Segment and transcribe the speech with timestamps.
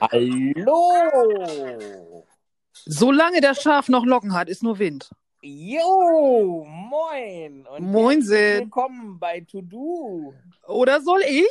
[0.00, 0.94] Hallo!
[2.72, 5.10] Solange der Schaf noch Locken hat, ist nur Wind.
[5.42, 7.66] Jo, moin!
[7.66, 8.60] Und Moinsen.
[8.60, 10.32] Willkommen bei To Do.
[10.66, 11.48] Oder soll ich?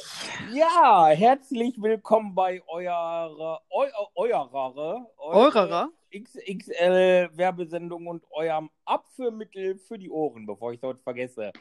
[0.52, 3.86] Ja, herzlich willkommen bei eurer, eu,
[4.16, 5.90] eurer, Eurerer?
[6.12, 11.52] XXL Werbesendung und eurem Abführmittel für die Ohren, bevor ich es heute vergesse.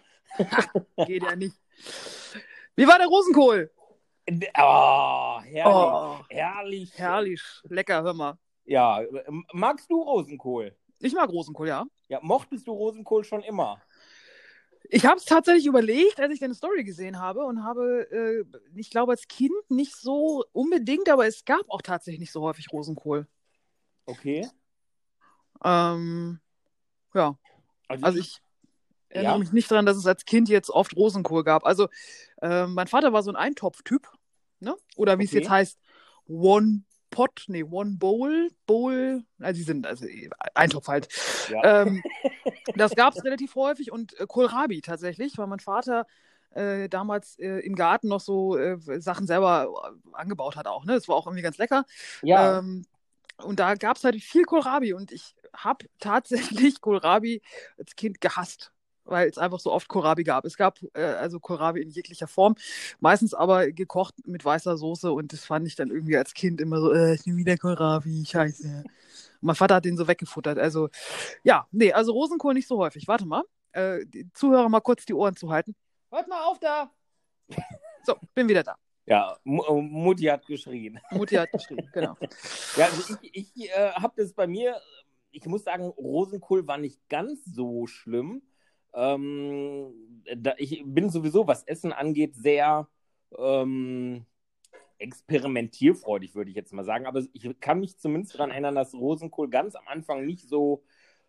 [1.06, 1.56] Geht ja nicht.
[2.76, 3.70] Wie war der Rosenkohl?
[4.58, 6.18] Oh, herrlich, Oh.
[6.28, 6.92] herrlich.
[6.98, 8.38] Herrlich, lecker, hör mal.
[8.64, 9.00] Ja,
[9.52, 10.76] magst du Rosenkohl?
[10.98, 11.86] Ich mag Rosenkohl, ja.
[12.08, 13.80] Ja, mochtest du Rosenkohl schon immer?
[14.90, 18.44] Ich habe es tatsächlich überlegt, als ich deine Story gesehen habe und habe, äh,
[18.78, 22.72] ich glaube, als Kind nicht so unbedingt, aber es gab auch tatsächlich nicht so häufig
[22.72, 23.26] Rosenkohl.
[24.06, 24.48] Okay.
[25.64, 26.40] Ähm,
[27.14, 27.36] ja,
[27.88, 28.40] also ich
[29.10, 29.38] erinnere Ja.
[29.38, 31.64] mich nicht daran, dass es als Kind jetzt oft Rosenkohl gab.
[31.64, 31.88] Also
[32.42, 34.08] ähm, mein Vater war so ein Eintopf-Typ,
[34.60, 34.76] ne?
[34.96, 35.38] Oder wie es Okay.
[35.38, 35.78] jetzt heißt,
[36.26, 40.06] One Pot, nee, One Bowl, Bowl, also die sind, also
[40.54, 41.08] Eintopf halt.
[41.50, 41.82] Ja.
[41.82, 42.02] Ähm,
[42.76, 46.06] das gab es relativ häufig und äh, Kohlrabi tatsächlich, weil mein Vater
[46.50, 50.94] äh, damals äh, im Garten noch so äh, Sachen selber äh, angebaut hat auch, ne?
[50.94, 51.84] Das war auch irgendwie ganz lecker.
[52.22, 52.58] ja.
[52.58, 52.84] Ähm,
[53.42, 57.40] und da gab es halt viel Kohlrabi und ich habe tatsächlich Kohlrabi
[57.78, 58.72] als Kind gehasst,
[59.08, 60.44] weil es einfach so oft Kohlrabi gab.
[60.44, 62.54] Es gab äh, also Kohlrabi in jeglicher Form,
[63.00, 66.80] meistens aber gekocht mit weißer Soße und das fand ich dann irgendwie als Kind immer
[66.80, 68.84] so, äh, ich nehme wieder Kohlrabi, scheiße.
[69.40, 70.58] Und mein Vater hat den so weggefuttert.
[70.58, 70.88] Also
[71.42, 73.08] ja, nee, also Rosenkohl nicht so häufig.
[73.08, 75.74] Warte mal, äh, die Zuhörer mal kurz die Ohren zu halten.
[76.10, 76.90] Hört mal auf da!
[78.04, 78.76] So, bin wieder da.
[79.04, 81.00] Ja, M äh, Mutti hat geschrien.
[81.10, 82.16] Mutti hat geschrieben, genau.
[82.76, 84.80] Ja, also ich, ich äh, habe das bei mir,
[85.30, 88.42] ich muss sagen, Rosenkohl war nicht ganz so schlimm.
[88.98, 89.94] Ähm,
[90.36, 92.88] da, ich bin sowieso, was Essen angeht, sehr
[93.38, 94.26] ähm,
[94.98, 97.06] experimentierfreudig, würde ich jetzt mal sagen.
[97.06, 100.82] Aber ich kann mich zumindest daran erinnern, dass Rosenkohl ganz am Anfang nicht so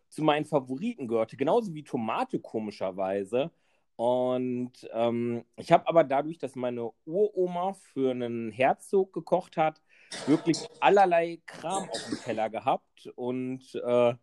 [0.08, 1.36] zu meinen Favoriten gehörte.
[1.36, 3.52] Genauso wie Tomate, komischerweise.
[3.94, 9.80] Und ähm, ich habe aber dadurch, dass meine Uroma für einen Herzog gekocht hat,
[10.26, 14.14] wirklich allerlei Kram auf dem Teller gehabt und äh,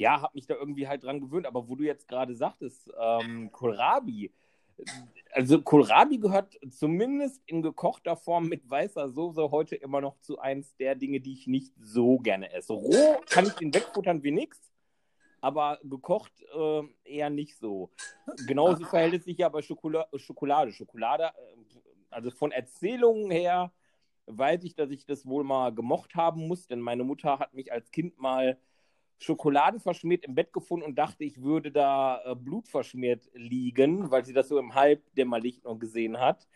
[0.00, 1.46] ja, habe mich da irgendwie halt dran gewöhnt.
[1.46, 4.32] Aber wo du jetzt gerade sagtest, ähm, Kohlrabi,
[5.32, 10.74] also Kohlrabi gehört zumindest in gekochter Form mit weißer Soße heute immer noch zu eins
[10.76, 12.72] der Dinge, die ich nicht so gerne esse.
[12.72, 14.72] Roh kann ich den wegfuttern wie nix,
[15.42, 17.90] aber gekocht äh, eher nicht so.
[18.46, 20.72] Genauso verhält es sich ja bei Schokola Schokolade.
[20.72, 21.56] Schokolade, äh,
[22.08, 23.70] also von Erzählungen her
[24.24, 27.70] weiß ich, dass ich das wohl mal gemocht haben muss, denn meine Mutter hat mich
[27.70, 28.58] als Kind mal
[29.20, 34.24] Schokolade verschmiert im Bett gefunden und dachte, ich würde da äh, Blut verschmiert liegen, weil
[34.24, 36.48] sie das so im Halbdämmerlicht noch gesehen hat.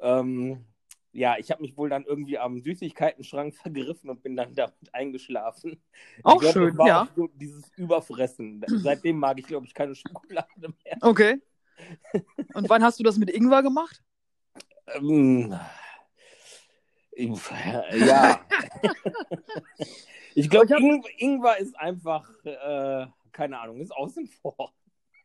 [0.00, 0.64] Ähm,
[1.12, 5.82] ja, ich habe mich wohl dann irgendwie am Süßigkeitenschrank vergriffen und bin dann damit eingeschlafen.
[6.22, 7.02] Auch glaub, schön, ja.
[7.02, 8.64] auch so dieses Überfressen.
[8.66, 10.96] Seitdem mag ich, glaube ich, keine Schokolade mehr.
[11.02, 11.42] Okay.
[12.54, 14.02] Und wann hast du das mit Ingwer gemacht?
[14.94, 15.54] Ähm,
[17.96, 18.40] ja.
[20.34, 24.72] ich glaube, Ich hab- Ing Ingwer ist einfach, äh, keine Ahnung, ist außen vor.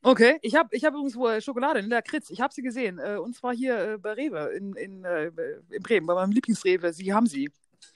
[0.04, 2.30] Okay, ich habe ich hab übrigens Schokolade in der Kritz.
[2.30, 3.00] Ich habe sie gesehen.
[3.00, 5.32] Äh, und zwar hier äh, bei Rewe in, in, äh,
[5.72, 6.94] in Bremen, bei meinem Lieblingsrewe.
[6.94, 7.50] Sie haben sie.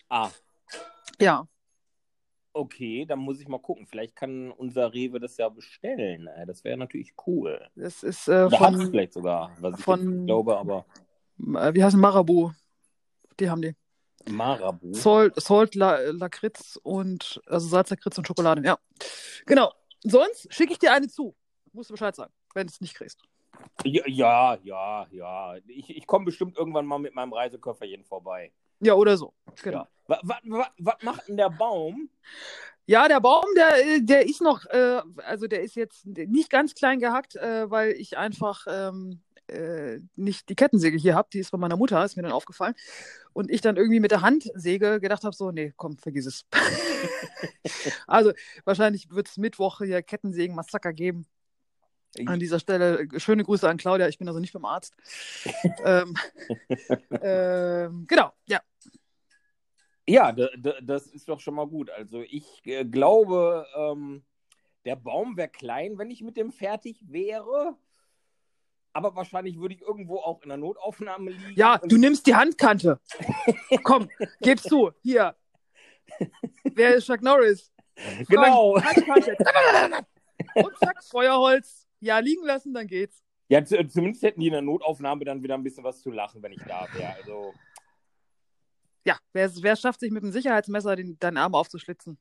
[0.09, 0.29] Ah,
[1.19, 1.47] Ja.
[2.53, 3.85] okay, dann muss ich mal gucken.
[3.85, 6.27] Vielleicht kann unser Rewe das ja bestellen.
[6.47, 7.61] Das wäre natürlich cool.
[7.75, 10.85] Das ist äh, von, vielleicht sogar, was ich von- jetzt glaube, aber
[11.37, 12.49] wie heißt es, Marabu.
[13.39, 13.75] Die haben die.
[14.31, 14.93] Marabu.
[14.93, 18.77] Salt, Salt La Lakritz und, also Salzlakritz und Schokolade, ja.
[19.45, 19.71] Genau.
[20.03, 21.35] Sonst schicke ich dir eine zu.
[21.73, 23.21] Musst du Bescheid sagen, wenn du es nicht kriegst.
[23.83, 25.55] Ja, ja, ja.
[25.67, 28.51] Ich, ich komme bestimmt irgendwann mal mit meinem Reiseköfferchen vorbei.
[28.79, 29.33] Ja, oder so.
[29.61, 29.85] Genau.
[30.07, 30.19] Ja.
[30.77, 32.09] Was, macht denn der Baum?
[32.85, 36.99] Ja, der Baum, der, der ist noch, äh, also der ist jetzt nicht ganz klein
[36.99, 41.29] gehackt, äh, weil ich einfach ähm, äh, nicht die Kettensäge hier habe.
[41.33, 42.75] Die ist bei meiner Mutter, ist mir dann aufgefallen.
[43.33, 46.45] Und ich dann irgendwie mit der Handsäge gedacht habe, so, nee, komm, vergiss es.
[48.07, 48.31] also
[48.65, 51.25] wahrscheinlich wird es Mittwoch hier Kettensägen-Massaker geben.
[52.25, 54.95] An dieser Stelle äh, schöne Grüße an Claudia, ich bin also nicht beim Arzt.
[55.85, 56.15] ähm,
[57.21, 58.61] ähm, genau, ja.
[60.07, 61.91] Ja, das ist doch schon mal gut.
[61.91, 64.23] Also ich äh, glaube, ähm,
[64.85, 67.77] der Baum wäre klein, wenn ich mit dem fertig wäre.
[68.93, 71.53] Aber wahrscheinlich würde ich irgendwo auch in der Notaufnahme liegen.
[71.55, 72.99] Ja, du nimmst die Handkante.
[73.83, 74.09] Komm,
[74.41, 74.91] gib's zu.
[75.01, 75.35] Hier.
[76.63, 77.71] Wer ist Chuck Norris?
[78.27, 78.79] Genau.
[78.79, 80.05] Frank, Handkante.
[80.55, 81.87] Und zack, Feuerholz.
[81.99, 83.23] Ja, liegen lassen, dann geht's.
[83.49, 86.51] Ja, zumindest hätten die in der Notaufnahme dann wieder ein bisschen was zu lachen, wenn
[86.51, 87.15] ich da wäre.
[87.15, 87.53] Also,
[89.05, 92.17] ja, wer, wer schafft sich mit dem Sicherheitsmesser den, deinen Arm aufzuschlitzen?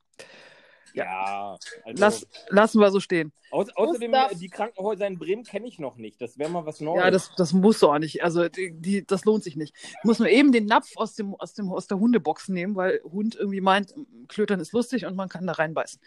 [0.93, 3.31] Ja, also, Lass, lassen wir so stehen.
[3.51, 4.39] au außerdem, Gustav.
[4.39, 6.21] die Krankenhäuser in Bremen kenne ich noch nicht.
[6.21, 7.03] Das wäre mal was Neues.
[7.03, 8.23] Ja, das, das musst du auch nicht.
[8.23, 9.75] Also die, die, das lohnt sich nicht.
[10.01, 13.01] Du musst nur eben den Napf aus, dem, aus, dem, aus der Hundebox nehmen, weil
[13.03, 13.93] Hund irgendwie meint,
[14.27, 15.99] Klötern ist lustig und man kann da reinbeißen.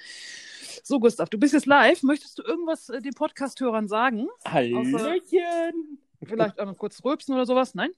[0.82, 2.02] So, Gustav, du bist jetzt live.
[2.02, 4.29] Möchtest du irgendwas äh, den Podcast-Hörern sagen?
[4.44, 5.99] Hallöchen!
[6.25, 7.75] Vielleicht auch noch kurz rülpsen oder sowas?
[7.75, 7.90] Nein?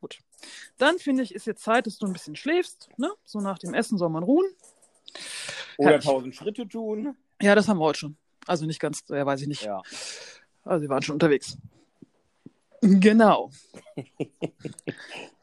[0.00, 0.18] Gut.
[0.78, 2.88] Dann finde ich, ist jetzt Zeit, dass du ein bisschen schläfst.
[2.96, 3.10] Ne?
[3.24, 4.46] So nach dem Essen soll man ruhen.
[5.78, 6.06] Oder Herrlich.
[6.06, 7.16] tausend Schritte tun.
[7.40, 8.16] Ja, das haben wir heute schon.
[8.46, 9.62] Also nicht ganz, äh, weiß ich nicht.
[9.62, 9.82] Ja.
[10.64, 11.56] Also wir waren schon unterwegs.
[12.80, 13.50] Genau.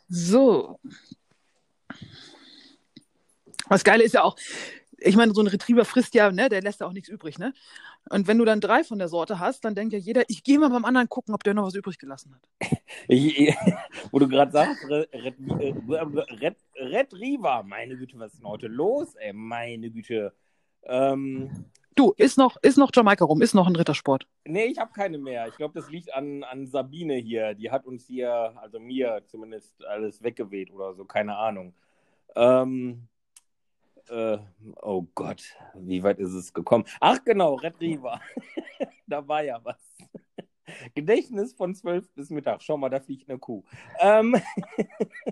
[0.09, 0.79] so.
[3.69, 4.35] Das Geile ist ja auch,
[4.97, 7.53] ich meine, so ein Retriever frisst ja, ne, der lässt ja auch nichts übrig, ne?
[8.09, 10.57] Und wenn du dann drei von der Sorte hast, dann denkt ja jeder, ich gehe
[10.57, 12.81] mal beim anderen gucken, ob der noch was übrig gelassen hat.
[14.11, 15.35] Wo du gerade sagst, Red, Red,
[16.41, 20.33] Red, Red Riva, meine Güte, was ist denn heute los, ey, meine Güte.
[20.83, 21.65] Ähm,
[21.99, 24.25] Du, ist noch, ist noch Jamaika rum, ist noch ein Rittersport.
[24.45, 25.49] nee, ich habe keine mehr.
[25.49, 27.55] Ich glaube, das liegt an, an Sabine hier.
[27.55, 31.73] Die hat uns hier, also mir zumindest, alles weggeweht oder so, keine Ahnung.
[32.37, 33.09] Ähm,
[34.09, 34.37] äh,
[34.81, 35.43] oh Gott,
[35.75, 36.85] wie weit ist es gekommen?
[36.99, 38.19] Ach genau, Red Riva.
[39.07, 39.77] da war ja was.
[40.93, 42.61] Gedächtnis von 12 bis Mittag.
[42.61, 43.63] Schau mal, da fliegt eine Kuh.
[43.99, 44.35] Ähm,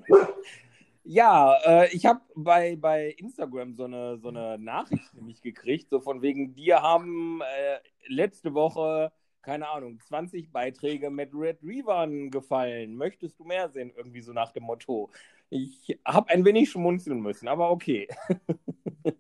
[1.04, 6.00] ja, äh, ich habe bei, bei Instagram so eine, so eine Nachricht nämlich gekriegt, so
[6.00, 9.12] von wegen, dir haben äh, letzte Woche,
[9.48, 12.98] keine Ahnung, 20 Beiträge mit Red Reavern gefallen.
[12.98, 13.94] Möchtest du mehr sehen?
[13.96, 15.10] Irgendwie so nach dem Motto.
[15.50, 18.10] Ich habe ein wenig schmunzeln müssen, aber okay.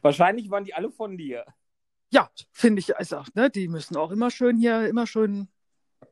[0.00, 1.44] Wahrscheinlich waren die alle von dir.
[2.10, 5.48] Ja, finde ich, also, ne, die müssen auch immer schön hier, immer schön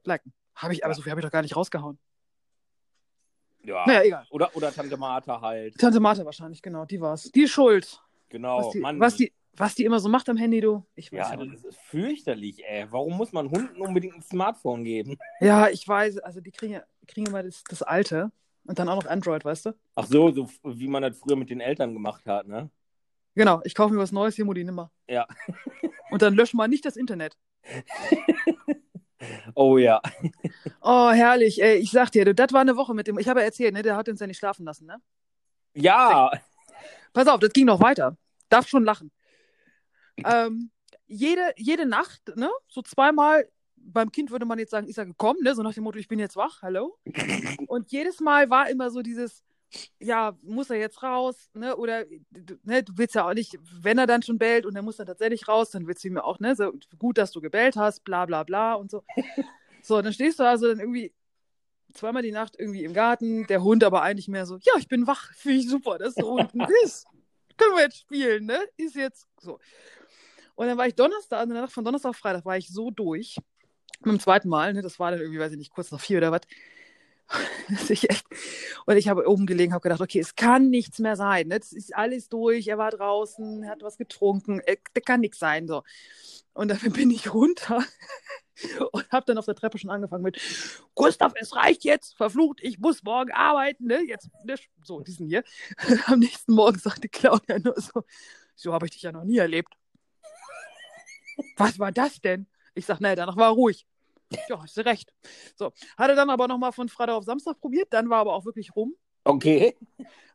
[0.05, 0.35] liken.
[0.55, 0.97] Habe ich, aber Ja.
[0.97, 1.99] so viel habe ich doch gar nicht rausgehauen.
[3.63, 3.87] Ja.
[3.87, 4.27] Naja, egal.
[4.29, 5.79] Oder, oder Tante Martha halt.
[5.79, 7.33] Tante Martha wahrscheinlich, genau, die war's.
[7.33, 8.03] Die ist schuld.
[8.29, 8.59] Genau.
[8.59, 9.01] was, die, Mann.
[9.01, 10.85] was, die, was die immer so macht am Handy, du.
[10.97, 11.55] Ich weiß ja, nicht.
[11.55, 12.87] das ist fürchterlich, ey.
[12.91, 15.17] Warum muss man Hunden unbedingt ein Smartphone geben?
[15.41, 18.31] Ja, ich weiß, also die kriegen, ja- kriegen immer das, das alte
[18.67, 19.75] und dann auch noch Android, weißt du?
[19.95, 22.71] Ach so, so wie man das früher mit den Eltern gemacht hat, ne?
[23.35, 24.91] Genau, ich kaufe mir was Neues, hier, Mutti, nimm mal.
[25.09, 25.27] Ja.
[26.11, 27.37] Und dann löschen wir nicht das Internet.
[29.55, 30.03] Oh ja.
[30.83, 31.63] Oh, herrlich.
[31.63, 33.73] Ey, ich sag dir, du, das war eine Woche mit dem, ich habe ja erzählt,
[33.73, 35.01] ne, der hat uns ja nicht schlafen lassen, ne?
[35.75, 36.31] Ja.
[37.13, 38.17] Pass auf, das ging noch weiter.
[38.49, 39.11] Darf schon lachen.
[40.25, 40.71] Ähm,
[41.07, 45.41] jede, jede Nacht, ne, so zweimal, beim Kind würde man jetzt sagen, ist er gekommen,
[45.43, 46.99] ne, so nach dem Motto, ich bin jetzt wach, hallo.
[47.69, 49.43] Und jedes Mal war immer so dieses,
[49.99, 53.99] ja, muss er jetzt raus, ne, oder, du- ne, du willst ja auch nicht, wenn
[53.99, 56.25] er dann schon bellt und er muss dann tatsächlich raus, dann willst du ihm ja
[56.25, 59.03] auch, ne, so gut, dass du gebellt hast, bla, bla, bla und so.
[59.83, 61.13] So, dann stehst du also dann irgendwie
[61.93, 65.07] zweimal die Nacht irgendwie im Garten, der Hund aber eigentlich mehr so, ja, ich bin
[65.07, 67.07] wach, finde ich super, dass du unten bist.
[67.59, 68.59] Können wir jetzt spielen, ne?
[68.79, 69.59] Ist jetzt so.
[70.55, 73.37] Und dann war ich Donnerstag, also Nacht von Donnerstag auf Freitag, war ich so durch.
[74.05, 74.83] Dem zweiten Mal, ne?
[74.83, 76.43] Das war dann irgendwie, weiß ich nicht, kurz nach vier oder was.
[78.87, 81.49] Und ich habe oben gelegen, habe gedacht, okay, es kann nichts mehr sein.
[81.49, 81.59] Ne?
[81.59, 82.67] Das ist alles durch.
[82.67, 84.61] Er war draußen, hat was getrunken.
[84.61, 85.67] Äh, Das kann nichts sein.
[85.67, 85.83] So.
[86.53, 87.83] Und dann bin ich runter
[88.93, 90.41] und habe dann auf der Treppe schon angefangen mit
[90.95, 94.03] Gustav, es reicht jetzt, verflucht, ich muss morgen arbeiten, ne?
[94.07, 94.55] Jetzt, ne?
[94.85, 95.43] so, diesen hier.
[96.07, 98.05] Am nächsten Morgen sagte Claudia nur so,
[98.55, 99.75] so habe ich dich ja noch nie erlebt.
[101.57, 102.47] Was war das denn?
[102.75, 103.87] Ich sag, naja, danach war er ruhig.
[104.49, 105.13] Ja, hast du recht.
[105.55, 108.75] So, hatte dann aber nochmal von Freitag auf Samstag probiert, dann war aber auch wirklich
[108.75, 108.95] rum.
[109.25, 109.77] Okay.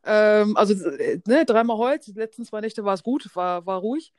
[0.04, 3.80] Ähm, also, äh, ne, dreimal Holz, die letzten zwei Nächte war es gut, war, war
[3.80, 4.14] ruhig.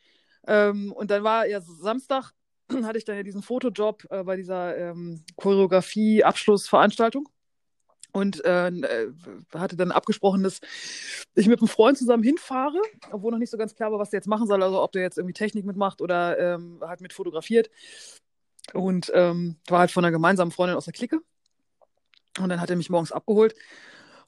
[0.46, 2.32] Ähm, und dann war ja Samstag,
[2.82, 7.28] hatte ich dann ja diesen Fotojob äh, bei dieser ähm, Choreografie-Abschlussveranstaltung.
[8.12, 9.12] Und äh, äh,
[9.54, 10.60] hatte dann abgesprochen, dass
[11.34, 12.80] ich mit einem Freund zusammen hinfahre,
[13.12, 15.02] obwohl noch nicht so ganz klar war, was der jetzt machen soll, also ob der
[15.02, 17.70] jetzt irgendwie Technik mitmacht oder ähm, halt mit fotografiert.
[18.72, 21.20] Und ähm, war halt von einer gemeinsamen Freundin aus der Clique.
[22.38, 23.54] Und dann hat er mich morgens abgeholt.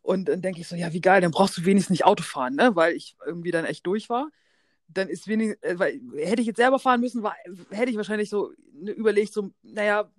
[0.03, 2.57] Und dann denke ich so, ja, wie geil, dann brauchst du wenigstens nicht Auto fahren,
[2.57, 2.75] ne?
[2.75, 4.31] Weil ich irgendwie dann echt durch war.
[4.89, 7.37] Dann ist wenig, äh, weil hätte ich jetzt selber fahren müssen, war,
[7.71, 10.11] hätte ich wahrscheinlich so ne, überlegt, so, naja,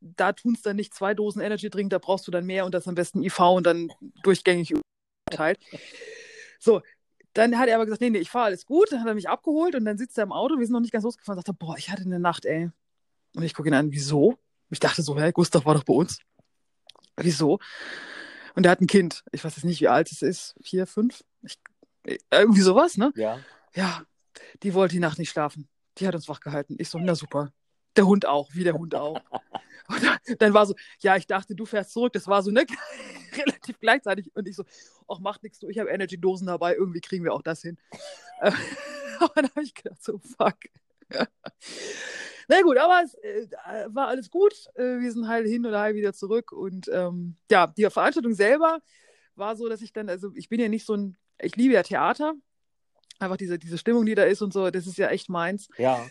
[0.00, 2.74] da tun es dann nicht zwei Dosen Energy Drink, da brauchst du dann mehr und
[2.74, 4.74] das am besten IV und dann durchgängig
[5.28, 5.58] verteilt.
[6.58, 6.82] So,
[7.32, 8.92] dann hat er aber gesagt, nee, nee, ich fahre alles gut.
[8.92, 10.92] Dann hat er mich abgeholt und dann sitzt er im Auto, wir sind noch nicht
[10.92, 12.70] ganz losgefahren und sagt, boah, ich hatte eine Nacht, ey.
[13.34, 14.38] Und ich gucke ihn an, wieso?
[14.70, 16.20] Ich dachte so, hä, Gustav war doch bei uns.
[17.16, 17.58] Wieso?
[18.54, 19.22] Und er hat ein Kind.
[19.32, 20.54] Ich weiß jetzt nicht, wie alt es ist.
[20.62, 21.24] Vier, fünf?
[21.42, 21.58] Ich,
[22.30, 23.12] irgendwie sowas, ne?
[23.14, 23.38] Ja.
[23.74, 24.02] Ja,
[24.62, 25.68] die wollte die Nacht nicht schlafen.
[25.98, 26.76] Die hat uns wach gehalten.
[26.78, 27.52] Ich so, na super.
[27.96, 29.20] Der Hund auch, wie der Hund auch.
[29.88, 32.12] Und dann, war so, ja, ich dachte, du fährst zurück.
[32.12, 32.64] Das war so, ne,
[33.36, 34.30] relativ gleichzeitig.
[34.34, 34.64] Und ich so,
[35.08, 37.76] ach, macht nichts, du, ich habe Energy-Dosen dabei, irgendwie kriegen wir auch das hin.
[38.40, 40.56] Aber dann habe ich gedacht, so, fuck.
[42.48, 43.46] Na gut, aber es äh,
[43.88, 44.52] war alles gut.
[44.74, 46.50] Äh, wir sind heil hin oder heil wieder zurück.
[46.50, 48.80] Und ähm, ja, die Veranstaltung selber
[49.36, 51.82] war so, dass ich dann, also ich bin ja nicht so ein, ich liebe ja
[51.84, 52.34] Theater.
[53.20, 55.68] Einfach diese, diese Stimmung, die da ist und so, das ist ja echt meins.
[55.78, 56.04] Ja.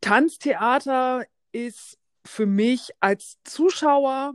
[0.00, 4.34] Tanztheater ist für mich als Zuschauer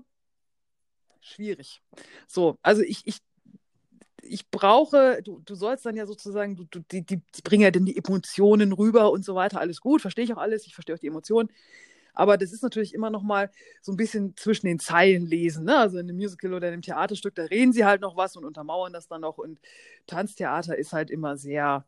[1.22, 1.82] schwierig.
[2.28, 3.20] So, also ich, ich,
[4.22, 7.86] ich brauche, du, du sollst dann ja sozusagen, du, du, die, die bringen ja dann
[7.86, 11.00] die Emotionen rüber und so weiter, alles gut, verstehe ich auch alles, ich verstehe auch
[11.00, 11.50] die Emotionen.
[12.16, 13.50] Aber das ist natürlich immer noch mal
[13.82, 15.66] so ein bisschen zwischen den Zeilen lesen.
[15.66, 15.76] Ne?
[15.76, 18.46] Also in einem Musical oder in einem Theaterstück, da reden sie halt noch was und
[18.46, 19.40] untermauern das dann noch.
[19.40, 19.60] Und
[20.06, 21.86] Tanztheater ist halt immer sehr,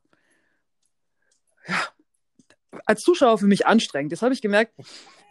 [2.86, 4.12] als Zuschauer für mich anstrengend.
[4.12, 4.74] Das habe ich gemerkt.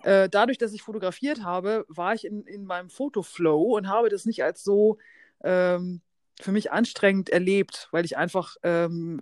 [0.03, 4.27] Äh, dadurch, dass ich fotografiert habe, war ich in, in meinem Fotoflow und habe das
[4.27, 4.99] nicht als so
[5.43, 6.03] ähm,
[6.41, 9.21] für mich anstrengend erlebt, weil ich einfach, ähm,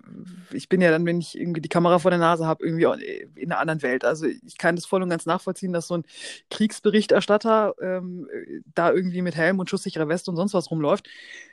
[0.51, 2.85] ich bin ja dann, wenn ich irgendwie die Kamera vor der Nase habe, irgendwie
[3.35, 4.05] in einer anderen Welt.
[4.05, 6.05] Also ich kann das voll und ganz nachvollziehen, dass so ein
[6.51, 8.29] Kriegsberichterstatter ähm,
[8.75, 11.09] da irgendwie mit Helm und schusssicherer Weste und sonst was rumläuft.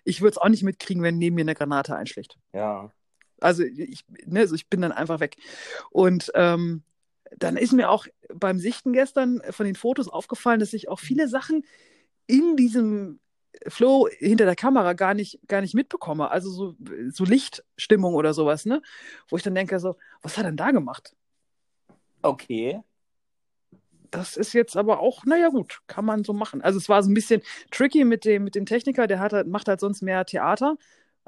[0.05, 2.37] Ich würde es auch nicht mitkriegen, wenn neben mir eine Granate einschlägt.
[2.53, 2.91] Ja.
[3.41, 5.37] Also ich, ne, also ich bin dann einfach weg.
[5.91, 6.83] Und ähm,
[7.37, 11.27] dann ist mir auch beim Sichten gestern von den Fotos aufgefallen, dass ich auch viele
[11.27, 11.63] Sachen
[12.27, 13.19] in diesem
[13.67, 16.31] Flow hinter der Kamera gar nicht, gar nicht mitbekomme.
[16.31, 16.75] Also so,
[17.09, 18.81] so Lichtstimmung oder sowas, ne?
[19.27, 21.15] Wo ich dann denke, so, was hat er denn da gemacht?
[22.21, 22.81] Okay.
[24.11, 26.61] Das ist jetzt aber auch, naja, gut, kann man so machen.
[26.61, 29.47] Also es war so ein bisschen tricky mit dem, mit dem Techniker, der hat halt,
[29.47, 30.77] macht halt sonst mehr Theater.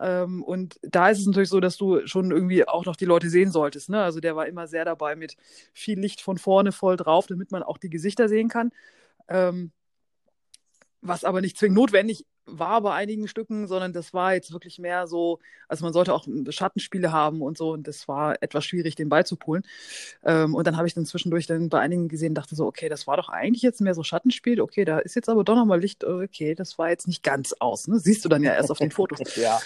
[0.02, 3.30] Ähm, und da ist es natürlich so, dass du schon irgendwie auch noch die Leute
[3.30, 3.90] sehen solltest.
[3.90, 4.02] Ne?
[4.02, 5.38] Also der war immer sehr dabei mit
[5.74, 8.72] viel Licht von vorne voll drauf, damit man auch die Gesichter sehen kann.
[9.28, 9.72] Ähm,
[11.02, 15.08] was aber nicht zwingend notwendig war bei einigen Stücken, sondern das war jetzt wirklich mehr
[15.08, 19.10] so, also man sollte auch Schattenspiele haben und so und das war etwas schwierig, den
[19.10, 19.64] beizupolen.
[20.24, 23.08] Ähm, und dann habe ich dann zwischendurch dann bei einigen gesehen, dachte so, okay, das
[23.08, 26.04] war doch eigentlich jetzt mehr so Schattenspiel, okay, da ist jetzt aber doch nochmal Licht,
[26.04, 28.00] okay, das war jetzt nicht ganz aus, ne?
[28.00, 29.20] Siehst du dann ja erst auf den Fotos.
[29.36, 29.60] ja.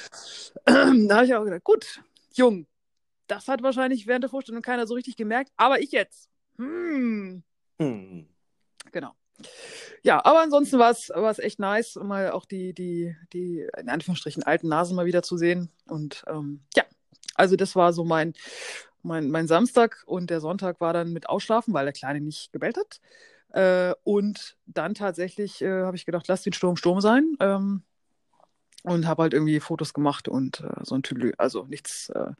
[0.66, 2.02] da habe ich auch gedacht, gut,
[2.34, 2.68] Jung,
[3.28, 6.30] das hat wahrscheinlich während der Vorstellung keiner so richtig gemerkt, aber ich jetzt.
[6.58, 7.44] Hm.
[7.80, 8.28] hm.
[8.92, 9.16] Genau.
[10.04, 14.68] Ja, aber ansonsten war es echt nice, mal auch die, die, die in Anführungsstrichen alten
[14.68, 15.70] Nasen mal wieder zu sehen.
[15.88, 16.84] Und ähm, ja,
[17.36, 18.34] also das war so mein,
[19.02, 22.78] mein, mein Samstag und der Sonntag war dann mit Ausschlafen, weil der Kleine nicht gebellt
[22.78, 23.00] hat.
[23.50, 27.36] Äh, und dann tatsächlich äh, habe ich gedacht, lass den Sturm Sturm sein.
[27.40, 27.84] Ähm,
[28.86, 32.32] und habe halt irgendwie Fotos gemacht und äh, so ein Tüdel, also nichts, äh,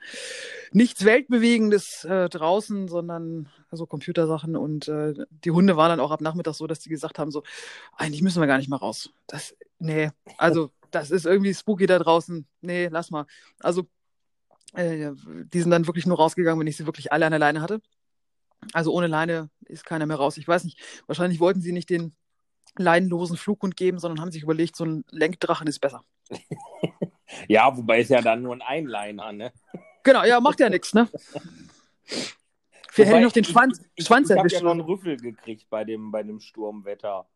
[0.72, 6.22] nichts Weltbewegendes äh, draußen, sondern so Computersachen und äh, die Hunde waren dann auch ab
[6.22, 7.44] Nachmittag so, dass die gesagt haben so,
[7.98, 9.10] eigentlich müssen wir gar nicht mehr raus.
[9.26, 12.46] Das, nee, also das ist irgendwie spooky da draußen.
[12.62, 13.26] Nee, lass mal.
[13.60, 13.88] Also
[14.74, 15.12] äh,
[15.52, 17.82] die sind dann wirklich nur rausgegangen, wenn ich sie wirklich alle an der Leine hatte.
[18.72, 20.38] Also ohne Leine ist keiner mehr raus.
[20.38, 22.16] Ich weiß nicht, wahrscheinlich wollten sie nicht den
[22.78, 26.04] leinenlosen Flughund geben, sondern haben sich überlegt, so ein Lenkdrachen ist besser.
[27.48, 29.54] ja, wobei es ja dann nur ein Einliner, ne?
[30.04, 31.10] Genau, ja, macht ja nichts, ne?
[32.96, 35.70] Wir hätten noch den Schwanz, ich, Schwanz ich, ich habe ja noch einen Rüffel gekriegt
[35.70, 37.28] bei dem, bei dem Sturmwetter.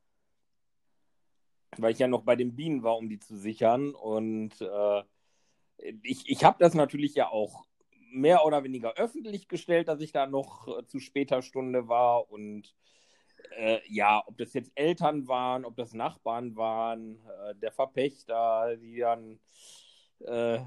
[1.77, 3.93] Weil ich ja noch bei den Bienen war, um die zu sichern.
[3.93, 5.03] Und äh,
[6.03, 7.65] ich, ich habe das natürlich ja auch
[8.11, 12.31] mehr oder weniger öffentlich gestellt, dass ich da noch äh, zu später Stunde war.
[12.31, 12.73] Und
[13.57, 18.99] äh, ja, ob das jetzt Eltern waren, ob das Nachbarn waren, äh, der Verpächter, die
[18.99, 19.39] dann
[20.25, 20.59] äh,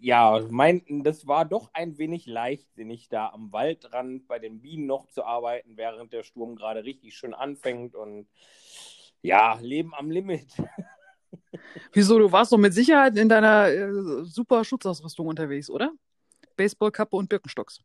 [0.00, 5.06] ja meinten, das war doch ein wenig leichtsinnig, da am Waldrand bei den Bienen noch
[5.08, 8.28] zu arbeiten, während der Sturm gerade richtig schön anfängt und
[9.22, 10.48] ja, Leben am Limit.
[11.92, 15.92] Wieso, du warst doch mit Sicherheit in deiner äh, super Schutzausrüstung unterwegs, oder?
[16.56, 17.80] Baseballkappe und Birkenstocks.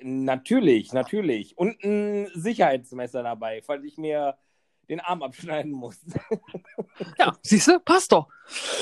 [0.00, 1.56] Natürlich, natürlich.
[1.56, 4.36] Und ein Sicherheitsmesser dabei, falls ich mir
[4.88, 5.98] den Arm abschneiden muss.
[7.18, 8.28] ja, siehst du, passt doch.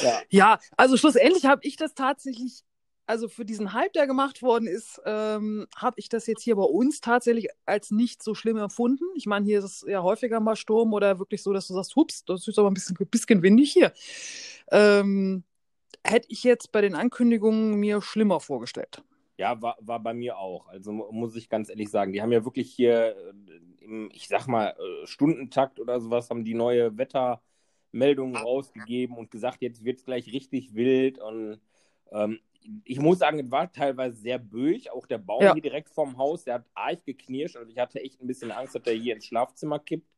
[0.03, 2.63] Ja, ja also schlussendlich habe ich das tatsächlich,
[3.07, 6.63] also für diesen Hype, der gemacht worden ist, ähm, habe ich das jetzt hier bei
[6.63, 9.05] uns tatsächlich als nicht so schlimm empfunden.
[9.17, 11.97] Ich meine, hier ist es ja häufiger mal Sturm oder wirklich so, dass du sagst,
[11.97, 13.93] hups, das ist aber ein bisschen, bisschen windig hier.
[14.71, 15.45] Ähm,
[16.05, 19.03] hätte ich jetzt bei den Ankündigungen mir schlimmer vorgestellt.
[19.39, 20.69] Ja, war, war bei mir auch.
[20.69, 24.47] Also muss ich ganz ehrlich sagen, die haben ja wirklich hier äh, im, ich sag
[24.47, 30.05] mal, äh, Stundentakt oder sowas, haben die neue Wettermeldungen rausgegeben und gesagt, jetzt wird es
[30.05, 31.19] gleich richtig wild.
[31.19, 31.61] Und
[32.13, 32.41] ähm,
[32.85, 34.91] ich muss sagen, es war teilweise sehr böig.
[34.91, 35.53] Auch der Baum Ja.
[35.53, 37.57] hier direkt vorm Haus, der hat arg geknirscht.
[37.57, 40.09] Also ich hatte echt ein bisschen Angst, dass der hier ins Schlafzimmer kippt.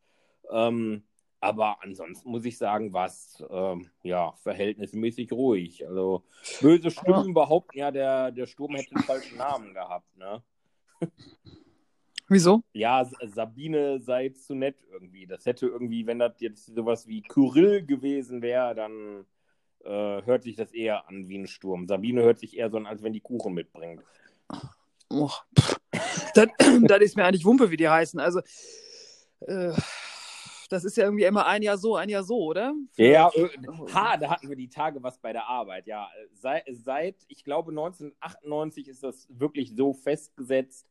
[0.51, 1.03] Ähm,
[1.41, 5.87] aber ansonsten muss ich sagen, war es ähm, ja, verhältnismäßig ruhig.
[5.87, 6.25] Also
[6.61, 10.17] böse Stimmen behaupten ja, der, der Sturm hätte den falschen Namen gehabt.
[10.17, 10.43] Ne?
[12.29, 12.63] Wieso?
[12.73, 15.27] Ja, Sabine sei zu nett irgendwie.
[15.27, 19.25] Das hätte irgendwie, wenn das jetzt sowas wie Kyrill gewesen wäre, dann
[19.85, 21.87] äh, hört sich das eher an wie ein Sturm.
[21.87, 24.03] Sabine hört sich eher so an, als wenn die Kuchen mitbringt.
[24.53, 25.47] Pff.
[26.35, 26.49] das,
[26.83, 28.21] das ist mir eigentlich Wumpe, wie die heißen.
[28.21, 28.41] Also,
[29.41, 29.73] äh,
[30.69, 32.75] das ist ja irgendwie immer ein Jahr so, ein Jahr so, oder?
[32.97, 33.49] Ja, äh,
[33.93, 35.87] ha, da hatten wir die Tage was bei der Arbeit.
[35.87, 40.87] Ja, seit, seit ich glaube, 1998 ist das wirklich so festgesetzt,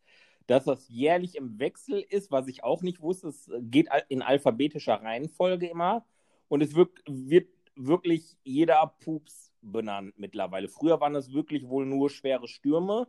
[0.48, 3.28] dass das jährlich im Wechsel ist, was ich auch nicht wusste.
[3.28, 6.06] Es geht in alphabetischer Reihenfolge immer
[6.48, 10.70] und es wird, wird wirklich jeder Pups benannt mittlerweile.
[10.70, 13.08] Früher waren es wirklich wohl nur schwere Stürme,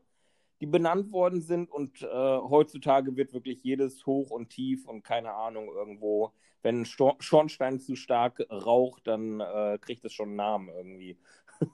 [0.61, 5.35] die benannt worden sind und äh, heutzutage wird wirklich jedes Hoch und Tief und keine
[5.35, 10.37] Ahnung irgendwo, wenn ein Stor Schornstein zu stark raucht, dann äh, kriegt es schon einen
[10.37, 11.19] Namen irgendwie.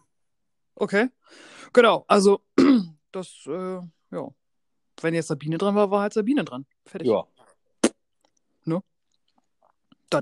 [0.76, 1.08] Okay.
[1.72, 2.40] Genau, also,
[3.12, 3.78] das, äh,
[4.10, 4.28] ja.
[5.00, 6.66] Wenn jetzt Sabine dran war, war halt Sabine dran.
[6.84, 7.06] Fertig.
[7.06, 7.28] Ja.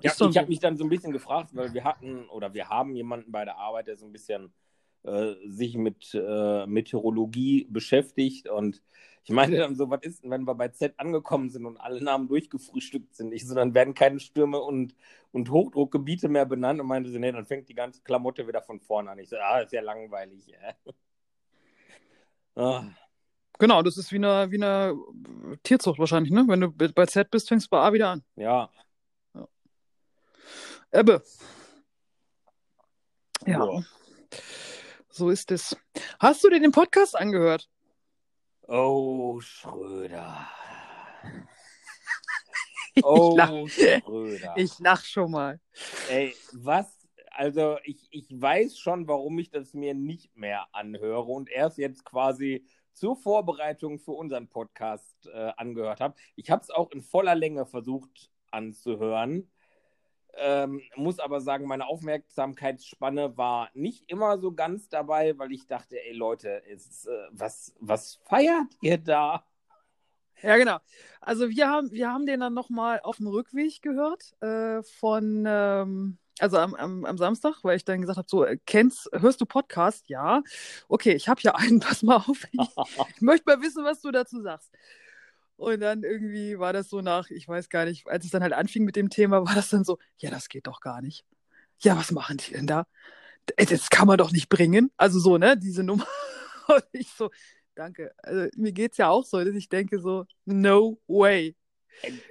[0.00, 2.68] Das Ja, ich habe mich dann so ein bisschen gefragt, weil wir hatten oder wir
[2.68, 4.52] haben jemanden bei der Arbeit, der so ein bisschen
[5.04, 8.82] äh, sich mit äh, Meteorologie beschäftigt und
[9.24, 12.02] ich meinte dann so, was ist denn, wenn wir bei Z angekommen sind und alle
[12.02, 13.32] Namen durchgefrühstückt sind?
[13.32, 14.96] Ich so, dann werden keine Stürme und,
[15.30, 18.80] und Hochdruckgebiete mehr benannt und meinte sie, nee, dann fängt die ganze Klamotte wieder von
[18.80, 19.18] vorne an.
[19.20, 20.52] Ich so, ah, ist ja langweilig.
[20.52, 20.74] Äh.
[22.54, 22.84] Ah,
[23.58, 24.94] Genau, das ist wie eine, wie eine
[25.62, 26.44] Tierzucht wahrscheinlich, ne?
[26.48, 28.24] Wenn du bei Z bist, fängst du bei A wieder an.
[28.36, 28.68] ja,
[30.90, 31.22] Ebbe.
[33.46, 33.64] Ja.
[33.64, 33.82] Ja.
[35.14, 35.76] So ist es.
[36.18, 37.68] Hast du dir den Podcast angehört?
[38.66, 40.48] oh, Schröder.
[43.02, 44.52] Oh, lach, Schröder.
[44.56, 45.58] ich lach schon mal.
[46.10, 46.86] Ey, was?
[47.30, 52.04] Also, ich, ich weiß schon, warum ich das mir nicht mehr anhöre und erst jetzt
[52.04, 56.16] quasi zur Vorbereitung für unseren Podcast äh, angehört habe.
[56.36, 59.50] Ich habe es auch in voller Länge versucht anzuhören.
[60.34, 66.02] Ähm, muss aber sagen, meine Aufmerksamkeitsspanne war nicht immer so ganz dabei, weil ich dachte,
[66.02, 69.44] ey Leute, ist, äh, was, was feiert ihr da?
[70.42, 70.78] Ja, genau.
[71.20, 76.18] Also wir haben, wir haben den dann nochmal auf dem Rückweg gehört äh, von, ähm,
[76.38, 79.46] also am, am, am Samstag, weil ich dann gesagt habe, so, äh, kennst, hörst du
[79.46, 80.08] Podcast?
[80.08, 80.42] Ja.
[80.88, 82.44] Okay, ich habe ja einen, pass mal auf.
[82.50, 82.68] Ich,
[83.14, 84.72] ich möchte mal wissen, was du dazu sagst.
[85.62, 88.52] Und dann irgendwie war das so nach, ich weiß gar nicht, als es dann halt
[88.52, 91.24] anfing mit dem Thema, war das dann so, ja, das geht doch gar nicht.
[91.82, 92.84] Ja, was machen die denn da?
[93.56, 94.90] Ey, Das kann man doch nicht bringen.
[94.96, 96.06] Also so, ne, diese Nummer.
[96.68, 97.30] Und ich so,
[97.76, 98.12] danke.
[98.18, 101.56] Also mir geht's ja auch so, dass ich denke so, no way.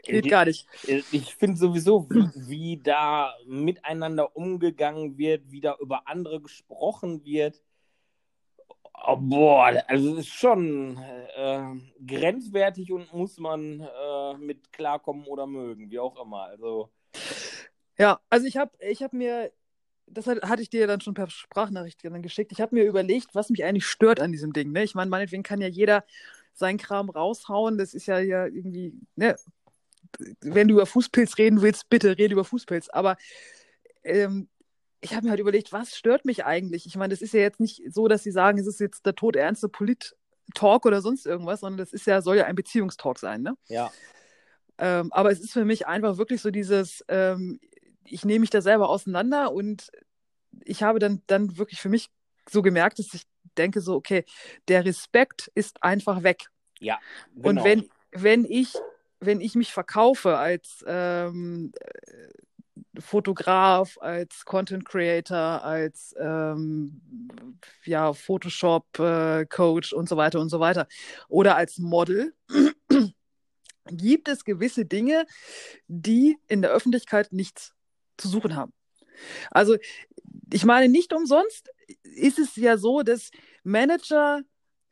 [0.07, 0.67] Geht gar nicht.
[1.11, 7.61] Ich finde sowieso, wie, wie da miteinander umgegangen wird, wie da über andere gesprochen wird.
[8.93, 10.97] Oh, boah, also es ist schon
[11.35, 11.63] äh,
[12.05, 16.43] grenzwertig und muss man äh, mit klarkommen oder mögen, wie auch immer.
[16.43, 16.91] Also,
[17.97, 19.51] Ja, also ich habe ich hab mir,
[20.07, 23.35] das hat- hatte ich dir dann schon per Sprachnachricht dann geschickt, ich habe mir überlegt,
[23.35, 24.71] was mich eigentlich stört an diesem Ding.
[24.71, 24.83] Ne?
[24.83, 26.05] Ich meine, meinetwegen kann ja jeder
[26.53, 27.77] seinen Kram raushauen.
[27.77, 29.35] Das ist ja, ja irgendwie, ne?
[30.41, 32.89] wenn du über Fußpilz reden willst, bitte rede über Fußpilz.
[32.89, 33.17] Aber
[34.03, 34.49] ähm,
[35.01, 36.85] ich habe mir halt überlegt, was stört mich eigentlich?
[36.85, 39.15] Ich meine, das ist ja jetzt nicht so, dass sie sagen, es ist jetzt der
[39.15, 43.55] todernste Polit-Talk oder sonst irgendwas, sondern das ist ja, soll ja ein Beziehungstalk sein, ne?
[43.67, 43.91] ja.
[44.77, 47.59] Ähm, aber es ist für mich einfach wirklich so dieses, ähm,
[48.03, 49.91] ich nehme mich da selber auseinander und
[50.65, 52.09] ich habe dann, dann wirklich für mich
[52.49, 53.23] so gemerkt, dass ich
[53.57, 54.25] denke so, okay,
[54.67, 56.47] der Respekt ist einfach weg.
[56.79, 56.99] Ja,
[57.35, 57.63] Und genau.
[57.63, 58.73] wenn, wenn ich,
[59.19, 62.29] wenn ich mich verkaufe als ähm, äh,
[62.99, 67.01] Fotograf, als Content Creator, als ähm,
[67.85, 70.87] ja, Photoshop äh, Coach und so weiter und so weiter
[71.29, 72.33] oder als Model,
[73.87, 75.25] gibt es gewisse Dinge,
[75.87, 77.73] die in der Öffentlichkeit nichts
[78.17, 78.73] zu suchen haben.
[79.51, 79.77] Also
[80.51, 81.69] ich meine, nicht umsonst
[82.03, 83.31] ist es ja so, dass
[83.63, 84.41] Manager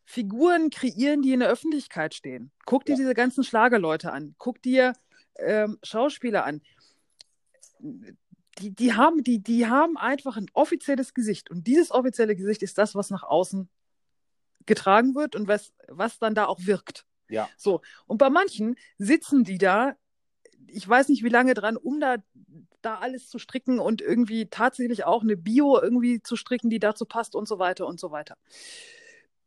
[0.06, 2.52] Figuren kreieren, die in der Öffentlichkeit stehen.
[2.66, 2.98] Guck dir Ja.
[2.98, 4.36] diese ganzen Schlagerleute an.
[4.38, 4.94] Guck dir
[5.38, 6.62] ähm, Schauspieler an.
[7.80, 11.50] Die, die, haben, die, die haben einfach ein offizielles Gesicht.
[11.50, 13.70] Und dieses offizielle Gesicht ist das, was nach außen
[14.66, 17.06] getragen wird und was, was dann da auch wirkt.
[17.30, 17.50] Ja.
[17.58, 17.82] So.
[18.06, 19.96] Und bei manchen sitzen die da,
[20.68, 22.18] ich weiß nicht wie lange dran, um da,
[22.82, 27.06] da alles zu stricken und irgendwie tatsächlich auch eine Bio irgendwie zu stricken, die dazu
[27.06, 28.36] passt und so weiter und so weiter.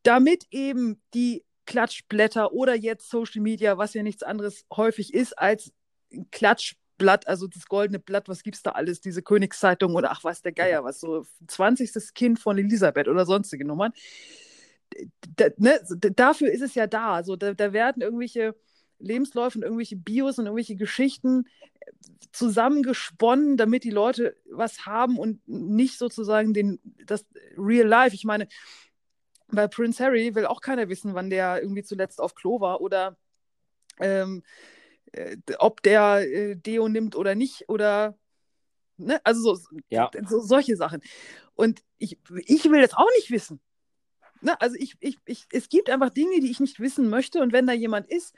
[0.02, 5.72] damit eben die Klatschblätter oder jetzt Social Media, was ja nichts anderes häufig ist als
[6.12, 6.28] ein
[7.02, 10.52] Klatschblatt, also das goldene Blatt, was gibt's da alles, diese Königszeitung oder ach was der
[10.52, 12.14] Geier, was so 20.
[12.14, 13.92] Kind von Elisabeth oder sonstige Nummern.
[15.36, 15.80] Da, ne,
[16.14, 17.14] dafür ist es ja da.
[17.14, 18.54] Also da, da werden irgendwelche
[18.98, 21.48] Lebensläufe und irgendwelche Bios und irgendwelche Geschichten
[22.30, 27.26] zusammengesponnen, damit die Leute was haben und nicht sozusagen den, das
[27.58, 28.14] Real Life.
[28.14, 28.48] Ich meine,
[29.48, 33.16] bei Prince Harry will auch keiner wissen, wann der irgendwie zuletzt auf Klo war oder
[33.98, 34.81] ähm, äh,
[35.58, 38.16] ob der äh, Deo nimmt oder nicht oder
[38.96, 39.20] ne?
[39.24, 40.10] also so, ja.
[40.28, 41.02] so, solche Sachen.
[41.54, 43.60] Und ich, ich will das auch nicht wissen.
[44.40, 44.60] Ne?
[44.60, 47.66] Also ich, ich, ich, es gibt einfach Dinge, die ich nicht wissen möchte und wenn
[47.66, 48.34] da jemand ist,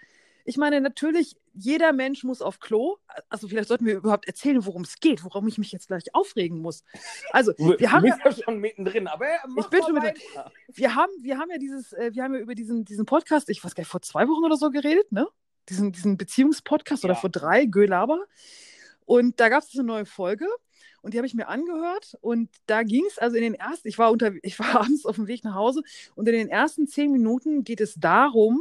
[0.47, 2.99] ich meine, natürlich, jeder Mensch muss auf Klo.
[3.31, 6.61] Also vielleicht sollten wir überhaupt erzählen, worum es geht, worum ich mich jetzt gleich aufregen
[6.61, 6.85] muss.
[7.31, 10.23] Also wir haben ja schon mittendrin, aber ich bin schon mittendrin.
[10.75, 13.65] Wir haben, wir haben ja dieses, äh, wir haben ja über diesen, diesen Podcast, ich
[13.65, 15.27] weiß gar nicht, vor zwei Wochen oder so geredet, ne?
[15.69, 17.11] Diesen, diesen Beziehungspodcast ja.
[17.11, 18.25] oder vor drei, Gölaber.
[19.07, 20.47] Und da gab es eine neue Folge
[21.05, 23.99] und die habe ich mir angehört und da ging es also in den ersten, ich
[23.99, 25.83] war unter, ich war abends auf dem Weg nach Hause
[26.15, 28.61] und in den ersten zehn Minuten geht es darum,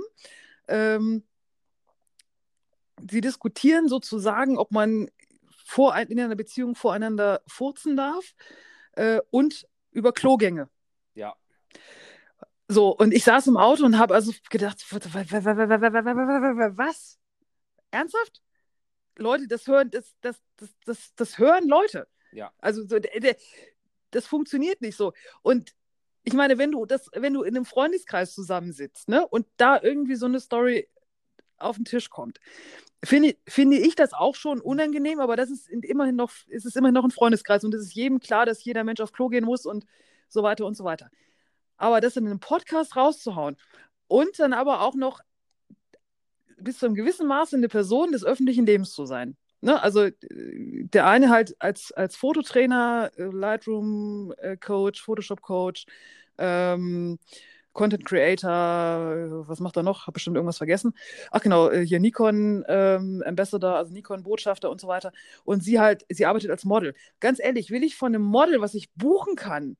[0.68, 1.24] ähm,
[3.10, 5.10] sie diskutieren sozusagen, ob man
[5.66, 8.36] vor, in einer Beziehung voreinander furzen darf
[8.94, 10.70] äh, und über Klogänge.
[11.16, 11.36] Ja.
[12.74, 17.20] So, und ich saß im Auto und habe also gedacht, was?
[17.92, 18.42] Ernsthaft?
[19.16, 22.08] Leute, das hören, das, das, das, das, das hören Leute.
[22.32, 22.52] Ja.
[22.58, 22.98] Also so,
[24.10, 25.14] das funktioniert nicht so.
[25.44, 25.76] Und
[26.24, 30.16] ich meine, wenn du das, wenn du in einem Freundeskreis zusammensitzt, ne, und da irgendwie
[30.16, 30.90] so eine Story
[31.58, 32.40] auf den Tisch kommt,
[33.04, 36.96] finde, finde ich das auch schon unangenehm, aber das ist immerhin noch, ist es immerhin
[36.96, 39.68] noch ein Freundeskreis und es ist jedem klar, dass jeder Mensch auf Klo gehen muss
[39.68, 39.86] und
[40.28, 41.12] so weiter und so weiter.
[41.78, 43.58] Aber das in einem Podcast rauszuhauen
[44.08, 45.22] und dann aber auch noch
[46.58, 49.36] bis zu einem gewissen Maß eine Person des öffentlichen Lebens zu sein.
[49.62, 49.82] Ne?
[49.82, 55.86] Also der eine halt als, als Fototrainer, äh, Lightroom-Coach, äh, Photoshop-Coach,
[56.38, 57.18] ähm,
[57.74, 60.02] Content Creator, was macht er noch?
[60.06, 60.94] Habe bestimmt irgendwas vergessen.
[61.32, 65.12] Ach genau, äh, hier Nikon ähm, Ambassador, also Nikon Botschafter und so weiter.
[65.44, 66.94] Und sie halt, sie arbeitet als Model.
[67.20, 69.78] Ganz ehrlich, will ich von einem Model, was ich buchen kann,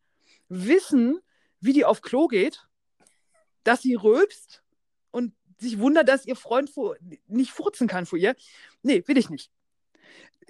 [0.49, 1.19] wissen,
[1.63, 2.67] wie die auf Klo geht,
[3.63, 4.63] dass sie rülpst
[5.12, 6.97] und sich wundert, dass ihr Freund vor,
[7.28, 8.36] nicht furzen kann vor ihr?
[8.82, 9.49] Nee, will ich nicht.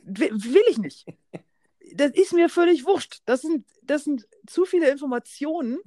[0.04, 1.06] Will, will ich nicht.
[1.93, 3.21] Das ist mir völlig wurscht.
[3.26, 5.80] Das sind, das sind zu viele Informationen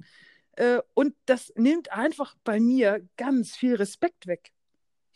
[0.53, 4.53] äh, und das nimmt einfach bei mir ganz viel Respekt weg.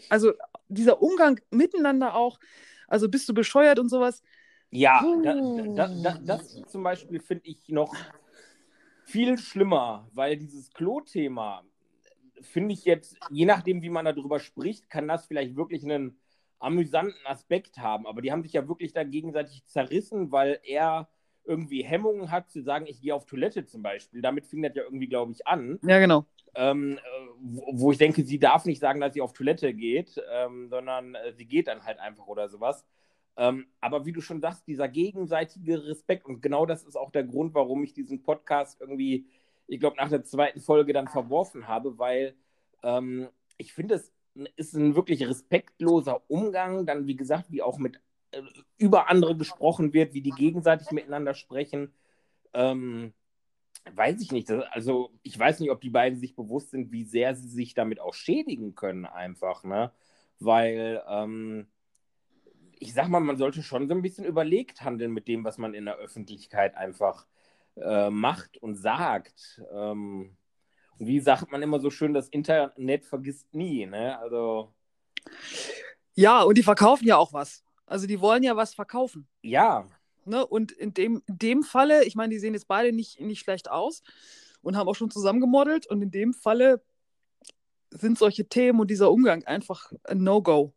[0.10, 0.34] Also
[0.68, 2.40] dieser Umgang miteinander auch,
[2.88, 4.22] also bist du bescheuert und sowas.
[4.72, 5.36] Ja, da,
[5.76, 7.94] da, da, das zum Beispiel finde ich noch
[9.12, 11.64] viel schlimmer, weil dieses Klo-Thema,
[12.42, 16.18] finde ich jetzt, je nachdem, wie man darüber spricht, kann das vielleicht wirklich einen
[16.60, 18.08] amüsanten Aspekt haben.
[18.08, 21.10] Aber die haben sich ja wirklich da gegenseitig zerrissen, weil er
[21.44, 24.22] irgendwie Hemmungen hat, zu sagen, ich gehe auf Toilette zum Beispiel.
[24.22, 25.80] Damit fing das ja irgendwie, glaube ich, an.
[25.84, 26.26] Ja, genau.
[26.54, 27.00] Ähm,
[27.40, 31.16] wo, wo, ich denke, sie darf nicht sagen, dass sie auf Toilette geht, ähm, sondern
[31.16, 32.86] äh, sie geht dann halt einfach oder sowas.
[33.38, 37.24] Ähm, aber wie du schon sagst, dieser gegenseitige Respekt und genau das ist auch der
[37.24, 39.28] Grund, warum ich diesen Podcast irgendwie,
[39.68, 42.36] ich glaube, nach der zweiten Folge dann verworfen habe, weil
[42.84, 44.12] ähm, ich finde, es
[44.56, 48.42] ist ein wirklich respektloser Umgang, dann wie gesagt, wie auch mit äh,
[48.78, 51.94] über andere gesprochen wird, wie die gegenseitig miteinander sprechen.
[52.54, 53.14] Ähm,
[53.94, 54.52] weiß ich nicht.
[54.52, 58.00] Also ich weiß nicht, ob die beiden sich bewusst sind, wie sehr sie sich damit
[58.00, 59.92] auch schädigen können, einfach, ne?
[60.40, 61.68] Weil ähm,
[62.82, 65.76] ich sag mal, man sollte schon so ein bisschen überlegt handeln mit dem, was man
[65.76, 67.28] in der Öffentlichkeit einfach
[67.76, 69.62] äh, macht und sagt.
[69.72, 70.36] Ähm,
[70.98, 74.18] und wie sagt man immer so schön, das Internet vergisst nie, ne?
[74.18, 74.74] Also.
[76.16, 77.64] Ja, und die verkaufen ja auch was.
[77.86, 79.28] Also die wollen ja was verkaufen.
[79.44, 79.88] Ja.
[80.26, 80.44] Ne?
[80.44, 83.70] Und in dem, in dem Falle, ich meine, die sehen jetzt beide nicht, nicht schlecht
[83.70, 84.02] aus
[84.64, 85.86] und haben auch schon zusammen gemodelt.
[85.86, 86.82] Und in dem Falle
[87.92, 90.74] sind solche Themen und dieser Umgang einfach ein No-Go.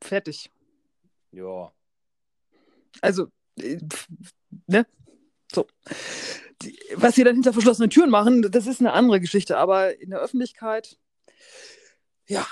[0.00, 0.50] Fertig.
[1.32, 1.72] Ja.
[3.00, 3.28] Also,
[3.60, 3.78] äh,
[4.66, 4.86] ne?
[5.52, 5.66] So.
[6.94, 9.58] Was sie dann hinter verschlossenen Türen machen, das ist eine andere Geschichte.
[9.58, 10.98] Aber in der Öffentlichkeit,
[12.26, 12.46] ja.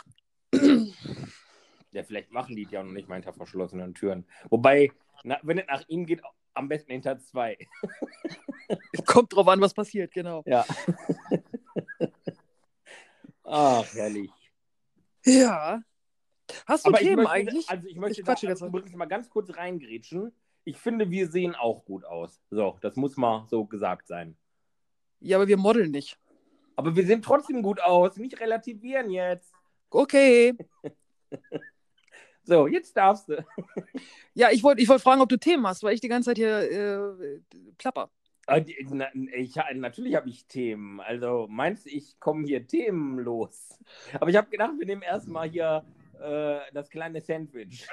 [1.92, 4.26] Ja, vielleicht machen die ja noch nicht mal hinter verschlossenen Türen.
[4.50, 4.92] Wobei,
[5.24, 6.22] na, wenn es nach ihm geht,
[6.54, 7.58] am besten hinter zwei.
[9.06, 10.42] Kommt drauf an, was passiert, genau.
[10.46, 10.64] Ja.
[13.44, 14.30] Ach, herrlich.
[15.24, 15.82] Ja.
[16.66, 17.68] Hast du Aber Themen möchte, eigentlich?
[17.68, 20.32] Also ich möchte ich da also übrigens mal ganz kurz reingrätschen.
[20.64, 22.40] Ich finde, wir sehen auch gut aus.
[22.50, 24.36] So, das muss mal so gesagt sein.
[25.20, 26.18] Ja, aber wir modeln nicht.
[26.76, 28.16] Aber wir sehen trotzdem gut aus.
[28.16, 29.52] Nicht relativieren jetzt.
[29.90, 30.54] Okay.
[32.48, 33.44] So, jetzt darfst du.
[34.34, 36.36] Ja, ich wollte ich wollt fragen, ob du Themen hast, weil ich die ganze Zeit
[36.36, 37.40] hier äh,
[37.76, 38.10] plapper.
[38.46, 41.00] Ah, Ich, natürlich habe ich Themen.
[41.00, 43.76] Also meinst du, ich komme hier themenlos?
[44.20, 45.84] Aber ich habe gedacht, wir nehmen erstmal hier
[46.20, 47.86] äh, das kleine Sandwich.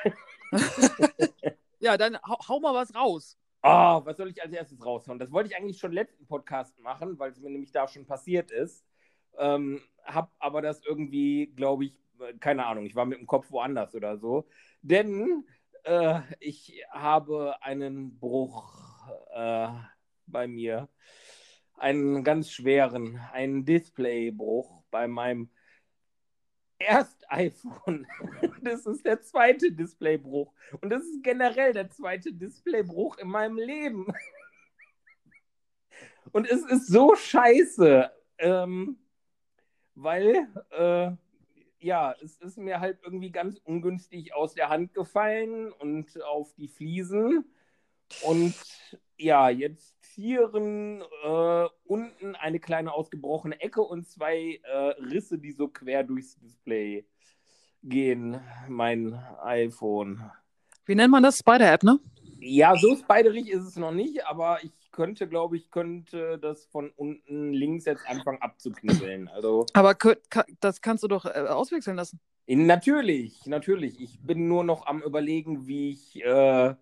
[1.83, 3.37] Ja, dann hau, hau mal was raus.
[3.61, 5.19] Ah, was soll ich als erstes raushauen?
[5.19, 8.51] Das wollte ich eigentlich schon letzten Podcast machen, weil es mir nämlich da schon passiert
[8.51, 8.85] ist.
[9.37, 11.93] Ähm, hab aber das irgendwie, glaube ich,
[12.39, 14.47] keine Ahnung, ich war mit dem Kopf woanders oder so.
[14.81, 15.43] Denn
[15.83, 19.67] äh, ich habe einen Bruch äh,
[20.25, 20.87] bei mir.
[21.75, 25.49] Einen ganz schweren, einen Displaybruch bei meinem
[26.83, 28.07] erst iPhone.
[28.61, 30.53] Das ist der zweite Displaybruch.
[30.79, 34.07] Und das ist generell der zweite Displaybruch in meinem Leben.
[36.31, 38.97] Und es ist so scheiße, ähm,
[39.95, 41.11] weil, äh,
[41.79, 46.69] ja, es ist mir halt irgendwie ganz ungünstig aus der Hand gefallen und auf die
[46.69, 47.43] Fliesen.
[48.21, 48.55] Und
[49.17, 55.67] ja, jetzt zieren äh, unten eine kleine ausgebrochene Ecke und zwei äh, Risse, die so
[55.67, 57.05] quer durchs Display
[57.83, 60.31] gehen, mein iPhone.
[60.85, 61.39] Wie nennt man das?
[61.39, 61.99] Spider-App, ne?
[62.39, 66.91] Ja, so spiderig ist es noch nicht, aber ich könnte, glaube ich, könnte das von
[66.95, 69.29] unten links jetzt anfangen abzuknibbeln.
[69.29, 69.95] Also Aber
[70.59, 72.19] das kannst du doch äh, auswechseln lassen.
[72.47, 73.99] natürlich, natürlich.
[73.99, 76.75] Ich bin nur noch am überlegen, wie ich äh,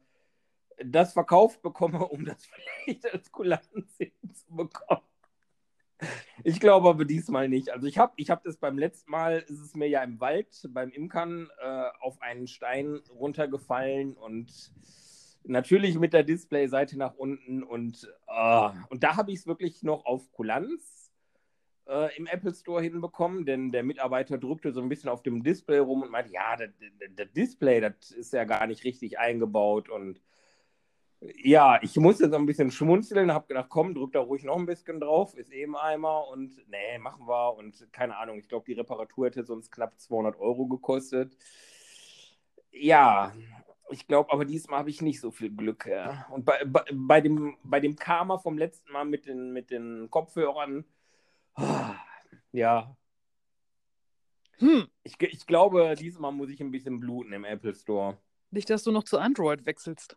[0.85, 5.03] das verkauft bekomme, um das vielleicht als Kulanz hinzubekommen.
[6.43, 7.69] Ich glaube aber diesmal nicht.
[7.69, 10.67] Also ich habe ich hab das beim letzten Mal, ist es mir ja im Wald
[10.69, 14.71] beim Imkern äh, auf einen Stein runtergefallen und
[15.43, 20.05] natürlich mit der Displayseite nach unten und, ah, und da habe ich es wirklich noch
[20.05, 21.11] auf Kulanz
[21.87, 25.79] äh, im Apple Store hinbekommen, denn der Mitarbeiter drückte so ein bisschen auf dem Display
[25.79, 30.21] rum und meinte, ja, das Display, das ist ja gar nicht richtig eingebaut und
[31.21, 34.65] ja, ich musste so ein bisschen schmunzeln, habe gedacht, komm, drück da ruhig noch ein
[34.65, 38.73] bisschen drauf, ist eben Eimer und nee, machen wir und keine Ahnung, ich glaube, die
[38.73, 41.37] Reparatur hätte sonst knapp 200 Euro gekostet.
[42.71, 43.33] Ja,
[43.91, 45.85] ich glaube, aber diesmal habe ich nicht so viel Glück.
[45.85, 46.25] Ja.
[46.31, 50.09] Und bei, bei, bei, dem, bei dem Karma vom letzten Mal mit den, mit den
[50.09, 50.85] Kopfhörern,
[51.55, 51.95] ah,
[52.51, 52.95] ja,
[54.61, 54.87] Hm.
[55.03, 58.17] ich, ich glaube, diesmal muss ich ein bisschen bluten im Apple Store.
[58.51, 60.15] Nicht, dass du noch zu Android wechselst.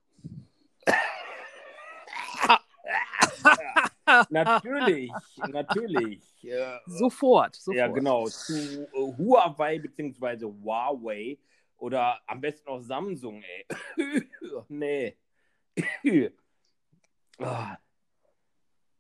[4.29, 5.11] Natürlich,
[5.49, 6.45] natürlich.
[6.45, 7.77] Äh, Sofort, sofort.
[7.77, 8.27] Ja, genau.
[8.27, 10.45] Zu äh, Huawei bzw.
[10.45, 11.39] Huawei
[11.79, 13.67] oder am besten auch Samsung, ey.
[14.69, 15.17] nee.
[17.39, 17.77] Ah.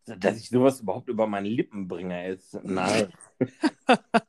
[0.06, 2.58] Dass ich sowas überhaupt über meine Lippen bringe, ist.
[2.64, 3.12] Nein.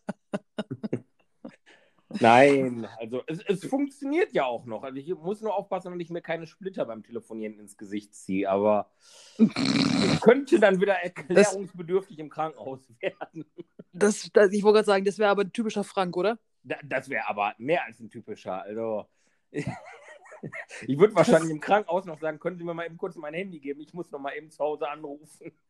[2.19, 4.83] Nein, also es, es funktioniert ja auch noch.
[4.83, 8.49] Also ich muss nur aufpassen, dass ich mir keine Splitter beim Telefonieren ins Gesicht ziehe,
[8.49, 8.91] aber
[9.37, 13.45] es könnte dann wieder erklärungsbedürftig im Krankenhaus werden.
[13.93, 16.37] Das, das, ich wollte gerade sagen, das wäre aber ein typischer Frank, oder?
[16.63, 18.61] Da, das wäre aber mehr als ein typischer.
[18.61, 19.07] Also
[19.51, 23.59] ich würde wahrscheinlich im Krankenhaus noch sagen, können Sie mir mal eben kurz mein Handy
[23.59, 23.81] geben?
[23.81, 25.51] Ich muss noch mal eben zu Hause anrufen.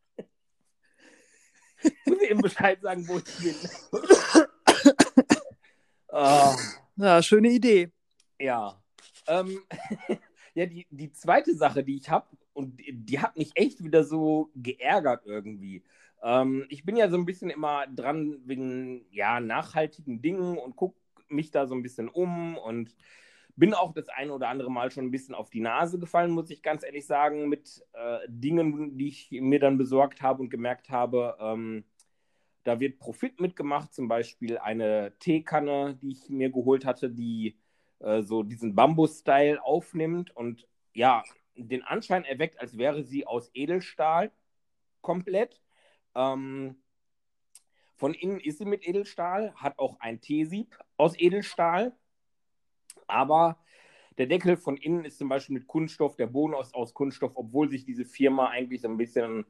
[1.84, 3.54] Ich muss eben Bescheid sagen, wo ich bin.
[6.10, 6.56] Ah.
[6.96, 7.92] Ja, schöne Idee.
[8.40, 8.82] Ja.
[9.28, 9.60] Ähm,
[10.54, 14.04] ja, die, die zweite Sache, die ich habe, und die, die hat mich echt wieder
[14.04, 15.84] so geärgert irgendwie.
[16.24, 20.98] Ähm, ich bin ja so ein bisschen immer dran wegen ja, nachhaltigen Dingen und gucke
[21.28, 22.96] mich da so ein bisschen um und
[23.58, 26.50] bin auch das ein oder andere Mal schon ein bisschen auf die Nase gefallen, muss
[26.50, 30.90] ich ganz ehrlich sagen, mit äh, Dingen, die ich mir dann besorgt habe und gemerkt
[30.90, 31.86] habe, ähm,
[32.66, 37.58] da wird Profit mitgemacht, zum Beispiel eine Teekanne, die ich mir geholt hatte, die
[38.00, 41.24] äh, so diesen Bambus-Style aufnimmt und ja,
[41.56, 44.32] den Anschein erweckt, als wäre sie aus Edelstahl
[45.02, 45.62] komplett.
[46.16, 46.76] Ähm,
[47.96, 51.96] von innen ist sie mit Edelstahl, hat auch ein T-Sieb aus Edelstahl,
[53.08, 53.60] aber
[54.18, 57.70] der Deckel von innen ist zum Beispiel mit Kunststoff, der Boden aus, aus Kunststoff, obwohl
[57.70, 59.46] sich diese Firma eigentlich so ein bisschen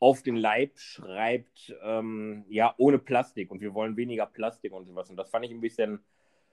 [0.00, 5.10] auf den Leib schreibt, ähm, ja, ohne Plastik und wir wollen weniger Plastik und sowas.
[5.10, 6.00] Und das fand ich ein bisschen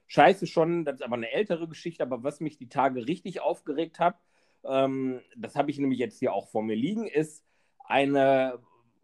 [0.08, 0.86] scheiße schon.
[0.86, 4.20] Das ist aber eine ältere Geschichte, aber was mich die Tage richtig aufgeregt hat,
[4.64, 7.44] ähm, das habe ich nämlich jetzt hier auch vor mir liegen, ist
[7.88, 8.60] eine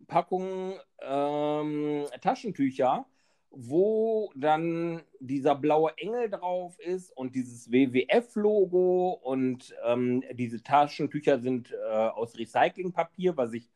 [0.07, 3.05] Packung ähm, Taschentücher,
[3.51, 11.71] wo dann dieser blaue Engel drauf ist und dieses WWF-Logo und ähm, diese Taschentücher sind
[11.71, 13.69] äh, aus Recyclingpapier, was ich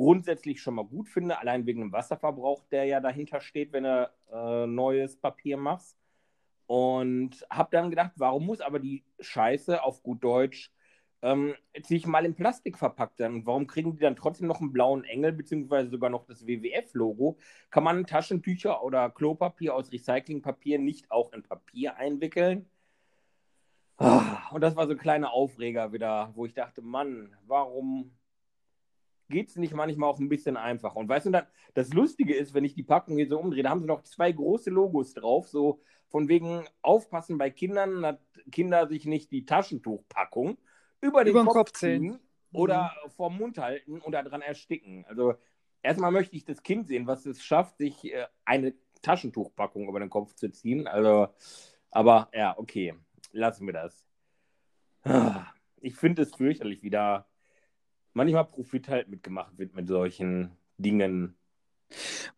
[0.00, 4.10] grundsätzlich schon mal gut finde, allein wegen dem Wasserverbrauch, der ja dahinter steht, wenn du
[4.32, 5.98] äh, neues Papier machst.
[6.66, 10.72] Und habe dann gedacht, warum muss aber die Scheiße auf gut Deutsch
[11.20, 13.34] ähm, sich mal in Plastik verpackt sein?
[13.34, 17.36] Und warum kriegen die dann trotzdem noch einen blauen Engel, beziehungsweise sogar noch das WWF-Logo?
[17.70, 22.70] Kann man Taschentücher oder Klopapier aus Recyclingpapier nicht auch in Papier einwickeln?
[23.98, 28.12] Ah, und das war so ein kleiner Aufreger wieder, wo ich dachte, Mann, warum
[29.30, 30.96] geht es nicht manchmal auch ein bisschen einfacher?
[30.96, 33.70] Und weißt du, dann, das Lustige ist, wenn ich die Packung hier so umdrehe, da
[33.70, 38.18] haben sie noch zwei große Logos drauf, so von wegen aufpassen bei Kindern, dass
[38.50, 40.58] Kinder sich nicht die Taschentuchpackung
[41.00, 42.18] über den, über den Kopf, Kopf ziehen
[42.52, 43.10] oder mhm.
[43.10, 45.04] vorm Mund halten und daran ersticken.
[45.08, 45.34] Also
[45.82, 50.10] erstmal möchte ich das Kind sehen, was es schafft, sich äh, eine Taschentuchpackung über den
[50.10, 50.86] Kopf zu ziehen.
[50.86, 51.28] Also,
[51.90, 52.94] aber ja, okay,
[53.32, 54.04] lassen wir das.
[55.04, 55.46] Ah,
[55.80, 57.26] ich finde es fürchterlich, wie da
[58.12, 61.36] manchmal Profit halt mitgemacht wird mit solchen Dingen.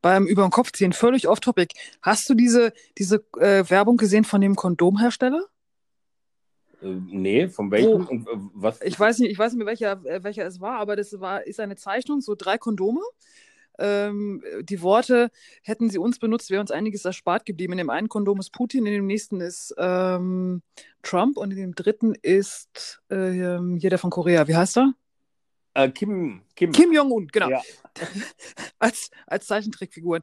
[0.00, 1.74] Beim Über den Kopf ziehen, völlig off-topic.
[2.00, 5.46] Hast du diese, diese äh, Werbung gesehen von dem Kondomhersteller?
[6.82, 8.06] Äh, nee, von welchem?
[8.06, 8.80] Oh, und, äh, was?
[8.82, 11.46] Ich weiß nicht, ich weiß nicht mehr, welcher, äh, welcher es war, aber das war,
[11.46, 13.00] ist eine Zeichnung, so drei Kondome.
[13.78, 15.30] Ähm, die Worte,
[15.62, 17.72] hätten sie uns benutzt, wäre uns einiges erspart geblieben.
[17.72, 20.62] In dem einen Kondom ist Putin, in dem nächsten ist ähm,
[21.02, 24.46] Trump und in dem dritten ist äh, hier der von Korea.
[24.46, 24.92] Wie heißt er?
[25.74, 26.72] Äh, Kim, Kim.
[26.72, 27.50] Kim Jong-un, genau.
[27.50, 27.62] Ja.
[28.78, 30.22] als, als Zeichentrickfiguren.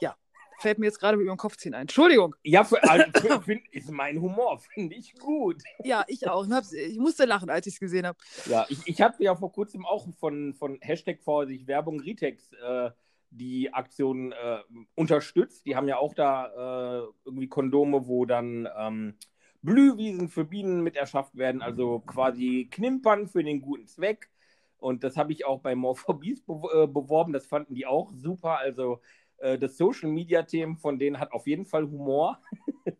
[0.00, 0.16] Ja,
[0.58, 1.82] fällt mir jetzt gerade über den Kopf ziehen ein.
[1.82, 2.34] Entschuldigung.
[2.42, 5.62] Ja, für, also, für, für, ist mein Humor, finde ich gut.
[5.82, 6.46] Ja, ich auch.
[6.72, 8.18] Ich musste lachen, als ich es gesehen habe.
[8.46, 12.90] Ja, ich, ich habe ja vor kurzem auch von, von Hashtag Vorsicht Werbung Ritex äh,
[13.30, 14.58] die Aktion äh,
[14.94, 15.66] unterstützt.
[15.66, 19.14] Die haben ja auch da äh, irgendwie Kondome, wo dann ähm,
[19.62, 24.30] Blühwiesen für Bienen mit erschafft werden, also quasi Knimpern für den guten Zweck.
[24.78, 27.32] Und das habe ich auch bei Morphobies be äh, beworben.
[27.32, 28.58] Das fanden die auch super.
[28.58, 29.00] Also
[29.38, 32.40] äh, das Social Media Themen von denen hat auf jeden Fall Humor.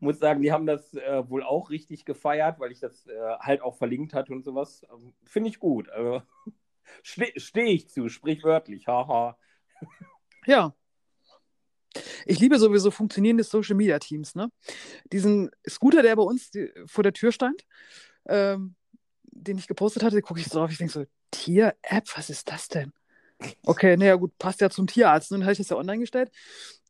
[0.00, 3.62] Muss sagen, die haben das äh, wohl auch richtig gefeiert, weil ich das äh, halt
[3.62, 4.82] auch verlinkt hatte und sowas.
[4.92, 5.88] Ähm, Finde ich gut.
[5.88, 6.22] Also,
[7.02, 8.86] Stehe steh ich zu, sprichwörtlich.
[8.86, 9.38] Haha.
[10.46, 10.74] ja.
[12.26, 14.34] Ich liebe sowieso funktionierende Social Media Teams.
[14.34, 14.50] Ne?
[15.12, 17.64] Diesen Scooter, der bei uns die, vor der Tür stand,
[18.26, 18.74] ähm,
[19.44, 22.68] den ich gepostet hatte, gucke ich so drauf, ich denke so, Tier-App, was ist das
[22.68, 22.92] denn?
[23.64, 25.30] Okay, naja, gut, passt ja zum Tierarzt.
[25.30, 26.30] Und dann habe ich das ja online gestellt.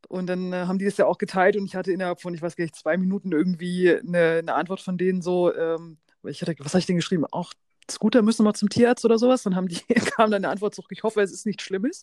[0.08, 2.42] Und dann äh, haben die das ja auch geteilt und ich hatte innerhalb von, ich
[2.42, 6.54] weiß gar nicht, zwei Minuten irgendwie eine, eine Antwort von denen so, ähm, ich hatte,
[6.58, 7.24] was habe ich denn geschrieben?
[7.30, 7.54] Auch
[7.90, 9.42] Scooter müssen mal zum Tierarzt oder sowas.
[9.42, 12.02] Dann haben die, kam dann eine Antwort zurück, ich hoffe, es ist nicht Schlimmes.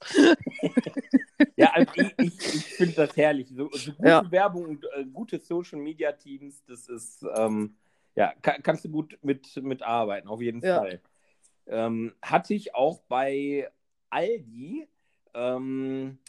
[1.55, 3.49] ja, also ich, ich, ich finde das herrlich.
[3.49, 4.31] So, so gute ja.
[4.31, 7.75] Werbung und äh, gute Social Media Teams, das ist, ähm,
[8.15, 10.79] ja, kann, kannst du gut mit, mit arbeiten, auf jeden ja.
[10.79, 11.01] Fall.
[11.67, 13.69] Ähm, hatte ich auch bei
[14.09, 14.87] Aldi,
[15.33, 16.19] ähm,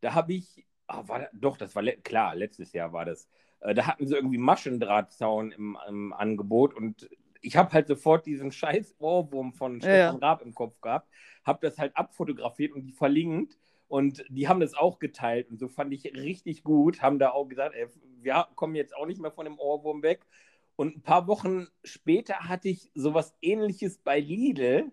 [0.00, 3.28] da habe ich, oh, war, doch, das war klar, letztes Jahr war das.
[3.60, 7.08] Äh, da hatten sie irgendwie Maschendrahtzaun im, im Angebot und
[7.40, 10.28] ich habe halt sofort diesen scheiß Ohrwurm von Stefan ja.
[10.28, 11.08] Raab im Kopf gehabt,
[11.44, 15.68] habe das halt abfotografiert und die verlinkt und die haben das auch geteilt und so
[15.68, 17.88] fand ich richtig gut, haben da auch gesagt, ey,
[18.20, 20.24] wir kommen jetzt auch nicht mehr von dem Ohrwurm weg
[20.76, 24.90] und ein paar Wochen später hatte ich sowas ähnliches bei Lidl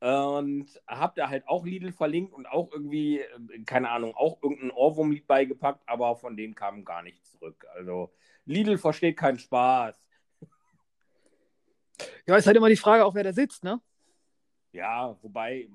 [0.00, 4.72] und habe da halt auch Lidl verlinkt und auch irgendwie, äh, keine Ahnung, auch irgendein
[4.72, 7.66] Ohrwurm-Lied beigepackt, aber von denen kam gar nichts zurück.
[7.74, 8.12] Also
[8.44, 9.96] Lidl versteht keinen Spaß.
[12.26, 13.80] Ja, ist halt immer die Frage, auch wer da sitzt, ne?
[14.72, 15.68] Ja, wobei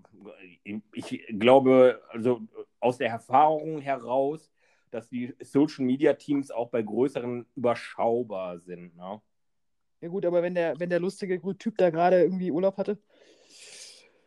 [0.93, 2.41] ich glaube, also
[2.79, 4.51] aus der Erfahrung heraus,
[4.91, 8.95] dass die Social Media Teams auch bei größeren überschaubar sind.
[8.95, 9.21] Ne?
[10.01, 12.99] Ja gut, aber wenn der, wenn der lustige Typ da gerade irgendwie Urlaub hatte.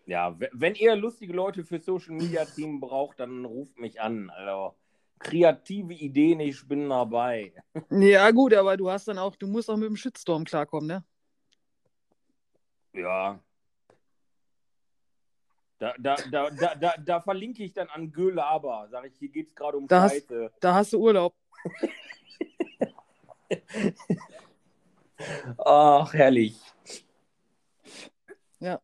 [0.06, 4.30] Ja, wenn ihr lustige Leute für Social Media Team braucht, dann ruft mich an.
[4.30, 4.74] Also
[5.20, 7.52] kreative Ideen, ich bin dabei.
[7.90, 11.04] Ja, gut, aber du hast dann auch, du musst auch mit dem Shitstorm klarkommen, ne?
[12.92, 13.38] Ja.
[15.78, 18.88] Da, da, da, da, da, da verlinke ich dann an Göhle aber.
[18.90, 20.50] Sag ich, hier geht es gerade um da Scheiße.
[20.52, 21.34] Hast, da hast du Urlaub.
[25.58, 26.58] Ach, herrlich.
[28.58, 28.80] Ja.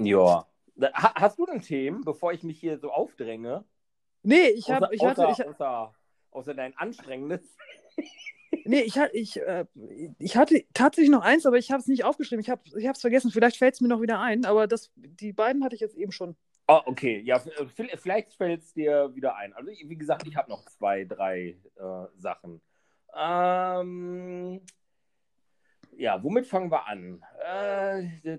[0.00, 0.46] Ja.
[0.92, 3.64] Hast du denn Themen, bevor ich mich hier so aufdränge?
[4.22, 4.88] Nee, ich habe.
[4.92, 5.94] Ich hatte, ich, außer,
[6.30, 7.56] außer dein Anstrengendes.
[8.64, 9.66] Nee, ich, ich, äh,
[10.18, 12.40] ich hatte tatsächlich noch eins, aber ich habe es nicht aufgeschrieben.
[12.42, 13.30] Ich habe es vergessen.
[13.30, 16.12] Vielleicht fällt es mir noch wieder ein, aber das, die beiden hatte ich jetzt eben
[16.12, 16.36] schon.
[16.66, 17.20] Oh, okay.
[17.20, 17.40] Ja,
[17.74, 19.54] vielleicht fällt es dir wieder ein.
[19.54, 22.60] Also, wie gesagt, ich habe noch zwei, drei äh, Sachen.
[23.16, 24.60] Ähm,
[25.98, 27.22] ja, womit fangen wir an?
[27.44, 28.38] Äh,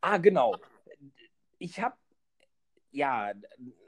[0.00, 0.56] ah, genau.
[1.58, 1.94] Ich habe
[2.90, 3.32] ja,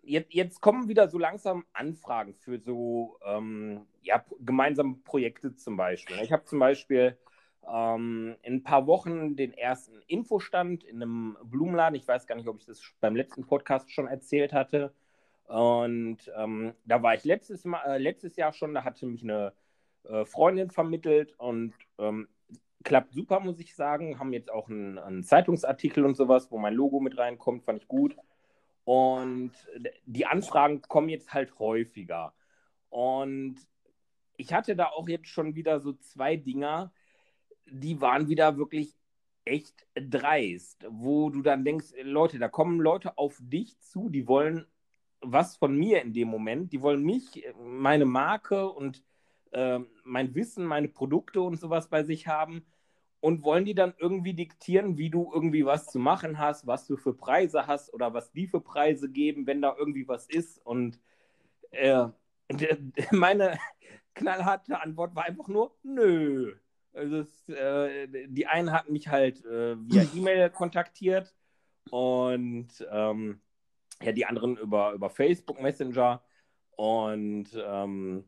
[0.03, 6.17] jetzt, jetzt kommen wieder so langsam Anfragen für so ähm, ja, gemeinsame Projekte zum Beispiel.
[6.23, 7.19] Ich habe zum Beispiel
[7.69, 11.97] ähm, in ein paar Wochen den ersten Infostand in einem Blumenladen.
[11.97, 14.95] Ich weiß gar nicht, ob ich das beim letzten Podcast schon erzählt hatte.
[15.47, 19.53] Und ähm, da war ich letztes, Mal, äh, letztes Jahr schon, da hatte mich eine
[20.05, 22.29] äh, Freundin vermittelt und ähm,
[22.85, 24.19] klappt super, muss ich sagen.
[24.19, 27.89] Haben jetzt auch einen, einen, Zeitungsartikel und sowas, wo mein Logo mit reinkommt, fand ich
[27.89, 28.17] gut.
[28.85, 29.53] Und
[30.05, 32.35] die Anfragen kommen jetzt halt häufiger.
[32.91, 33.57] Und
[34.37, 36.93] ich hatte da auch jetzt schon wieder so zwei Dinger,
[37.67, 38.95] die waren wieder wirklich
[39.45, 44.67] echt dreist, wo du dann denkst, Leute, da kommen Leute auf dich zu, die wollen
[45.21, 49.03] was von mir in dem Moment, die wollen mich, meine Marke und
[49.53, 52.67] äh, mein Wissen, meine Produkte und sowas bei sich haben
[53.25, 56.99] und wollen die dann irgendwie diktieren, wie du irgendwie was zu machen hast, was du
[56.99, 61.01] für Preise hast oder was die für Preise geben, wenn da irgendwie was ist und
[61.71, 62.09] äh,
[63.13, 63.59] meine
[64.15, 66.55] knallharte Antwort war einfach nur nö.
[66.93, 71.35] Also es, äh, die einen hatten mich halt äh, via E-Mail kontaktiert
[71.91, 73.41] und ähm,
[74.03, 76.23] ja, die anderen über, über Facebook Messenger
[76.77, 78.25] und ähm,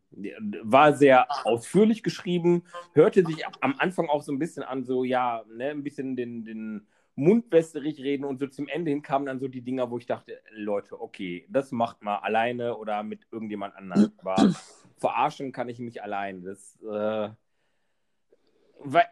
[0.62, 5.44] war sehr ausführlich geschrieben, hörte sich am Anfang auch so ein bisschen an, so ja,
[5.55, 9.49] ne, ein bisschen den, den Mund reden und so zum Ende hin kamen dann so
[9.49, 14.12] die Dinger, wo ich dachte, Leute, okay, das macht mal alleine oder mit irgendjemand anderem.
[14.18, 14.53] Aber
[14.99, 16.44] verarschen kann ich mich allein.
[16.44, 17.30] Das äh,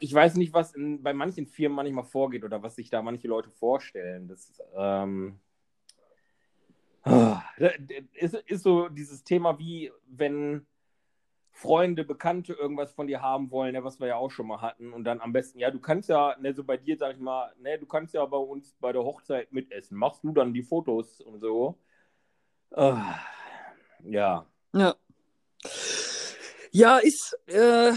[0.00, 3.28] ich weiß nicht, was in, bei manchen Firmen manchmal vorgeht oder was sich da manche
[3.28, 4.28] Leute vorstellen.
[4.28, 5.40] Das ähm,
[8.14, 10.66] ist, ist so dieses Thema wie, wenn
[11.54, 14.92] Freunde, Bekannte irgendwas von dir haben wollen, ne, was wir ja auch schon mal hatten.
[14.92, 17.54] Und dann am besten, ja, du kannst ja, ne, so bei dir, sag ich mal,
[17.60, 19.96] ne, du kannst ja bei uns bei der Hochzeit mitessen.
[19.96, 21.78] Machst du dann die Fotos und so?
[22.76, 22.98] Uh,
[24.04, 24.44] ja.
[24.72, 24.96] Ja.
[26.72, 27.92] Ja, ist, äh,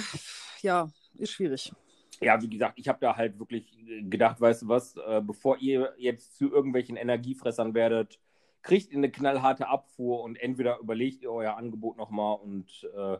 [0.62, 1.74] ja, ist schwierig.
[2.22, 5.96] Ja, wie gesagt, ich habe da halt wirklich gedacht, weißt du was, äh, bevor ihr
[5.98, 8.20] jetzt zu irgendwelchen Energiefressern werdet,
[8.68, 13.18] kriegt ihr eine knallharte Abfuhr und entweder überlegt ihr euer Angebot nochmal und äh,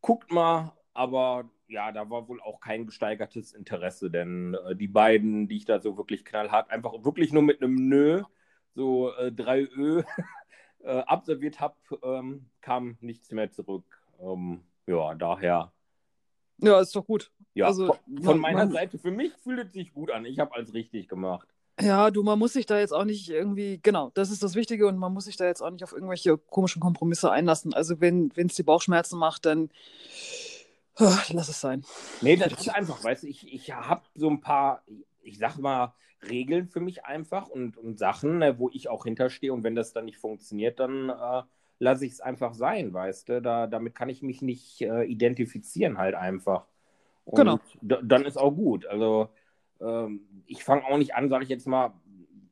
[0.00, 5.48] guckt mal, aber ja, da war wohl auch kein gesteigertes Interesse, denn äh, die beiden,
[5.48, 8.22] die ich da so wirklich knallhart, einfach wirklich nur mit einem Nö,
[8.74, 10.02] so äh, drei Ö,
[10.80, 14.02] äh, absolviert habe, ähm, kam nichts mehr zurück.
[14.18, 15.72] Ähm, ja, daher
[16.60, 17.30] ja, ist doch gut.
[17.54, 20.24] Ja, also, von, von meiner Seite, für mich fühlt es sich gut an.
[20.24, 21.48] Ich habe alles richtig gemacht.
[21.80, 24.86] Ja, du, man muss sich da jetzt auch nicht irgendwie, genau, das ist das Wichtige
[24.86, 27.72] und man muss sich da jetzt auch nicht auf irgendwelche komischen Kompromisse einlassen.
[27.72, 29.70] Also wenn es die Bauchschmerzen macht, dann
[30.98, 31.84] oh, lass es sein.
[32.20, 34.82] Nee, das ist einfach, weißt du, ich, ich habe so ein paar,
[35.22, 35.94] ich sag mal,
[36.28, 39.92] Regeln für mich einfach und, und Sachen, ne, wo ich auch hinterstehe und wenn das
[39.92, 41.42] dann nicht funktioniert, dann äh,
[41.78, 43.42] lasse ich es einfach sein, weißt du.
[43.42, 46.66] Da, damit kann ich mich nicht äh, identifizieren, halt einfach.
[47.24, 47.60] Und genau.
[47.80, 48.86] dann ist auch gut.
[48.86, 49.28] Also
[49.80, 51.92] ähm, ich fange auch nicht an, sage ich jetzt mal,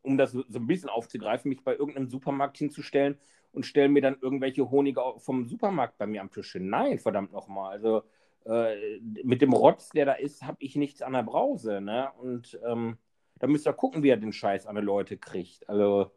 [0.02, 3.18] um das so, so ein bisschen aufzugreifen, mich bei irgendeinem Supermarkt hinzustellen
[3.52, 6.68] und stellen mir dann irgendwelche Honige vom Supermarkt bei mir am Tisch hin.
[6.68, 7.72] Nein, verdammt nochmal.
[7.72, 8.02] Also
[8.44, 11.80] äh, mit dem Rotz, der da ist, habe ich nichts an der Brause.
[11.80, 12.10] Ne?
[12.18, 12.98] Und ähm,
[13.38, 15.68] da müsst ihr gucken, wie er den Scheiß an die Leute kriegt.
[15.68, 16.12] Also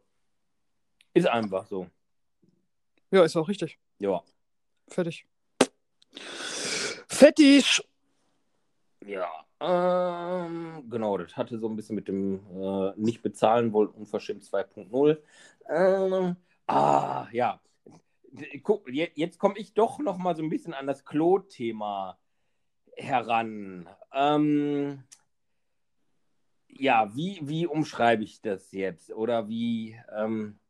[1.14, 1.88] ist einfach so.
[3.10, 3.78] Ja, ist auch richtig.
[3.98, 4.22] Ja.
[4.86, 5.26] Fertig.
[7.08, 7.82] Fettig.
[9.04, 9.28] Ja,
[9.60, 15.18] ähm, genau, das hatte so ein bisschen mit dem äh, nicht bezahlen wohl unverschämt 2.0.
[15.68, 16.36] Ähm,
[16.66, 17.60] ah, ja.
[18.62, 22.18] Guck, jetzt komme ich doch noch mal so ein bisschen an das Klo-Thema
[22.96, 23.88] heran.
[24.12, 25.02] Ähm,
[26.68, 29.12] ja, wie, wie umschreibe ich das jetzt?
[29.12, 30.60] Oder wie, ähm,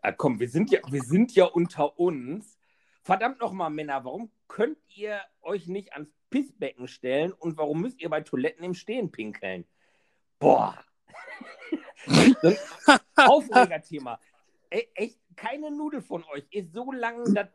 [0.00, 2.58] Ah, komm, wir sind ja, wir sind ja unter uns.
[3.02, 8.08] Verdammt nochmal, Männer, warum könnt ihr euch nicht ans Pissbecken stellen und warum müsst ihr
[8.08, 9.64] bei Toiletten im Stehen pinkeln?
[10.38, 10.78] Boah.
[13.16, 14.20] Aufregerthema.
[14.70, 17.48] E echt, keine Nudel von euch ist so lang, dass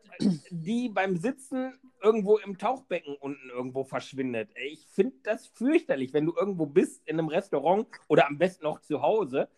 [0.50, 4.50] die beim Sitzen irgendwo im Tauchbecken unten irgendwo verschwindet.
[4.56, 8.80] Ich finde das fürchterlich, wenn du irgendwo bist in einem Restaurant oder am besten noch
[8.80, 9.48] zu Hause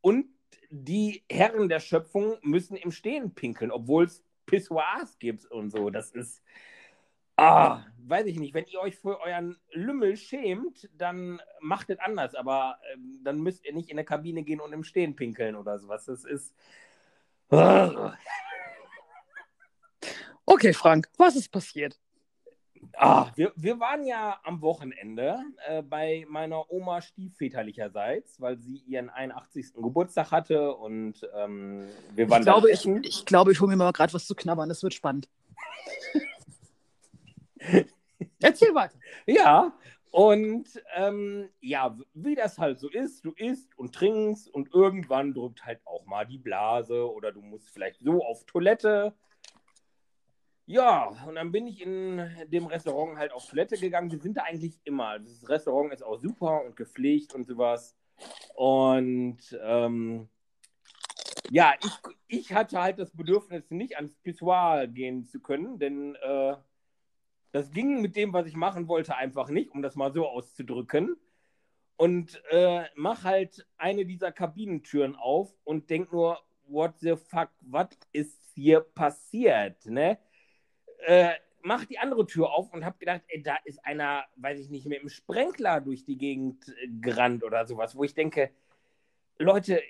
[0.00, 0.26] und
[0.70, 5.90] die Herren der Schöpfung müssen im Stehen pinkeln, obwohl es Pissoirs gibt und so.
[5.90, 6.42] Das ist,
[7.36, 8.54] ah, weiß ich nicht.
[8.54, 12.34] Wenn ihr euch für euren Lümmel schämt, dann macht es anders.
[12.34, 15.78] Aber ähm, dann müsst ihr nicht in der Kabine gehen und im Stehen pinkeln oder
[15.78, 16.04] sowas.
[16.06, 16.54] Das ist.
[17.50, 18.14] Ah.
[20.46, 21.98] Okay, Frank, was ist passiert?
[22.96, 29.08] Ah, wir, wir waren ja am Wochenende äh, bei meiner Oma stiefväterlicherseits, weil sie ihren
[29.08, 29.74] 81.
[29.74, 33.92] Geburtstag hatte und ähm, wir waren Ich glaube, ich, ich, glaube, ich hole mir mal
[33.92, 34.68] gerade was zu knabbern.
[34.68, 35.28] Das wird spannend.
[38.40, 38.98] Erzähl weiter.
[39.26, 39.72] Ja,
[40.10, 45.64] und ähm, ja, wie das halt so ist, du isst und trinkst und irgendwann drückt
[45.66, 49.12] halt auch mal die Blase oder du musst vielleicht so auf Toilette.
[50.66, 54.10] Ja, und dann bin ich in dem Restaurant halt auf Toilette gegangen.
[54.10, 55.18] Wir sind da eigentlich immer.
[55.18, 57.96] Das Restaurant ist auch super und gepflegt und sowas.
[58.54, 60.28] Und ähm,
[61.50, 61.92] ja, ich,
[62.28, 66.54] ich hatte halt das Bedürfnis, nicht ans Pissoir gehen zu können, denn äh,
[67.54, 71.16] das ging mit dem, was ich machen wollte, einfach nicht, um das mal so auszudrücken.
[71.94, 77.90] Und äh, mach halt eine dieser Kabinentüren auf und denk nur, what the fuck, was
[78.10, 80.18] ist hier passiert, ne?
[81.06, 84.68] Äh, mach die andere Tür auf und hab gedacht, ey, da ist einer, weiß ich
[84.68, 88.50] nicht, mit dem Sprenkler durch die Gegend äh, gerannt oder sowas, wo ich denke,
[89.38, 89.80] Leute,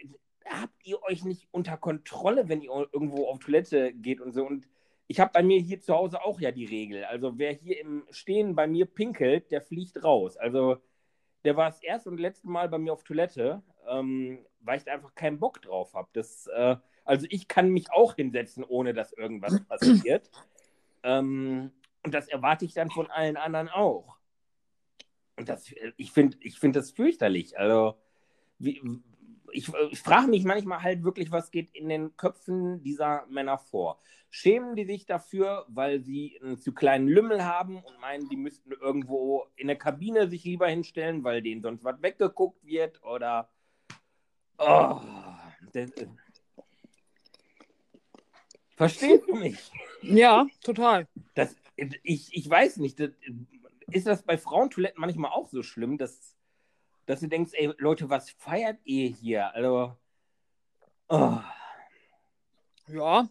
[0.45, 4.47] habt ihr euch nicht unter Kontrolle, wenn ihr irgendwo auf Toilette geht und so?
[4.47, 4.69] Und
[5.07, 7.05] ich habe bei mir hier zu Hause auch ja die Regel.
[7.05, 10.37] Also wer hier im Stehen bei mir pinkelt, der fliegt raus.
[10.37, 10.79] Also
[11.45, 14.93] der war das erste und letzte Mal bei mir auf Toilette, ähm, weil ich da
[14.93, 16.09] einfach keinen Bock drauf habe.
[16.55, 20.31] äh, also ich kann mich auch hinsetzen, ohne dass irgendwas passiert.
[21.03, 21.71] Ähm,
[22.03, 24.17] und das erwarte ich dann von allen anderen auch.
[25.37, 27.59] Und das, ich finde ich find das fürchterlich.
[27.59, 27.99] Also,
[28.59, 28.81] wie,
[29.55, 34.01] ich, ich frage mich manchmal halt wirklich, was geht in den Köpfen dieser Männer vor.
[34.31, 38.73] Schämen die sich dafür, weil sie einen zu kleinen Lümmel haben und meinen, die müssten
[38.73, 43.03] irgendwo in der Kabine sich lieber hinstellen, weil denen sonst was weggeguckt wird?
[43.05, 43.49] Oder.
[44.59, 45.01] Oh,
[45.73, 45.91] das,
[48.77, 49.71] Verstehst du mich?
[50.03, 51.07] Ja, total.
[51.35, 51.55] Das,
[52.03, 52.99] ich, ich weiß nicht.
[52.99, 53.11] Das,
[53.91, 56.34] ist das bei Frauentoiletten manchmal auch so schlimm, dass,
[57.07, 59.55] dass du denkst, ey, Leute, was feiert ihr hier?
[59.55, 59.97] Also.
[61.09, 61.39] Oh.
[62.89, 63.29] Ja,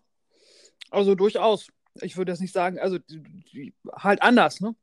[0.92, 1.68] also durchaus.
[2.02, 2.98] Ich würde jetzt nicht sagen, also
[3.94, 4.76] halt anders, ne?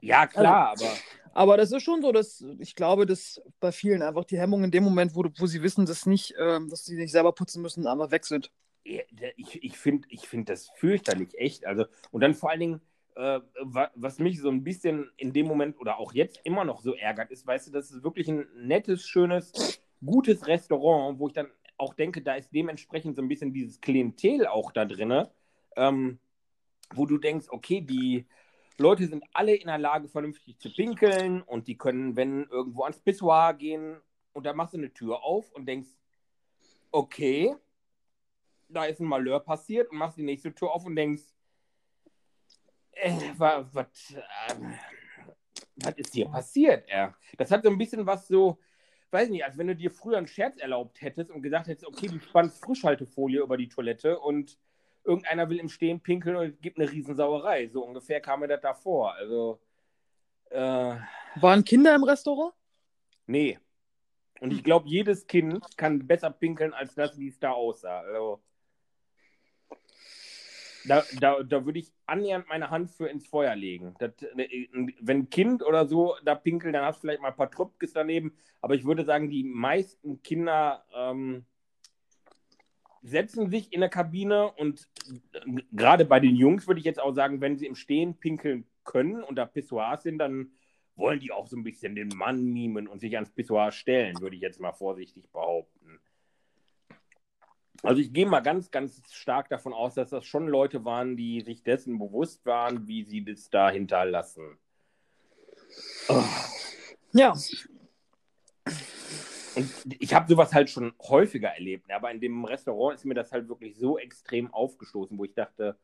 [0.00, 0.94] Ja, klar, also, aber.
[1.34, 4.70] Aber das ist schon so, dass ich glaube, dass bei vielen einfach die Hemmung in
[4.70, 7.86] dem Moment, wo, wo sie wissen, dass, nicht, ähm, dass sie nicht selber putzen müssen,
[7.86, 8.50] einfach weg sind.
[8.84, 11.64] Ich, ich finde ich find das fürchterlich, echt.
[11.64, 12.80] Also, und dann vor allen Dingen,
[13.16, 13.40] äh,
[13.94, 17.30] was mich so ein bisschen in dem Moment oder auch jetzt immer noch so ärgert,
[17.30, 21.94] ist, weißt du, das ist wirklich ein nettes, schönes, gutes Restaurant, wo ich dann auch
[21.94, 25.26] denke, da ist dementsprechend so ein bisschen dieses Klientel auch da drin,
[25.76, 26.18] ähm,
[26.94, 28.26] wo du denkst, okay, die
[28.78, 33.00] Leute sind alle in der Lage, vernünftig zu pinkeln und die können, wenn irgendwo ans
[33.00, 34.00] Pissoir gehen
[34.32, 35.90] und da machst du eine Tür auf und denkst,
[36.90, 37.54] okay,
[38.68, 41.24] da ist ein Malheur passiert und machst die nächste Tür auf und denkst,
[42.92, 44.54] äh, was, was, äh,
[45.76, 46.88] was ist hier passiert?
[46.88, 47.14] Ja.
[47.38, 48.58] Das hat so ein bisschen was so,
[49.10, 52.08] weiß nicht, als wenn du dir früher einen Scherz erlaubt hättest und gesagt hättest, okay,
[52.08, 54.58] du spannst Frischhaltefolie über die Toilette und
[55.04, 57.68] irgendeiner will im Stehen pinkeln und gibt eine Riesensauerei.
[57.68, 59.14] So ungefähr kam mir das da vor.
[59.14, 59.60] Also.
[60.50, 60.96] Äh,
[61.36, 62.54] Waren Kinder im Restaurant?
[63.26, 63.58] Nee.
[64.40, 68.00] Und ich glaube, jedes Kind kann besser pinkeln als das, wie es da aussah.
[68.00, 68.42] Also,
[70.84, 73.94] da, da, da würde ich annähernd meine Hand für ins Feuer legen.
[73.98, 77.50] Das, wenn ein Kind oder so da pinkelt, dann hast du vielleicht mal ein paar
[77.50, 78.34] Tröpfkes daneben.
[78.60, 81.44] Aber ich würde sagen, die meisten Kinder ähm,
[83.02, 84.88] setzen sich in der Kabine und
[85.32, 88.64] äh, gerade bei den Jungs würde ich jetzt auch sagen, wenn sie im Stehen pinkeln
[88.84, 90.52] können und da Pissoirs sind, dann
[90.94, 94.36] wollen die auch so ein bisschen den Mann mimen und sich ans Pissoir stellen, würde
[94.36, 96.00] ich jetzt mal vorsichtig behaupten.
[97.82, 101.40] Also ich gehe mal ganz, ganz stark davon aus, dass das schon Leute waren, die
[101.40, 104.56] sich dessen bewusst waren, wie sie das da hinterlassen.
[106.08, 106.22] Oh.
[107.12, 107.34] Ja.
[109.54, 111.96] Und ich habe sowas halt schon häufiger erlebt, ne?
[111.96, 115.76] aber in dem Restaurant ist mir das halt wirklich so extrem aufgestoßen, wo ich dachte,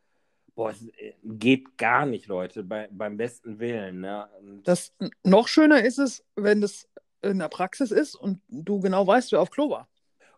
[0.55, 4.01] boah, es äh, geht gar nicht, Leute, bei, beim besten Willen.
[4.01, 4.29] Ne?
[4.63, 6.89] das noch schöner ist es, wenn das
[7.21, 9.89] in der Praxis ist und du genau weißt, wer auf Klo war.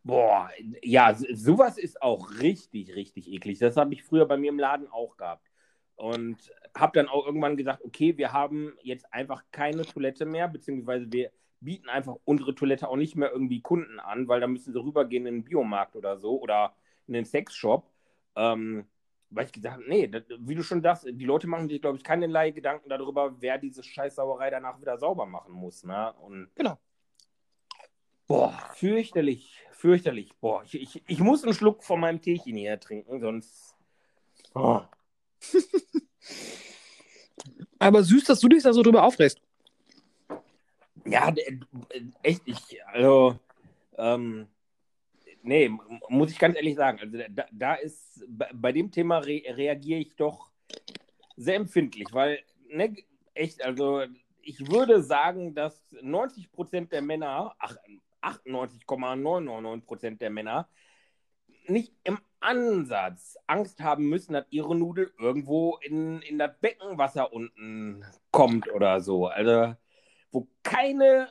[0.03, 0.51] Boah,
[0.83, 3.59] ja, sowas ist auch richtig, richtig eklig.
[3.59, 5.47] Das habe ich früher bei mir im Laden auch gehabt.
[5.97, 11.13] Und habe dann auch irgendwann gesagt, okay, wir haben jetzt einfach keine Toilette mehr, beziehungsweise
[11.13, 11.31] wir
[11.61, 15.27] bieten einfach unsere Toilette auch nicht mehr irgendwie Kunden an, weil da müssen sie rübergehen
[15.27, 16.75] in den Biomarkt oder so oder
[17.07, 17.87] in den Sexshop.
[18.37, 18.87] Ähm,
[19.31, 21.97] weil ich gesagt habe, nee, das, wie du schon sagst, die Leute machen sich, glaube
[21.97, 25.85] ich, keinerlei Gedanken darüber, wer diese Scheißsauerei danach wieder sauber machen muss.
[25.85, 26.13] Ne?
[26.15, 26.79] Und genau.
[28.31, 30.31] Boah, fürchterlich, fürchterlich.
[30.41, 33.75] Boah, ich, ich, ich muss einen Schluck von meinem Teechen hier trinken, sonst.
[34.55, 34.83] Oh.
[37.81, 39.43] Aber süß, dass du dich da so drüber aufregst.
[41.07, 41.59] Ja, äh,
[42.23, 43.37] echt, ich, also,
[43.99, 44.47] ähm,
[45.43, 45.69] nee,
[46.09, 50.15] muss ich ganz ehrlich sagen, also da, da ist, bei, dem Thema re reagiere ich
[50.15, 50.53] doch
[51.37, 52.95] sehr empfindlich, weil, ne,
[53.35, 54.05] echt, also
[54.41, 57.75] ich würde sagen, dass 90% der Männer, ach,
[58.23, 60.69] 98,999% der Männer
[61.67, 68.05] nicht im Ansatz Angst haben müssen, dass ihre Nudel irgendwo in, in das Beckenwasser unten
[68.31, 69.27] kommt oder so.
[69.27, 69.75] Also,
[70.33, 71.29] wo keine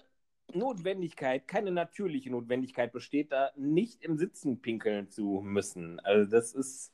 [0.54, 6.00] Notwendigkeit, keine natürliche Notwendigkeit besteht, da nicht im Sitzen pinkeln zu müssen.
[6.02, 6.94] Also, das ist.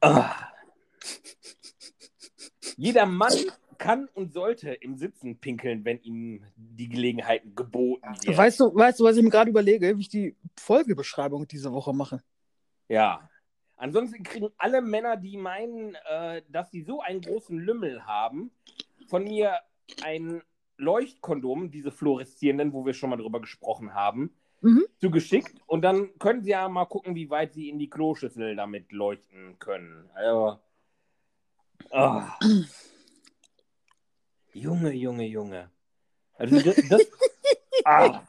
[0.00, 0.48] Ah.
[2.76, 3.32] Jeder Mann
[3.86, 8.36] kann und sollte im Sitzen pinkeln, wenn ihm die Gelegenheit geboten wird.
[8.36, 11.92] Weißt du, weißt du, was ich mir gerade überlege, wie ich die Folgebeschreibung diese Woche
[11.94, 12.22] mache?
[12.88, 13.28] Ja.
[13.76, 18.50] Ansonsten kriegen alle Männer, die meinen, äh, dass sie so einen großen Lümmel haben,
[19.06, 19.60] von mir
[20.02, 20.42] ein
[20.78, 24.30] Leuchtkondom, diese fluoreszierenden, wo wir schon mal drüber gesprochen haben,
[24.62, 24.84] Mhm.
[24.98, 25.60] zugeschickt.
[25.66, 29.58] Und dann können sie ja mal gucken, wie weit sie in die Kloschüssel damit leuchten
[29.58, 30.10] können.
[30.14, 30.58] Also.
[31.92, 32.36] ah.
[34.56, 35.70] Junge, Junge, Junge.
[36.34, 37.02] Also das, das,
[37.84, 38.22] ah.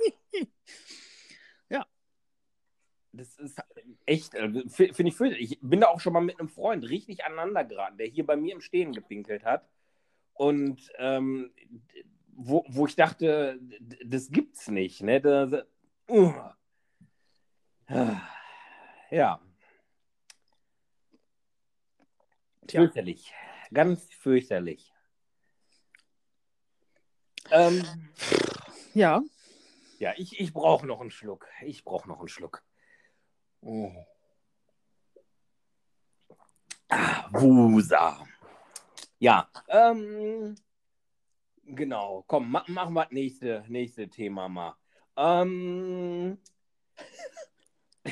[1.70, 1.86] Ja.
[3.14, 3.62] Das ist
[4.06, 5.52] echt, also, finde ich fürchterlich.
[5.54, 8.36] Ich bin da auch schon mal mit einem Freund richtig aneinander geraten, der hier bei
[8.36, 9.70] mir im Stehen gepinkelt hat.
[10.34, 11.52] Und ähm,
[12.34, 13.60] wo, wo ich dachte,
[14.06, 15.02] das gibt's nicht.
[15.02, 15.22] Ne?
[15.22, 15.66] Das,
[16.10, 16.34] uh.
[19.10, 19.42] Ja.
[22.70, 23.34] Fürchterlich.
[23.74, 24.94] Ganz fürchterlich.
[27.52, 27.84] Ähm,
[28.94, 29.22] Ja.
[30.00, 31.48] ja, ich, ich brauche noch einen Schluck.
[31.62, 32.64] Ich brauche noch einen Schluck.
[33.62, 33.92] Oh.
[36.90, 38.26] Ah, Wusa.
[39.20, 40.56] Ja, ähm,
[41.64, 42.24] genau.
[42.28, 44.76] Komm, ma machen wir das nächste, nächste Thema mal.
[45.18, 46.38] Ähm,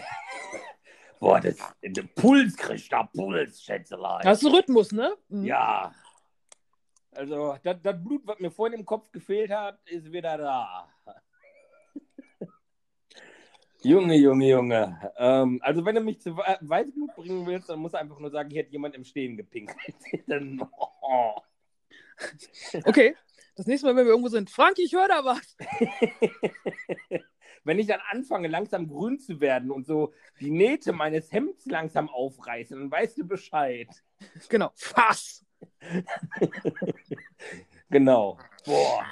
[1.20, 4.24] boah, das, der Puls kriegt da Puls, Schätzelein.
[4.24, 5.16] Das ist ein Rhythmus, ne?
[5.30, 5.46] Mhm.
[5.46, 5.94] Ja.
[7.16, 10.90] Also, das, Blut, was mir vorhin im Kopf gefehlt hat, ist wieder da.
[13.84, 15.14] Junge, Junge, Junge.
[15.18, 18.32] Ähm, also, wenn du mich zu We- Weißblut bringen willst, dann musst du einfach nur
[18.32, 19.96] sagen, hier hat jemand im Stehen gepinkelt.
[20.28, 20.62] dann,
[21.02, 21.36] oh.
[22.86, 23.16] Okay.
[23.56, 25.56] Das nächste Mal, wenn wir irgendwo sind, Frank, ich höre da was.
[27.64, 32.10] wenn ich dann anfange, langsam grün zu werden und so die Nähte meines Hemds langsam
[32.10, 33.88] aufreißen, dann weißt du Bescheid.
[34.50, 34.72] Genau.
[34.76, 35.45] Fass.
[37.90, 38.38] Genau.
[38.66, 39.06] Boah.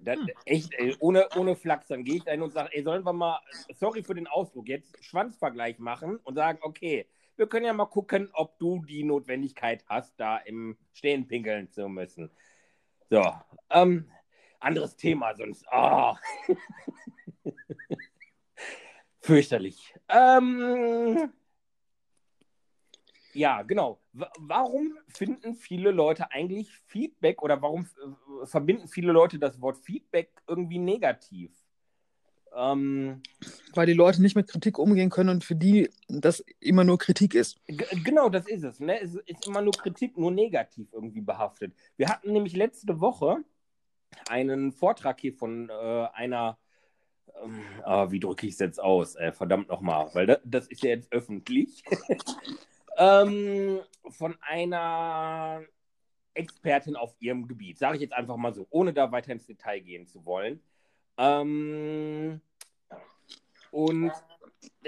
[0.00, 3.04] Das, echt, ey, ohne, ohne Flachs, dann gehe ich da hin und sage, ey, sollen
[3.04, 3.38] wir mal,
[3.74, 7.06] sorry für den Ausdruck, jetzt Schwanzvergleich machen und sagen, okay,
[7.36, 11.88] wir können ja mal gucken, ob du die Notwendigkeit hast, da im Stehen pinkeln zu
[11.88, 12.30] müssen.
[13.10, 13.22] So,
[13.70, 14.10] ähm,
[14.58, 15.64] anderes Thema sonst.
[15.70, 16.18] Ah.
[19.20, 19.94] Fürchterlich.
[20.08, 21.32] Ähm,
[23.34, 24.01] ja, genau.
[24.12, 30.30] Warum finden viele Leute eigentlich Feedback oder warum äh, verbinden viele Leute das Wort Feedback
[30.46, 31.50] irgendwie negativ?
[32.54, 33.22] Ähm,
[33.74, 37.34] Weil die Leute nicht mit Kritik umgehen können und für die das immer nur Kritik
[37.34, 37.58] ist.
[37.66, 38.80] genau, das ist es.
[38.80, 39.00] Ne?
[39.00, 41.74] Es ist immer nur Kritik, nur negativ irgendwie behaftet.
[41.96, 43.38] Wir hatten nämlich letzte Woche
[44.28, 46.58] einen Vortrag hier von äh, einer,
[47.42, 49.16] ähm, ah, wie drücke ich es jetzt aus?
[49.16, 51.82] Äh, verdammt nochmal, weil das, das ist ja jetzt öffentlich.
[53.02, 53.80] ähm,
[54.10, 55.62] von einer
[56.34, 59.80] Expertin auf ihrem Gebiet, sage ich jetzt einfach mal so, ohne da weiter ins Detail
[59.80, 60.60] gehen zu wollen.
[61.18, 62.40] Ähm,
[63.70, 64.12] und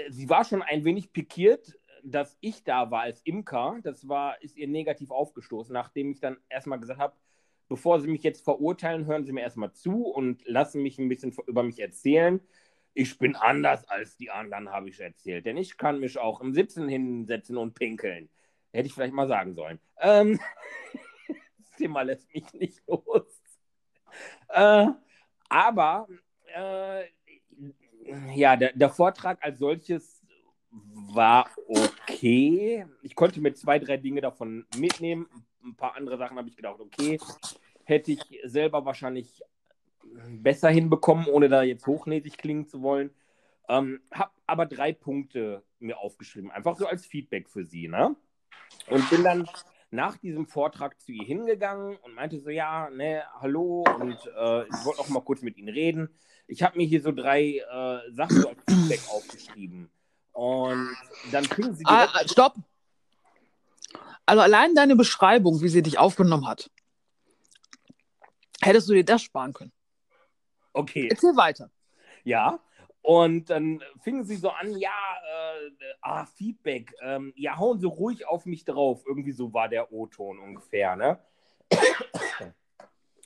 [0.09, 3.79] sie war schon ein wenig pikiert, dass ich da war als Imker.
[3.83, 7.15] Das war, ist ihr negativ aufgestoßen, nachdem ich dann erstmal gesagt habe,
[7.67, 11.35] bevor Sie mich jetzt verurteilen, hören Sie mir erstmal zu und lassen mich ein bisschen
[11.47, 12.39] über mich erzählen.
[12.97, 15.45] Ich bin anders als die anderen, habe ich erzählt.
[15.45, 18.29] Denn ich kann mich auch im Sitzen hinsetzen und pinkeln.
[18.71, 19.79] Hätte ich vielleicht mal sagen sollen.
[19.99, 20.39] Ähm,
[21.27, 23.41] das Thema lässt mich nicht los.
[24.47, 24.87] Äh,
[25.49, 26.07] aber
[26.55, 27.03] äh,
[28.33, 30.25] ja, der, der Vortrag als solches
[30.71, 32.85] war okay.
[33.01, 35.27] Ich konnte mir zwei, drei Dinge davon mitnehmen.
[35.61, 37.19] Ein paar andere Sachen habe ich gedacht, okay,
[37.83, 39.41] hätte ich selber wahrscheinlich
[40.29, 43.11] besser hinbekommen, ohne da jetzt hochnäsig klingen zu wollen.
[43.67, 47.87] Ähm, habe aber drei Punkte mir aufgeschrieben, einfach so als Feedback für sie.
[47.87, 48.15] Ne?
[48.87, 49.47] Und bin dann
[49.91, 54.85] nach diesem Vortrag zu ihr hingegangen und meinte so, ja, ne, hallo und äh, ich
[54.85, 56.09] wollte noch mal kurz mit Ihnen reden.
[56.47, 59.89] Ich habe mir hier so drei äh, Sachen so als Feedback aufgeschrieben.
[60.33, 60.89] Und
[61.31, 62.55] dann fingen sie direkt ah, stopp.
[64.25, 66.69] Also allein deine Beschreibung, wie sie dich aufgenommen hat,
[68.61, 69.71] hättest du dir das sparen können.
[70.75, 71.07] Okay.
[71.09, 71.71] Erzähl weiter.
[72.23, 72.59] Ja.
[73.01, 75.71] Und dann fingen sie so an, ja, äh,
[76.01, 79.03] ah, Feedback, ähm, ja, hauen Sie ruhig auf mich drauf.
[79.07, 81.19] Irgendwie so war der O-Ton ungefähr, ne?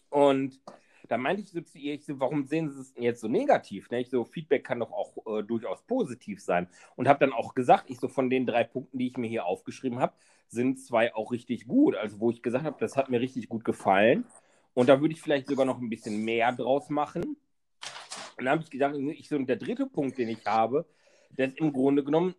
[0.09, 0.59] Und
[1.07, 3.27] da meinte ich so zu ihr, ich so, warum sehen Sie es denn jetzt so
[3.27, 3.89] negativ?
[3.89, 4.01] Ne?
[4.01, 6.67] Ich so, Feedback kann doch auch äh, durchaus positiv sein.
[6.95, 9.45] Und habe dann auch gesagt, ich so, von den drei Punkten, die ich mir hier
[9.45, 10.13] aufgeschrieben habe,
[10.49, 11.95] sind zwei auch richtig gut.
[11.95, 14.25] Also wo ich gesagt habe, das hat mir richtig gut gefallen.
[14.73, 17.23] Und da würde ich vielleicht sogar noch ein bisschen mehr draus machen.
[17.23, 20.85] Und dann habe ich gesagt, ich so, der dritte Punkt, den ich habe,
[21.31, 22.35] der ist im Grunde genommen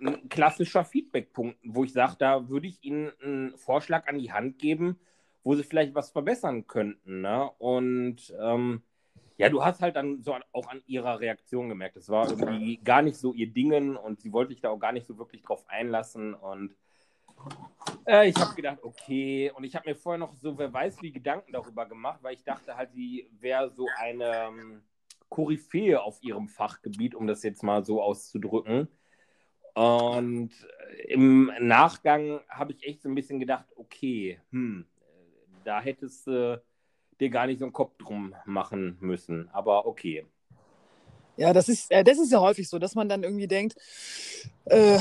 [0.00, 4.58] ein klassischer Feedback-Punkt, wo ich sage, da würde ich Ihnen einen Vorschlag an die Hand
[4.58, 4.98] geben,
[5.44, 7.20] wo Sie vielleicht was verbessern könnten.
[7.20, 7.50] Ne?
[7.58, 8.82] Und ähm,
[9.40, 13.00] ja, du hast halt dann so auch an ihrer Reaktion gemerkt, es war irgendwie gar
[13.00, 15.64] nicht so ihr Dingen und sie wollte sich da auch gar nicht so wirklich drauf
[15.66, 16.76] einlassen und
[18.06, 19.50] äh, ich habe gedacht, okay.
[19.54, 22.44] Und ich habe mir vorher noch so, wer weiß, wie Gedanken darüber gemacht, weil ich
[22.44, 24.82] dachte halt, sie wäre so eine ähm,
[25.28, 28.88] Koryphäe auf ihrem Fachgebiet, um das jetzt mal so auszudrücken.
[29.74, 30.50] Und
[31.08, 34.86] im Nachgang habe ich echt so ein bisschen gedacht, okay, hm,
[35.64, 36.58] da hättest du äh,
[37.20, 39.48] dir gar nicht so einen Kopf drum machen müssen.
[39.50, 40.26] Aber okay.
[41.36, 43.76] Ja, das ist, äh, das ist ja häufig so, dass man dann irgendwie denkt,
[44.66, 44.98] äh,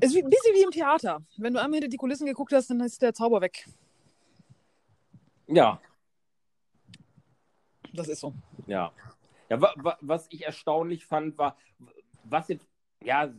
[0.00, 1.22] es ist ein bisschen wie im Theater.
[1.36, 3.66] Wenn du einmal hinter die Kulissen geguckt hast, dann ist der Zauber weg.
[5.46, 5.80] Ja.
[7.92, 8.32] Das ist so.
[8.66, 8.92] Ja.
[9.48, 11.56] Ja, wa, wa, was ich erstaunlich fand, war,
[12.24, 12.66] was jetzt,
[13.02, 13.30] ja,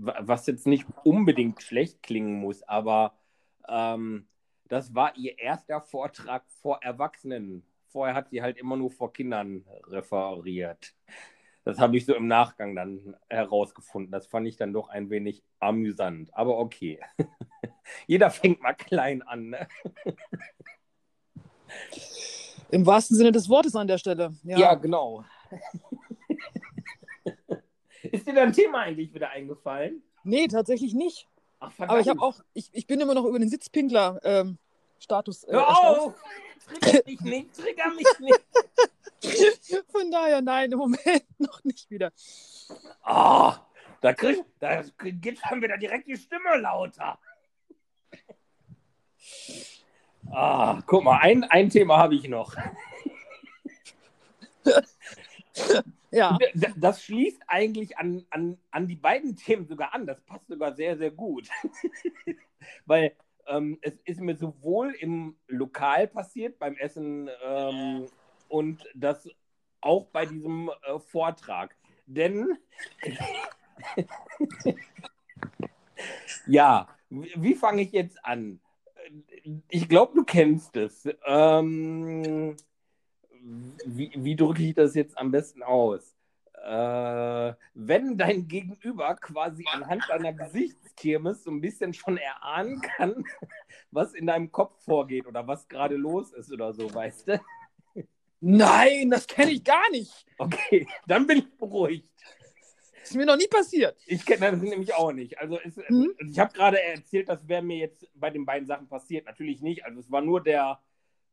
[0.00, 3.14] was jetzt nicht unbedingt schlecht klingen muss, aber
[3.68, 4.26] ähm,
[4.68, 7.62] das war ihr erster Vortrag vor Erwachsenen.
[7.88, 10.94] Vorher hat sie halt immer nur vor Kindern referiert.
[11.64, 14.12] Das habe ich so im Nachgang dann herausgefunden.
[14.12, 16.32] Das fand ich dann doch ein wenig amüsant.
[16.32, 17.00] Aber okay.
[18.06, 19.50] Jeder fängt mal klein an.
[19.50, 19.68] Ne?
[22.70, 24.32] Im wahrsten Sinne des Wortes an der Stelle.
[24.44, 25.24] Ja, ja genau.
[28.02, 30.02] Ist dir dein Thema eigentlich wieder eingefallen?
[30.24, 31.28] Nee, tatsächlich nicht.
[31.58, 34.20] Ach, Aber ich habe auch, ich, ich bin immer noch über den Sitzpinkler-Status.
[34.24, 34.58] Ähm,
[35.08, 36.14] äh, Hör auf!
[36.66, 38.44] Trigger mich nicht, trigger mich nicht.
[39.90, 42.12] Von daher, nein, im Moment noch nicht wieder.
[43.06, 43.52] Oh,
[44.00, 47.18] da, krieg, da geht schon wieder direkt die Stimme lauter.
[50.30, 52.54] Ah, guck mal, ein, ein Thema habe ich noch.
[56.10, 56.36] ja.
[56.76, 60.06] Das schließt eigentlich an, an, an die beiden Themen sogar an.
[60.06, 61.48] Das passt sogar sehr, sehr gut.
[62.84, 63.16] Weil
[63.48, 68.06] ähm, es ist mir sowohl im Lokal passiert, beim Essen, ähm,
[68.48, 69.28] und das
[69.80, 71.76] auch bei diesem äh, Vortrag.
[72.06, 72.58] Denn,
[76.46, 78.60] ja, wie, wie fange ich jetzt an?
[79.68, 81.08] ich glaube, du kennst es.
[81.24, 82.56] Ähm,
[83.84, 86.15] wie, wie drücke ich das jetzt am besten aus?
[86.66, 93.24] Äh, wenn dein Gegenüber quasi anhand deiner Gesichtskirmes so ein bisschen schon erahnen kann,
[93.92, 97.40] was in deinem Kopf vorgeht oder was gerade los ist oder so, weißt du?
[98.40, 100.26] Nein, das kenne ich gar nicht.
[100.38, 102.10] Okay, dann bin ich beruhigt.
[103.00, 103.96] Ist mir noch nie passiert.
[104.04, 105.38] Ich kenne das nämlich auch nicht.
[105.38, 106.14] Also es, mhm.
[106.18, 109.26] ich habe gerade erzählt, das wäre mir jetzt bei den beiden Sachen passiert.
[109.26, 109.84] Natürlich nicht.
[109.84, 110.80] Also es war nur der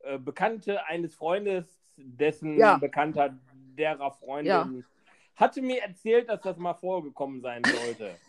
[0.01, 1.65] äh, Bekannte eines Freundes,
[1.97, 2.77] dessen ja.
[2.77, 3.35] Bekannter
[3.75, 4.85] derer Freundin.
[5.35, 8.15] Hatte mir erzählt, dass das mal vorgekommen sein sollte.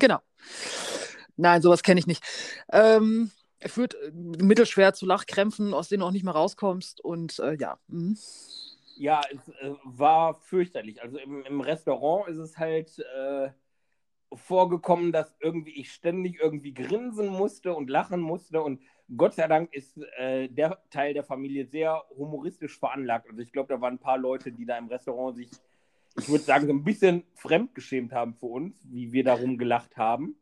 [0.00, 0.20] Genau.
[1.36, 2.22] Nein, sowas kenne ich nicht.
[2.70, 7.00] Ähm, er führt äh, mittelschwer zu Lachkrämpfen, aus denen du auch nicht mehr rauskommst.
[7.00, 7.78] Und äh, ja.
[7.88, 8.16] Mhm.
[8.96, 11.02] Ja, es äh, war fürchterlich.
[11.02, 13.50] Also im, im, Restaurant ist es halt äh,
[14.32, 18.60] vorgekommen, dass irgendwie ich ständig irgendwie grinsen musste und lachen musste.
[18.60, 18.80] Und
[19.16, 23.28] Gott sei Dank ist äh, der Teil der Familie sehr humoristisch veranlagt.
[23.28, 25.50] Also ich glaube, da waren ein paar Leute, die da im Restaurant sich,
[26.18, 30.36] ich würde sagen, so ein bisschen fremdgeschämt haben für uns, wie wir darum gelacht haben.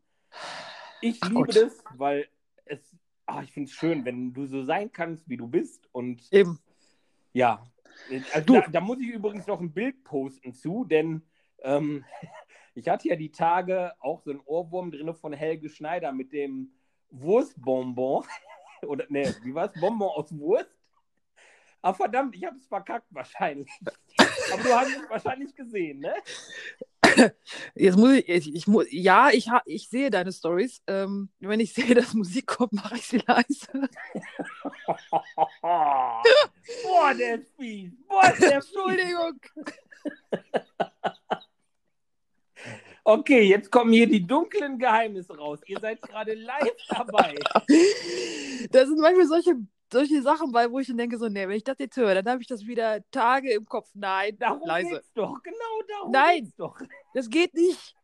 [1.01, 1.55] Ich Ach liebe Gott.
[1.55, 2.27] das, weil
[2.65, 5.87] es, ach, ich finde es schön, wenn du so sein kannst, wie du bist.
[5.91, 6.59] Und eben.
[7.33, 7.63] Ja,
[8.33, 11.21] also da, da, muss ich übrigens noch ein Bild posten zu, denn
[11.59, 12.03] ähm,
[12.73, 16.71] ich hatte ja die Tage auch so einen Ohrwurm drin von Helge Schneider mit dem
[17.09, 18.25] Wurstbonbon.
[18.87, 19.79] Oder, ne, wie war es?
[19.79, 20.69] Bonbon aus Wurst?
[21.81, 23.69] Ah, verdammt, ich habe es verkackt wahrscheinlich.
[24.53, 26.13] Aber du hast es wahrscheinlich gesehen, ne?
[27.75, 30.81] Jetzt muss ich, ich, ich muss, ja, ich, ha, ich sehe deine Stories.
[30.87, 33.67] Ähm, wenn ich sehe, dass Musik kommt, mache ich sie leise.
[35.61, 37.91] Boah, der ist fies.
[38.07, 39.39] Boah, der Entschuldigung.
[43.09, 45.61] Okay, jetzt kommen hier die dunklen Geheimnisse raus.
[45.65, 47.35] Ihr seid gerade live dabei.
[48.69, 49.55] Da sind manchmal solche,
[49.91, 52.27] solche Sachen bei, wo ich dann denke, so, nee, wenn ich das jetzt höre, dann
[52.29, 53.89] habe ich das wieder Tage im Kopf.
[53.93, 54.89] Nein, Darum leise.
[54.89, 55.41] geht's doch.
[55.43, 56.43] Genau darum Nein.
[56.43, 56.77] geht's doch.
[57.13, 57.95] Das geht nicht.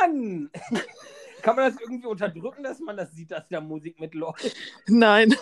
[0.00, 0.50] Mann!
[1.42, 4.56] Kann man das irgendwie unterdrücken, dass man das sieht, dass da Musik mitläuft?
[4.86, 5.34] Nein.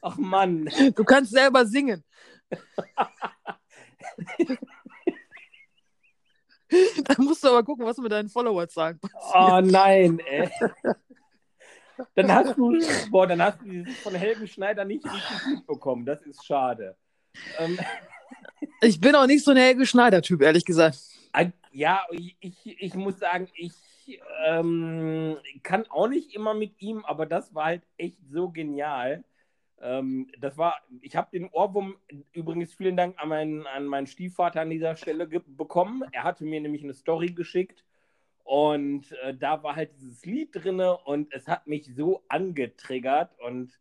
[0.00, 0.70] Ach Mann.
[0.94, 2.04] Du kannst selber singen.
[7.04, 9.34] Dann musst du aber gucken, was du mit deinen Followerzahlen passiert.
[9.34, 10.50] Oh nein, ey.
[12.14, 12.78] Dann hast du,
[13.10, 16.04] boah, dann hast du dieses von Helgen Schneider nicht richtig mitbekommen.
[16.04, 16.96] Das ist schade.
[17.58, 17.78] Ähm,
[18.80, 20.98] Ich bin auch nicht so ein Helge Schneider-Typ, ehrlich gesagt.
[21.72, 23.72] ja, ich, ich, muss sagen, ich
[24.46, 29.24] ähm, kann auch nicht immer mit ihm, aber das war halt echt so genial.
[29.80, 31.96] Ähm, das war, ich habe den Ohrwurm
[32.32, 36.02] übrigens vielen Dank an meinen, an meinen Stiefvater an dieser Stelle bekommen.
[36.12, 37.84] Er hatte mir nämlich eine Story geschickt
[38.46, 43.76] und äh, da war halt dieses Lied drinne und es hat mich so angetriggert und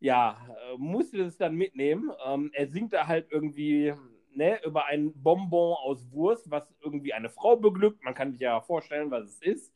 [0.00, 2.10] ja, äh, musste es dann mitnehmen.
[2.26, 3.94] Ähm, er singt da halt irgendwie
[4.34, 8.02] ne, über ein Bonbon aus Wurst, was irgendwie eine Frau beglückt.
[8.02, 9.72] Man kann sich ja vorstellen, was es ist.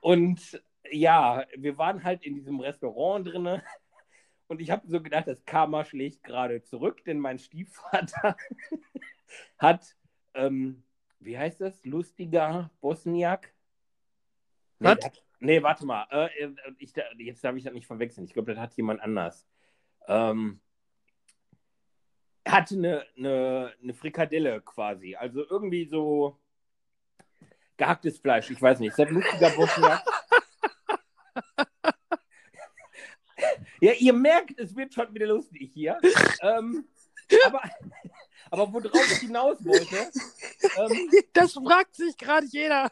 [0.00, 3.62] Und ja, wir waren halt in diesem Restaurant drinne
[4.48, 8.34] und ich habe so gedacht, das Karma schlägt gerade zurück, denn mein Stiefvater
[9.58, 9.94] hat,
[10.32, 10.84] ähm,
[11.20, 13.52] wie heißt das, lustiger Bosniak?
[14.78, 15.04] Nee, Was?
[15.04, 18.24] hat, nee warte mal, äh, äh, ich, jetzt darf ich das nicht verwechseln.
[18.24, 19.46] Ich glaube, das hat jemand anders.
[20.08, 20.60] Ähm,
[22.48, 26.38] hatte eine, eine, eine Frikadelle quasi, also irgendwie so
[27.76, 30.02] gehacktes Fleisch, ich weiß nicht, ist das lustiger Bosniak?
[33.82, 35.98] Ja, ihr merkt, es wird schon wieder lustig hier.
[36.42, 36.86] Ähm,
[37.46, 37.62] aber,
[38.50, 40.10] aber worauf ich hinaus wollte,
[40.76, 42.90] ähm, Das fragt sich gerade jeder.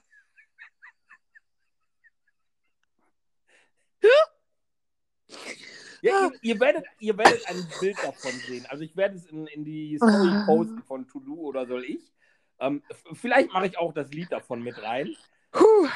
[6.01, 8.65] ja, ihr, ihr, werdet, ihr werdet ein Bild davon sehen.
[8.69, 12.13] Also ich werde es in, in die Story posten von To-Do oder soll ich.
[12.61, 12.83] Ähm,
[13.13, 15.15] vielleicht mache ich auch das Lied davon mit rein.
[15.53, 15.89] Puh.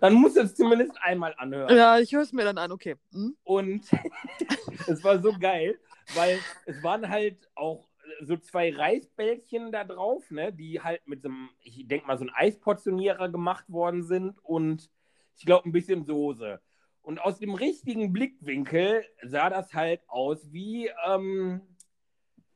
[0.00, 1.76] Dann muss es zumindest einmal anhören.
[1.76, 2.96] Ja, ich höre es mir dann an, okay.
[3.12, 3.36] Hm?
[3.42, 3.84] Und
[4.86, 5.78] es war so geil,
[6.14, 7.89] weil es waren halt auch
[8.20, 12.24] so zwei Reisbällchen da drauf, ne, die halt mit so einem, ich denke mal, so
[12.24, 14.90] einem Eisportionierer gemacht worden sind und
[15.36, 16.60] ich glaube ein bisschen Soße.
[17.02, 21.62] Und aus dem richtigen Blickwinkel sah das halt aus wie, ähm,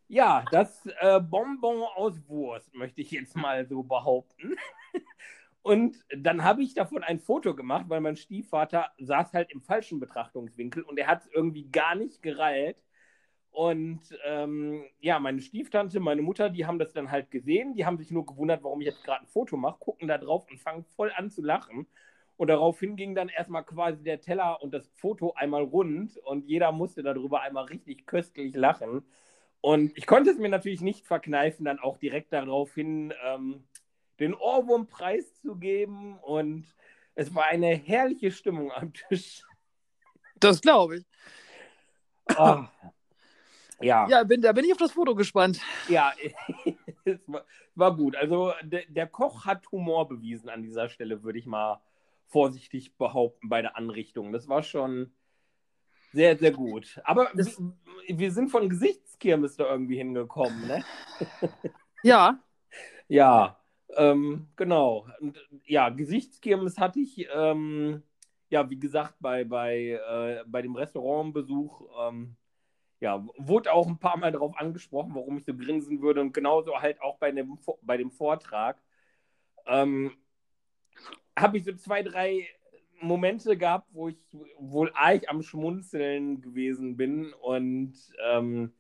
[0.09, 4.57] ja, das äh, Bonbon aus Wurst, möchte ich jetzt mal so behaupten.
[5.63, 9.99] Und dann habe ich davon ein Foto gemacht, weil mein Stiefvater saß halt im falschen
[9.99, 12.77] Betrachtungswinkel und er hat es irgendwie gar nicht gereilt.
[13.55, 17.75] Und ähm, ja, meine Stieftante, meine Mutter, die haben das dann halt gesehen.
[17.75, 20.45] Die haben sich nur gewundert, warum ich jetzt gerade ein Foto mache, gucken da drauf
[20.51, 21.87] und fangen voll an zu lachen.
[22.37, 26.73] Und daraufhin ging dann erstmal quasi der Teller und das Foto einmal rund und jeder
[26.73, 29.05] musste darüber einmal richtig köstlich lachen.
[29.61, 33.63] Und ich konnte es mir natürlich nicht verkneifen, dann auch direkt daraufhin ähm,
[34.19, 36.19] den Ohrwurm preiszugeben.
[36.19, 36.67] Und
[37.15, 39.45] es war eine herrliche Stimmung am Tisch.
[40.41, 41.05] Das glaube ich.
[42.37, 42.69] Ah.
[43.81, 45.61] Ja, Ja, bin, da bin ich auf das Foto gespannt.
[45.89, 46.13] ja,
[47.05, 47.45] es war,
[47.75, 48.17] war gut.
[48.17, 51.81] Also der, der Koch hat Humor bewiesen an dieser Stelle, würde ich mal
[52.27, 54.33] vorsichtig behaupten, bei der Anrichtung.
[54.33, 55.13] Das war schon
[56.13, 57.01] sehr, sehr gut.
[57.05, 57.59] Aber Das-
[58.07, 60.85] wir, wir sind von Gesichtskirmes da irgendwie hingekommen, ne?
[62.03, 62.39] Ja,
[63.09, 63.59] Ja,
[63.97, 65.07] ähm, genau.
[65.21, 68.03] Und, ja, Gesichtskirmes hatte ich, ähm,
[68.51, 72.37] ja, wie gesagt, bei, bei, äh, bei dem Restaurantbesuch, ähm,
[73.01, 76.81] ja, wurde auch ein paar Mal darauf angesprochen, warum ich so grinsen würde und genauso
[76.81, 78.81] halt auch bei dem, bei dem Vortrag.
[79.67, 80.13] Ähm,
[81.37, 82.47] habe ich so zwei, drei
[83.01, 84.17] Momente gehabt, wo ich
[84.59, 88.73] wohl arg am Schmunzeln gewesen bin und ähm,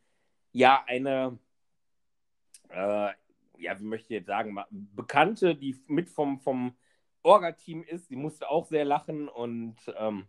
[0.52, 1.38] ja, eine,
[2.70, 3.10] äh,
[3.58, 6.76] ja, wie möchte ich jetzt sagen, Bekannte, die mit vom, vom
[7.22, 10.26] Orga-Team ist, die musste auch sehr lachen und ähm,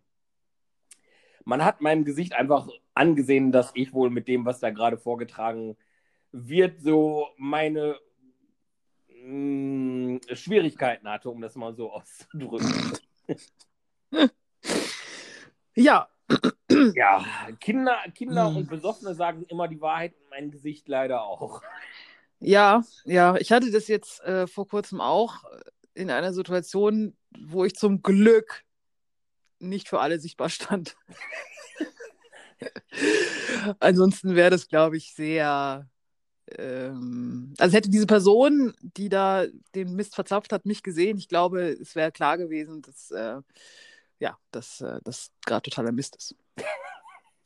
[1.45, 5.77] man hat meinem Gesicht einfach angesehen, dass ich wohl mit dem, was da gerade vorgetragen
[6.31, 7.97] wird, so meine
[9.23, 12.93] mh, Schwierigkeiten hatte, um das mal so auszudrücken.
[15.75, 16.07] ja,
[16.95, 17.23] Ja,
[17.59, 18.57] Kinder, Kinder Hm.
[18.57, 21.61] und Besoffene sagen immer die Wahrheit und mein Gesicht leider auch.
[22.39, 23.35] ja, ja.
[23.37, 25.43] Ich hatte das jetzt äh, vor kurzem auch
[25.93, 28.63] in einer Situation, wo ich zum Glück
[29.59, 30.95] nicht für alle sichtbar stand.
[33.79, 35.87] Ansonsten wäre das, glaube ich, sehr,
[36.57, 41.69] ähm, also hätte diese Person, die da den Mist verzapft hat, mich gesehen, ich glaube,
[41.69, 43.41] es wäre klar gewesen, dass äh,
[44.19, 46.35] ja, dass äh, das gerade totaler Mist ist.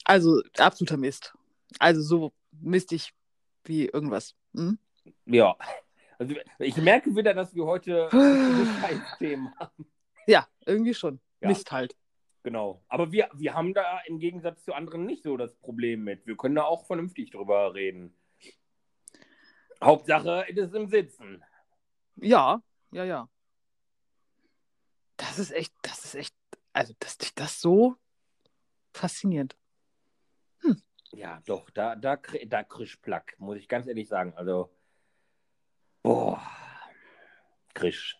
[0.04, 1.34] Also absoluter Mist.
[1.78, 3.14] Also so mistig
[3.64, 4.36] wie irgendwas.
[4.54, 4.80] Hm?
[5.26, 5.56] Ja.
[6.18, 8.10] Also ich merke wieder, dass wir heute
[8.82, 9.86] Scheißthemen haben.
[10.28, 11.20] Ja, irgendwie schon.
[11.42, 11.50] Ja.
[11.50, 11.96] Mist halt.
[12.44, 12.84] Genau.
[12.88, 16.26] Aber wir, wir haben da im Gegensatz zu anderen nicht so das Problem mit.
[16.26, 18.16] Wir können da auch vernünftig drüber reden.
[19.82, 21.44] Hauptsache, es ist im Sitzen.
[22.16, 22.62] Ja,
[22.92, 23.30] ja, ja.
[25.18, 26.36] Das ist echt, das ist echt,
[26.74, 27.96] also dass dich das so
[28.94, 29.56] faszinierend.
[31.12, 34.34] Ja, doch, da, da, da krisch Plack, muss ich ganz ehrlich sagen.
[34.36, 34.72] Also,
[36.04, 36.42] boah,
[37.74, 38.18] krisch.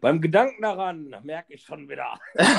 [0.00, 2.18] Beim Gedanken daran merke ich schon wieder.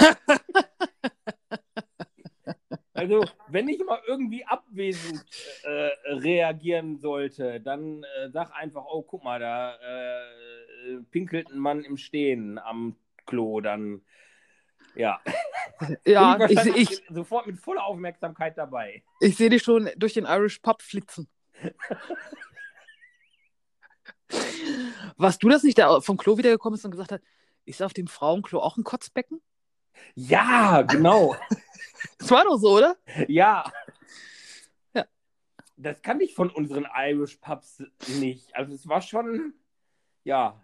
[2.95, 5.25] Also, wenn ich mal irgendwie abwesend
[5.63, 11.83] äh, reagieren sollte, dann äh, sag einfach, oh, guck mal, da äh, pinkelt ein Mann
[11.83, 14.01] im Stehen am Klo, dann,
[14.95, 15.19] ja.
[16.05, 19.03] Ja, ich, wahrscheinlich ich, sofort mit voller Aufmerksamkeit dabei.
[19.19, 21.27] ich sehe dich schon durch den Irish Pub flitzen.
[25.17, 27.21] Warst du das nicht, der vom Klo wiedergekommen ist und gesagt hat,
[27.65, 29.41] ist auf dem Frauenklo auch ein Kotzbecken?
[30.15, 31.35] Ja, genau.
[32.17, 32.97] Das war doch so, oder?
[33.29, 33.71] Ja.
[34.93, 35.05] Ja.
[35.77, 37.81] Das kann ich von unseren Irish Pubs
[38.19, 38.53] nicht.
[38.53, 39.53] Also es war schon,
[40.25, 40.61] ja,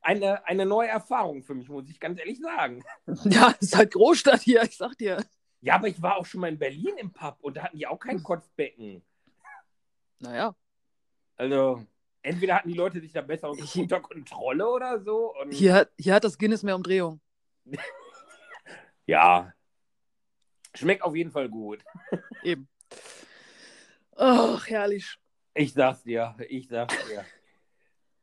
[0.00, 2.84] eine, eine neue Erfahrung für mich, muss ich ganz ehrlich sagen.
[3.24, 5.24] Ja, es ist halt Großstadt hier, ich sag dir.
[5.60, 7.88] Ja, aber ich war auch schon mal in Berlin im Pub und da hatten die
[7.88, 9.02] auch kein Kotzbecken.
[10.20, 10.54] Naja.
[11.36, 11.84] Also
[12.26, 15.34] entweder hatten die Leute sich da besser Ich- unter Kontrolle oder so.
[15.50, 17.20] Hier hat, hier hat das Guinness mehr Umdrehung.
[19.08, 19.52] Ja.
[20.74, 21.78] Schmeckt auf jeden Fall gut.
[22.42, 22.68] Eben.
[24.16, 25.16] Ach, herrlich.
[25.54, 27.24] Ich sag's dir, ich sag's dir.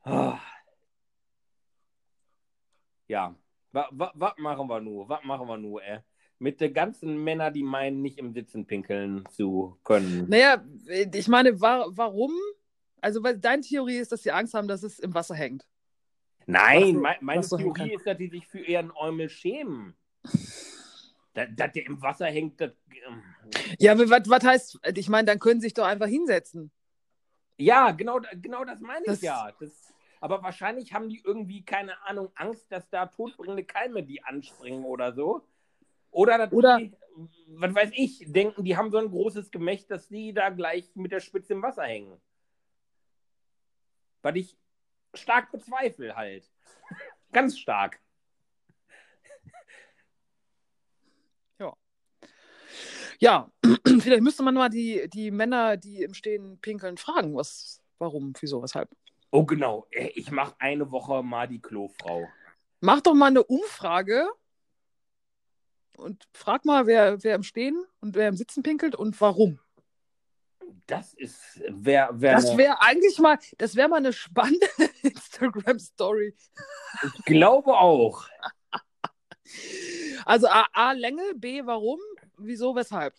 [0.03, 0.39] Ah.
[3.07, 3.33] Ja,
[3.71, 5.07] was wa, wa machen wir nur?
[5.07, 5.99] Was machen wir nur, ey?
[6.39, 10.27] Mit den ganzen Männern, die meinen, nicht im Sitzen pinkeln zu können.
[10.29, 10.61] Naja,
[11.13, 12.33] ich meine, wa warum?
[13.03, 15.65] Also, weil deine Theorie ist, dass sie Angst haben, dass es im Wasser hängt.
[16.45, 19.93] Nein, was mein, so- meine was Theorie ist, dass die sich für ihren Eumel schämen.
[21.33, 22.71] dass, dass der im Wasser hängt, das.
[23.07, 23.21] ähm,
[23.77, 26.71] Ja, aber was was heißt, ich meine, dann können sie sich doch einfach hinsetzen.
[27.57, 29.51] Ja, genau, genau das meine ich Das- ja.
[29.59, 34.85] Das, aber wahrscheinlich haben die irgendwie, keine Ahnung, Angst, dass da todbringende Keime die anspringen
[34.85, 35.45] oder so.
[36.11, 36.93] Oder, dass Oder- die,
[37.47, 41.11] was weiß ich, denken, die haben so ein großes Gemächt, dass die da gleich mit
[41.11, 42.17] der Spitze im Wasser hängen.
[44.23, 44.57] Was ich
[45.13, 46.49] stark bezweifle halt.
[47.31, 48.01] Ganz stark.
[53.23, 53.49] Ja,
[53.99, 58.61] vielleicht müsste man mal die, die Männer, die im Stehen pinkeln, fragen, was, warum, wieso,
[58.61, 58.89] weshalb.
[59.31, 59.87] Oh, genau.
[59.91, 62.27] Ey, Ich mache eine Woche mal die Klofrau.
[62.81, 64.27] Mach doch mal eine Umfrage
[65.95, 69.57] und frag mal, wer, wer im Stehen und wer im Sitzen pinkelt und warum.
[70.87, 74.67] Das ist, wer, wer Das wäre eigentlich mal, das wäre mal eine spannende
[75.03, 76.35] Instagram-Story.
[77.03, 78.25] ich glaube auch.
[80.25, 81.99] Also A, A, Länge, B, warum,
[82.37, 83.13] wieso, weshalb.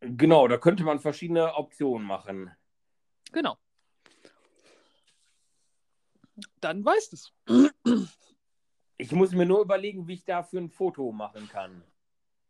[0.00, 2.50] Genau, da könnte man verschiedene Optionen machen.
[3.32, 3.56] Genau.
[6.60, 7.32] Dann weißt es.
[8.98, 11.82] Ich muss mir nur überlegen, wie ich dafür ein Foto machen kann.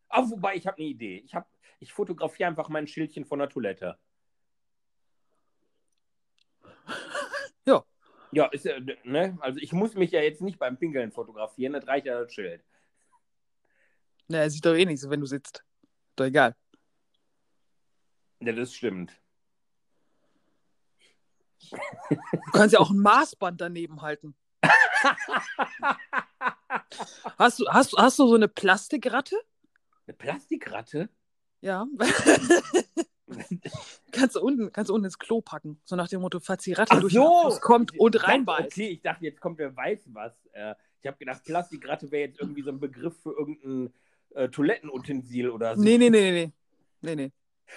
[0.09, 1.19] Ah, wobei, ich habe eine Idee.
[1.19, 1.49] Ich, hab,
[1.81, 3.99] ich fotografiere einfach mein Schildchen von der Toilette.
[8.33, 8.47] Ja.
[8.47, 9.37] Ist ja, ne?
[9.41, 12.63] Also ich muss mich ja jetzt nicht beim Pinkeln fotografieren, das reicht ja das Schild.
[14.29, 15.65] Naja, sieht doch eh nicht so, wenn du sitzt.
[16.17, 16.57] Doch egal.
[18.41, 19.13] Ja, das stimmt.
[21.71, 24.35] Du kannst ja auch ein Maßband daneben halten.
[27.39, 29.37] Hast du, hast, hast du so eine Plastikratte?
[30.07, 31.09] Eine Plastikratte?
[31.61, 31.87] Ja.
[34.13, 35.81] kannst, du unten, kannst du unten ins Klo packen.
[35.85, 37.51] So nach dem Motto, die Ratte durch so.
[37.51, 38.73] den kommt und reinbeißt.
[38.73, 40.33] Okay, ich dachte, jetzt kommt wer weiß was.
[40.53, 43.93] Äh, ich habe gedacht, Plastikratte wäre jetzt irgendwie so ein Begriff für irgendein
[44.35, 45.83] äh, Toilettenutensil oder so.
[45.83, 46.53] Nee, nee, nee, nee.
[47.03, 47.33] Nee, nee.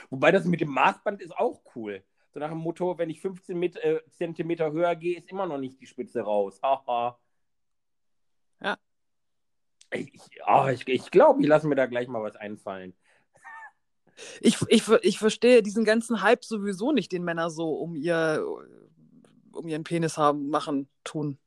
[0.10, 2.04] Wobei das mit dem Maßband ist auch cool.
[2.32, 5.58] So nach dem Motto, wenn ich 15 Met äh, Zentimeter höher gehe, ist immer noch
[5.58, 6.60] nicht die Spitze raus.
[6.62, 7.20] Haha.
[8.62, 8.78] Ja.
[9.92, 10.12] Ich,
[10.48, 12.94] oh, ich, ich glaube, ich lasse mir da gleich mal was einfallen.
[14.42, 18.46] Ich, ich, ich verstehe diesen ganzen Hype sowieso nicht, den Männer so um ihr
[19.52, 21.38] um ihren Penis haben, machen, tun.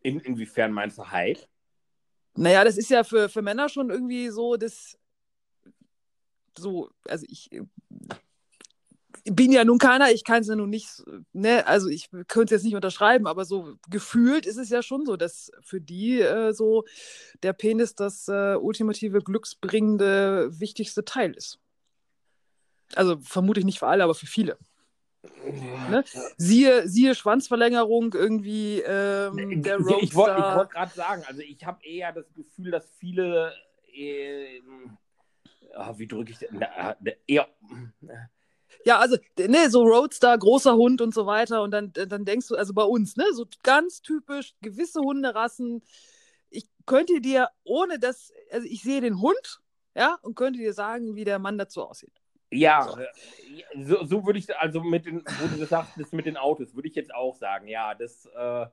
[0.00, 1.38] In, inwiefern meinst du Hype?
[2.34, 4.98] Naja, das ist ja für, für Männer schon irgendwie so das
[6.58, 7.50] so, also ich
[9.24, 11.02] bin ja nun keiner, ich kann es ja nun nicht,
[11.32, 15.06] ne, also ich könnte es jetzt nicht unterschreiben, aber so gefühlt ist es ja schon
[15.06, 16.84] so, dass für die äh, so
[17.42, 21.60] der Penis das äh, ultimative glücksbringende wichtigste Teil ist.
[22.94, 24.58] Also vermutlich nicht für alle, aber für viele.
[25.88, 26.04] Ne?
[26.36, 30.02] Siehe, siehe Schwanzverlängerung irgendwie ähm, der Roadster.
[30.02, 33.52] Ich wollte wollt gerade sagen, also ich habe eher das Gefühl, dass viele,
[33.94, 34.60] äh,
[35.76, 36.50] oh, wie drücke ich das?
[37.28, 37.48] eher,
[38.84, 41.62] ja, also, ne, so Roadster, großer Hund und so weiter.
[41.62, 45.82] Und dann, dann denkst du, also bei uns, ne, so ganz typisch, gewisse Hunderassen.
[46.50, 49.60] Ich könnte dir, ohne dass, also ich sehe den Hund,
[49.94, 52.12] ja, und könnte dir sagen, wie der Mann dazu aussieht.
[52.50, 56.26] Ja, so, äh, so, so würde ich, also mit den, wo du gesagt hast, mit
[56.26, 58.66] den Autos, würde ich jetzt auch sagen, ja, das, äh,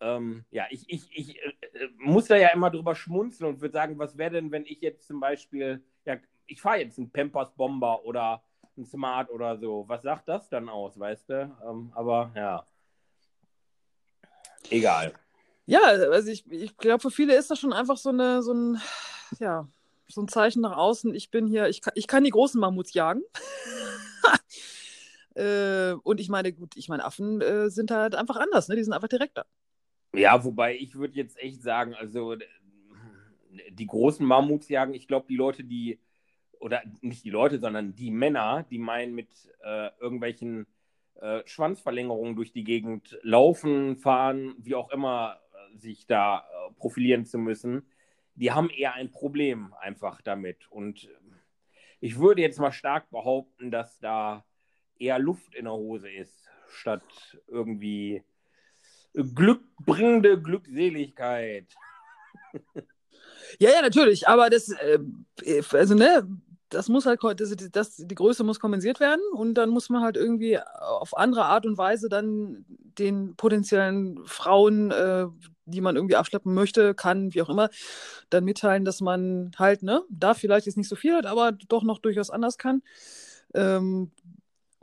[0.00, 3.72] ähm, ja, ich, ich, ich äh, äh, muss da ja immer drüber schmunzeln und würde
[3.72, 6.16] sagen, was wäre denn, wenn ich jetzt zum Beispiel, ja,
[6.46, 8.42] ich fahre jetzt einen Pampers Bomber oder
[8.76, 9.84] ein Smart oder so.
[9.88, 11.56] Was sagt das dann aus, weißt du?
[11.68, 12.66] Ähm, aber ja.
[14.70, 15.14] Egal.
[15.66, 18.80] Ja, also ich, ich glaube, für viele ist das schon einfach so, eine, so ein,
[19.38, 19.66] ja,
[20.08, 21.14] so ein Zeichen nach außen.
[21.14, 23.22] Ich bin hier, ich kann, ich kann die großen Mammuts jagen.
[25.34, 28.76] äh, und ich meine, gut, ich meine, Affen äh, sind halt einfach anders, ne?
[28.76, 29.46] Die sind einfach direkter.
[30.14, 32.36] Ja, wobei ich würde jetzt echt sagen, also
[33.70, 35.98] die großen Mammuts jagen, ich glaube, die Leute, die
[36.64, 39.28] oder nicht die Leute, sondern die Männer, die meinen, mit
[39.62, 40.66] äh, irgendwelchen
[41.20, 47.26] äh, Schwanzverlängerungen durch die Gegend laufen, fahren, wie auch immer, äh, sich da äh, profilieren
[47.26, 47.86] zu müssen,
[48.34, 50.66] die haben eher ein Problem einfach damit.
[50.70, 51.10] Und
[52.00, 54.46] ich würde jetzt mal stark behaupten, dass da
[54.98, 58.22] eher Luft in der Hose ist, statt irgendwie
[59.12, 61.66] glückbringende Glückseligkeit.
[63.58, 64.98] Ja, ja, natürlich, aber das, äh,
[65.72, 66.26] also ne,
[66.68, 70.16] das muss halt, das, das, die Größe muss kompensiert werden und dann muss man halt
[70.16, 75.26] irgendwie auf andere Art und Weise dann den potenziellen Frauen, äh,
[75.66, 77.70] die man irgendwie abschleppen möchte, kann, wie auch immer,
[78.30, 81.84] dann mitteilen, dass man halt, ne, da vielleicht jetzt nicht so viel hat, aber doch
[81.84, 82.82] noch durchaus anders kann.
[83.54, 84.10] Ähm,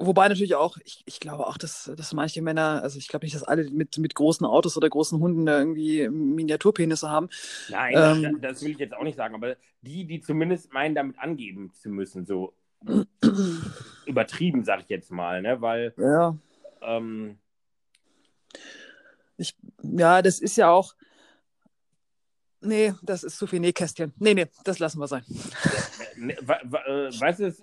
[0.05, 3.35] Wobei natürlich auch, ich, ich glaube auch, dass, dass manche Männer, also ich glaube nicht,
[3.35, 7.29] dass alle mit, mit großen Autos oder großen Hunden da irgendwie Miniaturpenisse haben.
[7.69, 10.95] Nein, ähm, das, das, will ich jetzt auch nicht sagen, aber die, die zumindest meinen,
[10.95, 12.53] damit angeben zu müssen, so
[14.05, 15.61] übertrieben, sag ich jetzt mal, ne?
[15.61, 15.93] Weil.
[15.97, 16.35] Ja.
[16.81, 17.37] Ähm,
[19.37, 20.95] ich, ja, das ist ja auch.
[22.61, 24.13] Nee, das ist zu viel Nähkästchen.
[24.17, 25.23] Nee, nee, das lassen wir sein.
[26.15, 27.53] Ne, äh, weißt du,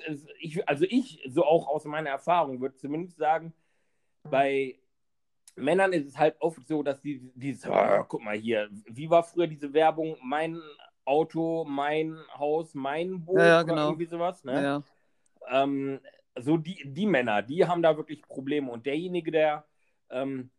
[0.41, 3.53] ich, also ich, so auch aus meiner Erfahrung, würde zumindest sagen,
[4.25, 4.77] bei
[5.55, 9.23] Männern ist es halt oft so, dass die dieses, oh, guck mal hier, wie war
[9.23, 10.61] früher diese Werbung, mein
[11.05, 13.75] Auto, mein Haus, mein Boot ja, ja, genau.
[13.75, 14.63] oder irgendwie sowas, ne?
[14.63, 14.83] Ja.
[15.63, 16.01] Ähm,
[16.37, 19.65] so die, die Männer, die haben da wirklich Probleme und derjenige, der
[20.11, 20.51] ähm,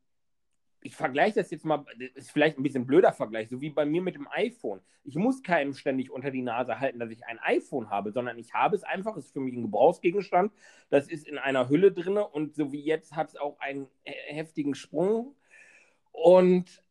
[0.81, 3.85] ich vergleiche das jetzt mal, das ist vielleicht ein bisschen blöder Vergleich, so wie bei
[3.85, 4.79] mir mit dem iPhone.
[5.03, 8.53] Ich muss keinem ständig unter die Nase halten, dass ich ein iPhone habe, sondern ich
[8.53, 10.53] habe es einfach, es ist für mich ein Gebrauchsgegenstand,
[10.89, 14.75] das ist in einer Hülle drin und so wie jetzt hat es auch einen heftigen
[14.75, 15.35] Sprung
[16.11, 16.83] und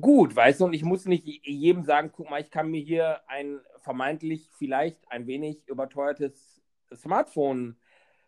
[0.00, 3.20] gut, weißt du, und ich muss nicht jedem sagen, guck mal, ich kann mir hier
[3.28, 6.62] ein vermeintlich vielleicht ein wenig überteuertes
[6.94, 7.76] Smartphone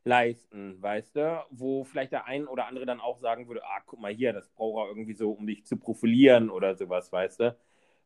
[0.06, 4.00] leisten, weißt du, wo vielleicht der ein oder andere dann auch sagen würde, ah, guck
[4.00, 7.56] mal hier, das braucht er irgendwie so, um dich zu profilieren oder sowas, weißt du.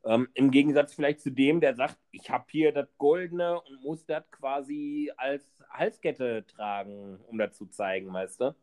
[0.05, 4.07] Ähm, Im Gegensatz vielleicht zu dem, der sagt, ich habe hier das Goldene und muss
[4.07, 8.57] das quasi als Halskette tragen, um das zu zeigen, weißt du.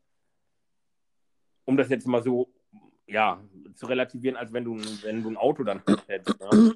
[1.65, 2.51] Um das jetzt mal so,
[3.05, 3.39] ja,
[3.75, 6.39] zu relativieren, als wenn du, wenn du ein Auto dann hättest.
[6.39, 6.75] Ne?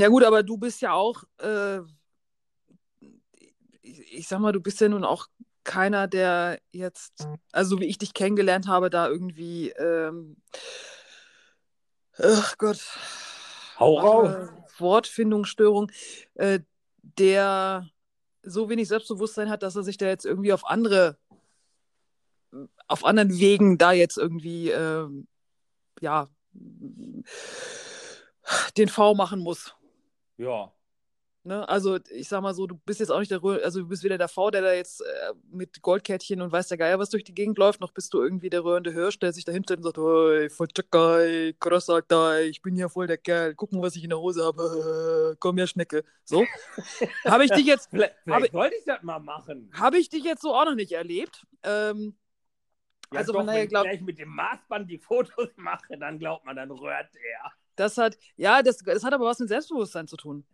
[0.00, 1.80] Ja gut, aber du bist ja auch, äh,
[3.82, 5.28] ich, ich sag mal, du bist ja nun auch
[5.64, 10.36] keiner, der jetzt, also wie ich dich kennengelernt habe, da irgendwie, ähm,
[12.18, 12.80] ach Gott,
[13.78, 14.48] Hau raus.
[14.78, 15.90] Wortfindungsstörung,
[16.34, 16.60] äh,
[17.02, 17.88] der
[18.42, 21.18] so wenig Selbstbewusstsein hat, dass er sich da jetzt irgendwie auf andere,
[22.86, 25.08] auf anderen Wegen da jetzt irgendwie, äh,
[26.00, 26.28] ja,
[28.76, 29.74] den V machen muss.
[30.36, 30.72] Ja.
[31.42, 31.66] Ne?
[31.70, 34.18] Also ich sag mal so, du bist jetzt auch nicht der, also du bist weder
[34.18, 37.34] der V, der da jetzt äh, mit Goldkettchen und weiß der Geier was durch die
[37.34, 39.96] Gegend läuft, noch bist du irgendwie der rührende Hirsch, der sich da hinstellt und sagt,
[39.96, 40.68] hey, voll
[41.58, 44.44] krass, Alter, ich bin ja voll der Kerl, guck mal, was ich in der Hose
[44.44, 46.04] habe, komm her, Schnecke.
[46.24, 46.44] So.
[47.24, 47.88] habe ich dich jetzt...
[47.88, 49.70] vielleicht, vielleicht wollte ich das mal machen.
[49.72, 51.46] Habe ich dich jetzt so auch noch nicht erlebt.
[51.62, 52.18] Ähm,
[53.12, 56.44] ja, also doch, wenn glaub, ich gleich mit dem Maßband die Fotos mache, dann glaubt
[56.44, 57.52] man, dann rührt er.
[57.76, 60.44] Das hat, ja, das, das hat aber was mit Selbstbewusstsein zu tun.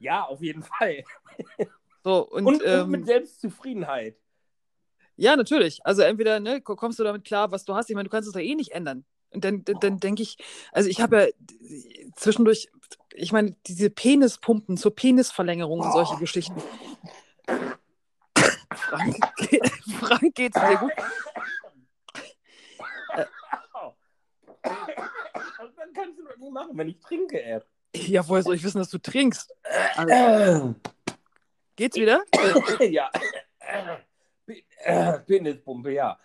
[0.00, 1.04] Ja, auf jeden Fall.
[2.02, 4.16] So, und, und, ähm, und mit Selbstzufriedenheit.
[5.16, 5.84] Ja, natürlich.
[5.86, 7.88] Also entweder ne, kommst du damit klar, was du hast.
[7.88, 9.04] Ich meine, du kannst es doch eh nicht ändern.
[9.30, 10.36] Und dann, dann, dann denke ich,
[10.72, 11.26] also ich habe ja
[12.14, 12.70] zwischendurch,
[13.14, 16.62] ich meine, diese Penispumpen zur Penisverlängerung und solche Geschichten.
[18.74, 19.16] Frank,
[19.98, 20.92] Frank geht's dir gut?
[25.76, 27.60] Dann kannst du doch nie machen, wenn ich trinke, ey.
[27.94, 29.54] Ja, woher soll ich wissen, dass du trinkst?
[29.96, 30.74] Also,
[31.76, 32.22] geht's wieder?
[32.80, 33.10] ja.
[34.46, 36.18] Pe- Penispumpe, ja.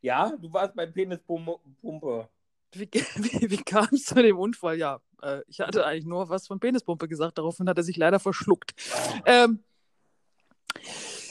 [0.00, 2.28] Ja, du warst bei Penispumpe.
[2.74, 4.78] Wie, wie, wie kam es zu dem Unfall?
[4.78, 8.18] Ja, äh, ich hatte eigentlich nur was von Penispumpe gesagt, daraufhin hat er sich leider
[8.18, 8.72] verschluckt.
[9.26, 9.62] Ähm,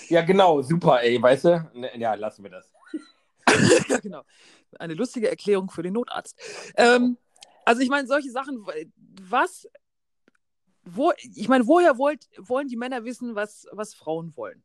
[0.10, 1.70] Ja, genau, super, ey, weißt du?
[1.74, 2.72] Ne, Ja, lassen wir das.
[3.90, 4.24] ja, genau.
[4.78, 6.40] Eine lustige Erklärung für den Notarzt.
[6.78, 7.18] Ähm,
[7.66, 8.66] also ich meine, solche Sachen,
[9.22, 9.68] was,
[10.84, 14.64] wo, ich meine, woher wollt, wollen die Männer wissen, was, was Frauen wollen?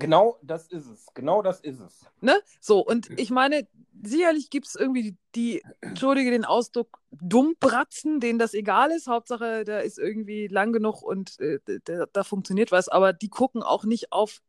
[0.00, 1.06] Genau das ist es.
[1.14, 2.06] Genau das ist es.
[2.20, 2.34] Ne?
[2.60, 3.68] So, und ich meine,
[4.02, 9.08] sicherlich gibt es irgendwie die, entschuldige den Ausdruck, Dummbratzen, denen das egal ist.
[9.08, 13.62] Hauptsache, da ist irgendwie lang genug und äh, da, da funktioniert was, aber die gucken
[13.62, 14.40] auch nicht auf,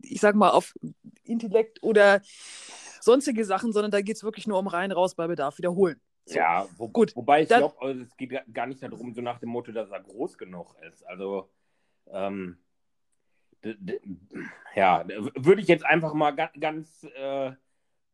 [0.00, 0.74] ich sag mal, auf
[1.24, 2.22] Intellekt oder
[3.00, 6.00] sonstige Sachen, sondern da geht es wirklich nur um rein, raus bei Bedarf wiederholen.
[6.30, 6.36] So.
[6.38, 9.48] Ja, wo, Gut, wobei ich glaube, also, es geht gar nicht darum, so nach dem
[9.50, 11.02] Motto, dass er groß genug ist.
[11.06, 11.48] Also,
[12.10, 12.58] ähm,
[14.74, 15.04] ja,
[15.34, 17.52] würde ich jetzt einfach mal ga, ganz äh,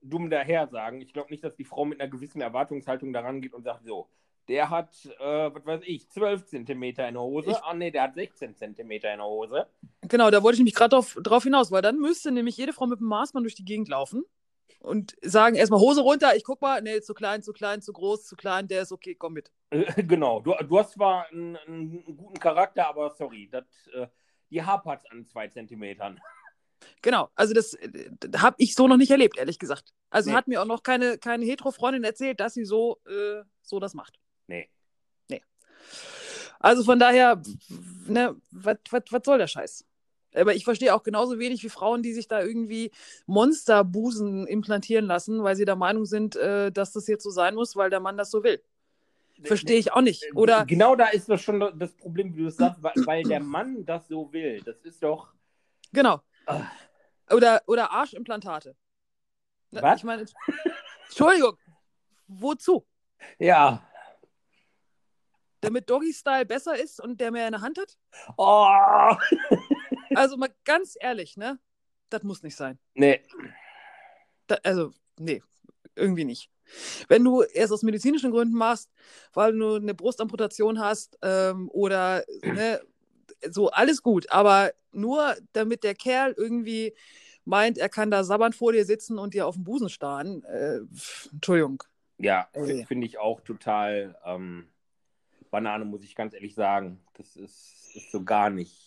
[0.00, 1.00] dumm daher sagen.
[1.00, 4.08] Ich glaube nicht, dass die Frau mit einer gewissen Erwartungshaltung daran geht und sagt, so,
[4.48, 7.50] der hat, äh, was weiß ich, 12 Zentimeter in der Hose.
[7.50, 9.66] Ich- ah, nee, der hat 16 Zentimeter in der Hose.
[10.02, 12.86] Genau, da wollte ich nämlich gerade drauf, drauf hinaus, weil dann müsste nämlich jede Frau
[12.86, 14.24] mit dem Maßmann durch die Gegend laufen
[14.86, 18.24] und sagen erstmal Hose runter, ich guck mal, nee, zu klein, zu klein, zu groß,
[18.24, 19.52] zu klein, der ist okay, komm mit.
[19.70, 24.06] Äh, genau, du, du hast zwar einen, einen guten Charakter, aber sorry, das, äh,
[24.50, 26.20] die hapert an zwei Zentimetern.
[27.00, 27.76] Genau, also das,
[28.20, 29.94] das habe ich so noch nicht erlebt, ehrlich gesagt.
[30.10, 30.36] Also Nee.
[30.36, 34.20] hat mir auch noch keine, keine Hetero-Freundin erzählt, dass sie so, äh, so das macht.
[34.46, 34.68] Nee.
[36.60, 37.40] Also von daher,
[38.06, 38.78] ne, was
[39.24, 39.85] soll der Scheiß?
[40.36, 42.90] Aber ich verstehe auch genauso wenig wie Frauen, die sich da irgendwie
[43.26, 47.76] Monsterbusen implantieren lassen, weil sie der Meinung sind, äh, dass das jetzt so sein muss,
[47.76, 48.62] weil der Mann das so will.
[49.42, 50.24] Verstehe ich auch nicht.
[50.34, 53.84] Oder Genau da ist das schon das Problem, wie du es sagst, weil, der Mann
[53.84, 54.62] das so will.
[54.62, 55.32] Das ist doch.
[55.92, 56.20] genau.
[56.46, 56.62] Ah.
[57.30, 58.76] Oder, oder Arschimplantate.
[59.72, 59.98] Was?
[59.98, 60.24] Ich meine,
[61.08, 61.58] Entschuldigung,
[62.28, 62.86] wozu?
[63.38, 63.82] Ja.
[65.60, 67.98] Damit Doggy Style besser ist und der mehr in der Hand hat?
[68.36, 69.16] Oh.
[70.14, 71.58] Also mal ganz ehrlich, ne?
[72.08, 72.78] Das muss nicht sein.
[72.94, 73.22] Nee.
[74.46, 75.42] Da, also, nee,
[75.94, 76.50] irgendwie nicht.
[77.08, 78.90] Wenn du erst aus medizinischen Gründen machst,
[79.32, 82.80] weil du eine Brustamputation hast ähm, oder ne,
[83.48, 86.94] so, alles gut, aber nur damit der Kerl irgendwie
[87.44, 90.42] meint, er kann da sabbernd vor dir sitzen und dir auf den Busen starren.
[90.44, 90.80] Äh,
[91.32, 91.82] Entschuldigung.
[92.18, 92.84] Ja, Ey.
[92.86, 94.68] finde ich auch total ähm,
[95.50, 97.00] Banane, muss ich ganz ehrlich sagen.
[97.14, 98.85] Das ist, ist so gar nicht.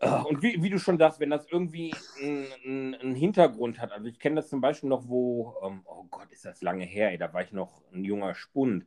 [0.00, 4.18] Und wie, wie du schon sagst, wenn das irgendwie einen einen Hintergrund hat, also ich
[4.18, 7.32] kenne das zum Beispiel noch, wo, ähm, oh Gott, ist das lange her, ey, da
[7.34, 8.86] war ich noch ein junger Spund.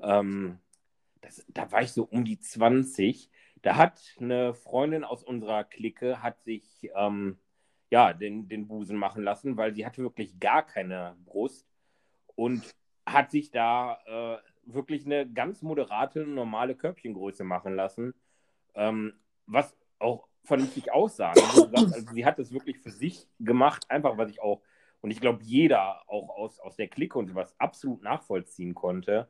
[0.00, 0.58] Ähm,
[1.20, 3.30] das, da war ich so um die 20.
[3.60, 7.38] Da hat eine Freundin aus unserer Clique, hat sich ähm,
[7.90, 11.66] ja, den, den Busen machen lassen, weil sie hatte wirklich gar keine Brust
[12.34, 12.74] und
[13.04, 18.14] hat sich da äh, wirklich eine ganz moderate, normale Körbchengröße machen lassen,
[18.74, 19.14] ähm,
[19.46, 20.86] was auch vernünftig?
[20.86, 21.38] Wie gesagt,
[21.94, 24.62] Also sie hat es wirklich für sich gemacht, einfach was ich auch,
[25.00, 29.28] und ich glaube, jeder auch aus, aus der Clique und sowas absolut nachvollziehen konnte.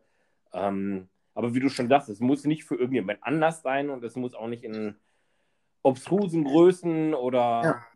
[0.52, 4.16] Ähm, aber wie du schon sagst, es muss nicht für irgendjemand anders sein und es
[4.16, 4.96] muss auch nicht in
[5.82, 7.86] obstrusen Größen oder Ja.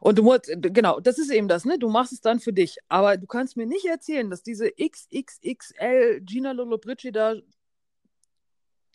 [0.00, 1.78] Und du musst, genau, das ist eben das, ne?
[1.78, 2.78] Du machst es dann für dich.
[2.88, 7.36] Aber du kannst mir nicht erzählen, dass diese XXXL Gina Lollobrigida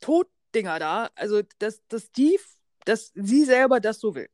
[0.02, 2.40] Toddinger da, also dass, dass die,
[2.86, 4.30] dass sie selber das so will.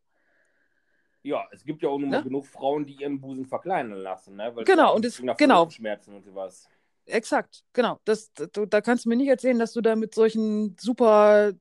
[1.23, 2.23] Ja, es gibt ja auch nur Ne?
[2.23, 4.55] genug Frauen, die ihren Busen verkleinern lassen, ne?
[4.55, 5.69] Weil Genau, und es- der genau.
[5.69, 6.67] Schmerzen und sowas.
[7.05, 7.99] Exakt, genau.
[8.05, 11.53] Das, das, da kannst du mir nicht erzählen, dass du da mit solchen super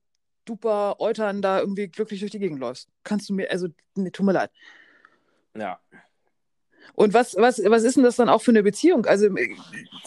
[0.47, 2.89] duper Eutern da irgendwie glücklich durch die Gegend läufst.
[3.05, 4.51] Kannst du mir, also, nee, tut mir leid.
[5.55, 5.79] Ja.
[6.95, 9.07] Und was, was, was ist denn das dann auch für eine Beziehung?
[9.07, 9.57] Also äh,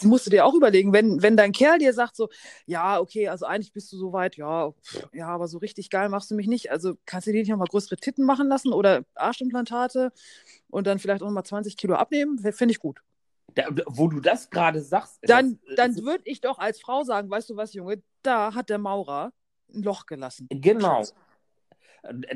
[0.02, 2.28] musst du dir auch überlegen, wenn, wenn dein Kerl dir sagt so,
[2.66, 4.72] ja, okay, also eigentlich bist du so weit, ja,
[5.12, 6.70] ja, aber so richtig geil machst du mich nicht.
[6.70, 10.12] Also kannst du dir nicht noch mal größere Titten machen lassen oder Arschimplantate
[10.68, 12.38] und dann vielleicht auch noch mal 20 Kilo abnehmen?
[12.52, 13.00] Finde ich gut.
[13.54, 17.30] Da, wo du das gerade sagst, Dann, das, dann würde ich doch als Frau sagen,
[17.30, 19.32] weißt du was, Junge, da hat der Maurer
[19.72, 20.48] ein Loch gelassen.
[20.50, 21.04] Genau.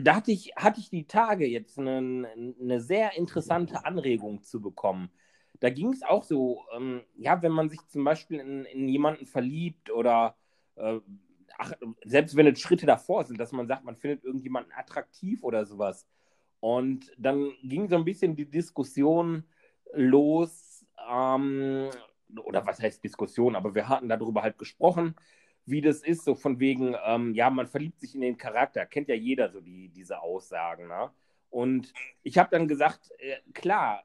[0.01, 2.29] Da hatte ich, hatte ich die Tage jetzt eine,
[2.61, 5.11] eine sehr interessante Anregung zu bekommen.
[5.61, 9.27] Da ging es auch so, ähm, ja, wenn man sich zum Beispiel in, in jemanden
[9.27, 10.37] verliebt oder
[10.77, 11.01] äh,
[11.59, 11.73] ach,
[12.05, 16.07] selbst wenn es Schritte davor sind, dass man sagt, man findet irgendjemanden attraktiv oder sowas.
[16.61, 19.45] Und dann ging so ein bisschen die Diskussion
[19.93, 21.91] los, ähm,
[22.45, 25.15] oder was heißt Diskussion, aber wir hatten darüber halt gesprochen,
[25.71, 29.09] wie das ist, so von wegen, ähm, ja, man verliebt sich in den Charakter, kennt
[29.09, 30.89] ja jeder so die, diese Aussagen.
[30.89, 31.11] Ne?
[31.51, 31.93] Und
[32.23, 34.05] ich habe dann gesagt, äh, klar,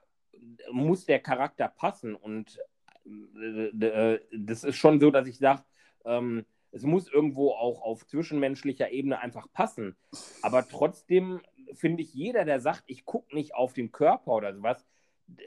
[0.71, 2.59] muss der Charakter passen und
[3.05, 5.63] äh, äh das ist schon so, dass ich sage,
[6.05, 9.95] ähm, es muss irgendwo auch auf zwischenmenschlicher Ebene einfach passen.
[10.41, 11.39] Aber trotzdem
[11.73, 14.85] finde ich, jeder, der sagt, ich gucke nicht auf den Körper oder sowas,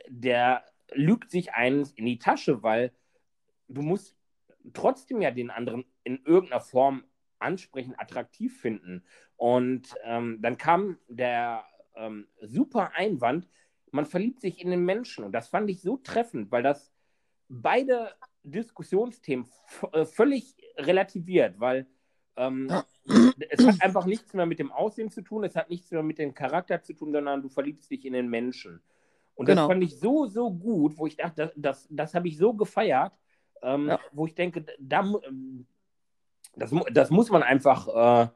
[0.09, 2.93] der lügt sich eins in die Tasche, weil
[3.69, 4.16] du musst
[4.73, 7.05] trotzdem ja den anderen in irgendeiner Form
[7.39, 9.05] ansprechend attraktiv finden.
[9.37, 11.65] Und ähm, dann kam der
[11.95, 13.49] ähm, super Einwand,
[13.91, 15.25] man verliebt sich in den Menschen.
[15.25, 16.93] Und das fand ich so treffend, weil das
[17.49, 18.13] beide
[18.43, 19.47] Diskussionsthemen
[19.93, 21.87] äh, völlig relativiert, weil
[22.37, 22.71] ähm,
[23.51, 26.19] es hat einfach nichts mehr mit dem Aussehen zu tun, es hat nichts mehr mit
[26.19, 28.83] dem Charakter zu tun, sondern du verliebst dich in den Menschen.
[29.35, 29.63] Und genau.
[29.63, 32.55] das fand ich so, so gut, wo ich dachte, das, das, das habe ich so
[32.55, 33.13] gefeiert,
[33.63, 34.01] ähm, ja.
[34.13, 35.67] wo ich denke, da, ähm,
[36.57, 38.29] das, das muss man einfach äh,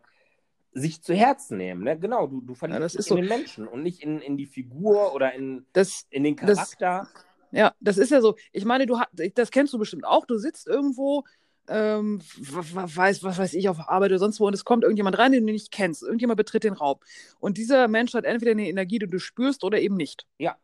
[0.72, 1.82] sich zu Herzen nehmen.
[1.82, 1.98] Ne?
[1.98, 3.16] Genau, du, du verliebst ja, dich in so.
[3.16, 7.08] den Menschen und nicht in, in die Figur oder in, das, in den Charakter.
[7.12, 8.36] Das, ja, das ist ja so.
[8.52, 8.98] Ich meine, du
[9.34, 10.26] das kennst du bestimmt auch.
[10.26, 11.24] Du sitzt irgendwo,
[11.68, 15.32] ähm, weiß, was weiß ich, auf Arbeit oder sonst wo, und es kommt irgendjemand rein,
[15.32, 16.02] den du nicht kennst.
[16.02, 16.98] Irgendjemand betritt den Raum.
[17.38, 20.26] Und dieser Mensch hat entweder eine Energie, die du spürst oder eben nicht.
[20.38, 20.56] Ja.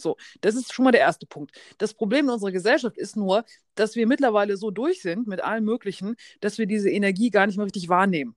[0.00, 1.52] So, das ist schon mal der erste Punkt.
[1.78, 3.44] Das Problem in unserer Gesellschaft ist nur,
[3.74, 7.56] dass wir mittlerweile so durch sind mit allem Möglichen, dass wir diese Energie gar nicht
[7.56, 8.36] mehr richtig wahrnehmen.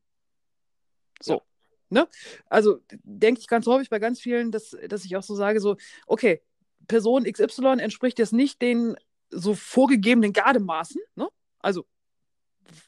[1.21, 1.33] So.
[1.33, 1.41] Ja.
[1.89, 2.07] Ne?
[2.47, 5.77] Also denke ich ganz häufig bei ganz vielen, dass, dass ich auch so sage, so,
[6.07, 6.41] okay,
[6.87, 8.95] Person XY entspricht jetzt nicht den
[9.29, 11.27] so vorgegebenen Gardemaßen, ne?
[11.59, 11.85] also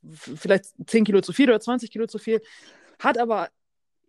[0.03, 2.41] vielleicht 10 Kilo zu viel oder 20 Kilo zu viel,
[2.99, 3.49] hat aber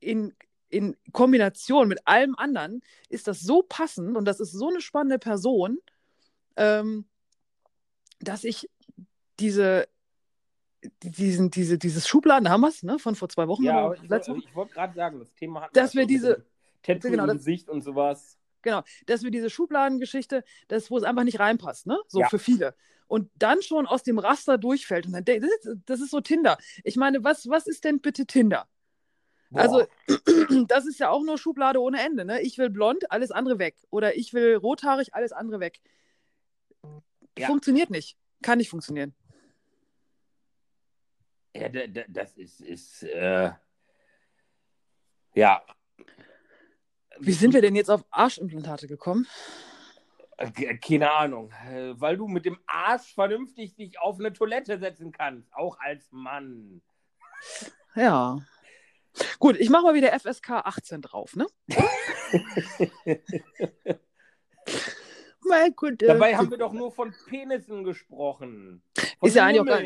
[0.01, 0.34] in,
[0.76, 5.18] in Kombination mit allem anderen ist das so passend und das ist so eine spannende
[5.18, 5.78] Person,
[6.56, 7.06] ähm,
[8.20, 8.68] dass ich
[9.40, 9.88] diese,
[11.02, 13.64] diesen, diese, dieses Schubladen, haben wir es, ne, von vor zwei Wochen.
[13.64, 16.44] Ja, ich, ich wollte gerade sagen, das Thema hat dass wir diese
[16.82, 18.38] Tattoo genau, im Gesicht und sowas.
[18.62, 21.98] Genau, dass wir diese Schubladengeschichte, das, wo es einfach nicht reinpasst, ne?
[22.08, 22.28] So ja.
[22.28, 22.74] für viele.
[23.06, 25.06] Und dann schon aus dem Raster durchfällt.
[25.06, 26.58] Und dann das ist, das ist so Tinder.
[26.82, 28.66] Ich meine, was, was ist denn bitte Tinder?
[29.51, 29.60] Boah.
[29.60, 29.86] Also,
[30.66, 32.24] das ist ja auch nur Schublade ohne Ende.
[32.24, 32.40] Ne?
[32.43, 33.77] Ich will blond, alles andere weg.
[33.90, 35.81] Oder ich will rothaarig, alles andere weg.
[37.39, 37.47] Ja.
[37.47, 38.16] Funktioniert nicht.
[38.43, 39.14] Kann nicht funktionieren.
[41.55, 41.68] Ja,
[42.09, 43.51] das ist, ist äh,
[45.35, 45.62] ja,
[47.18, 49.27] wie sind wir denn jetzt auf Arschimplantate gekommen?
[50.82, 51.51] Keine Ahnung.
[51.93, 56.82] Weil du mit dem Arsch vernünftig dich auf eine Toilette setzen kannst, auch als Mann.
[57.94, 58.39] Ja.
[59.38, 61.47] Gut, ich mache mal wieder FSK 18 drauf, ne?
[65.48, 66.02] mein Gott.
[66.02, 68.82] Dabei haben wir doch nur von Penissen gesprochen.
[69.18, 69.80] Von ist ja, eigentlich auch gar,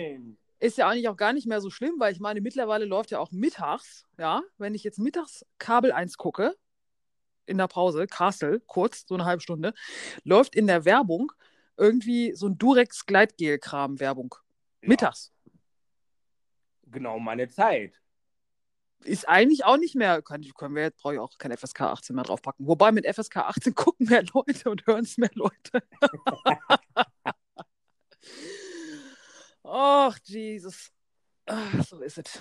[0.58, 3.18] ist ja eigentlich auch gar nicht mehr so schlimm, weil ich meine, mittlerweile läuft ja
[3.18, 6.56] auch mittags, ja, wenn ich jetzt mittags Kabel 1 gucke,
[7.46, 9.74] in der Pause, Castle, kurz, so eine halbe Stunde,
[10.24, 11.32] läuft in der Werbung
[11.76, 14.34] irgendwie so ein Durex Gleitgel-Kram Werbung.
[14.82, 14.88] Ja.
[14.88, 15.32] Mittags.
[16.86, 17.99] Genau meine Zeit.
[19.04, 22.14] Ist eigentlich auch nicht mehr, kann, können wir jetzt, brauche ich auch kein FSK 18
[22.14, 22.66] mehr draufpacken.
[22.66, 25.82] Wobei mit FSK 18 gucken mehr Leute und hören es mehr Leute.
[29.64, 30.90] Ach, Jesus.
[31.46, 32.40] Ach, so ist es.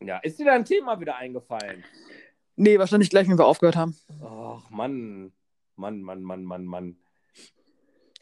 [0.00, 1.84] Ja, ist dir da ein Thema wieder eingefallen?
[2.56, 3.96] Nee, wahrscheinlich gleich, wenn wir aufgehört haben.
[4.22, 5.32] Ach, Mann.
[5.76, 6.96] Mann, Mann, Mann, Mann, Mann.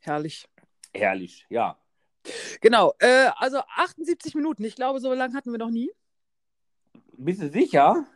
[0.00, 0.48] Herrlich.
[0.94, 1.78] Herrlich, ja.
[2.60, 4.64] Genau, äh, also 78 Minuten.
[4.64, 5.90] Ich glaube, so lange hatten wir noch nie.
[7.12, 8.06] Bist du sicher?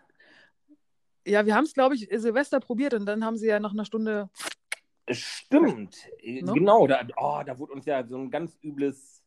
[1.27, 3.85] Ja, wir haben es, glaube ich, Silvester probiert und dann haben sie ja nach einer
[3.85, 4.31] Stunde.
[5.11, 5.97] Stimmt,
[6.43, 6.53] no?
[6.53, 6.87] genau.
[6.87, 9.23] Da, oh, da wurde uns ja so ein ganz übles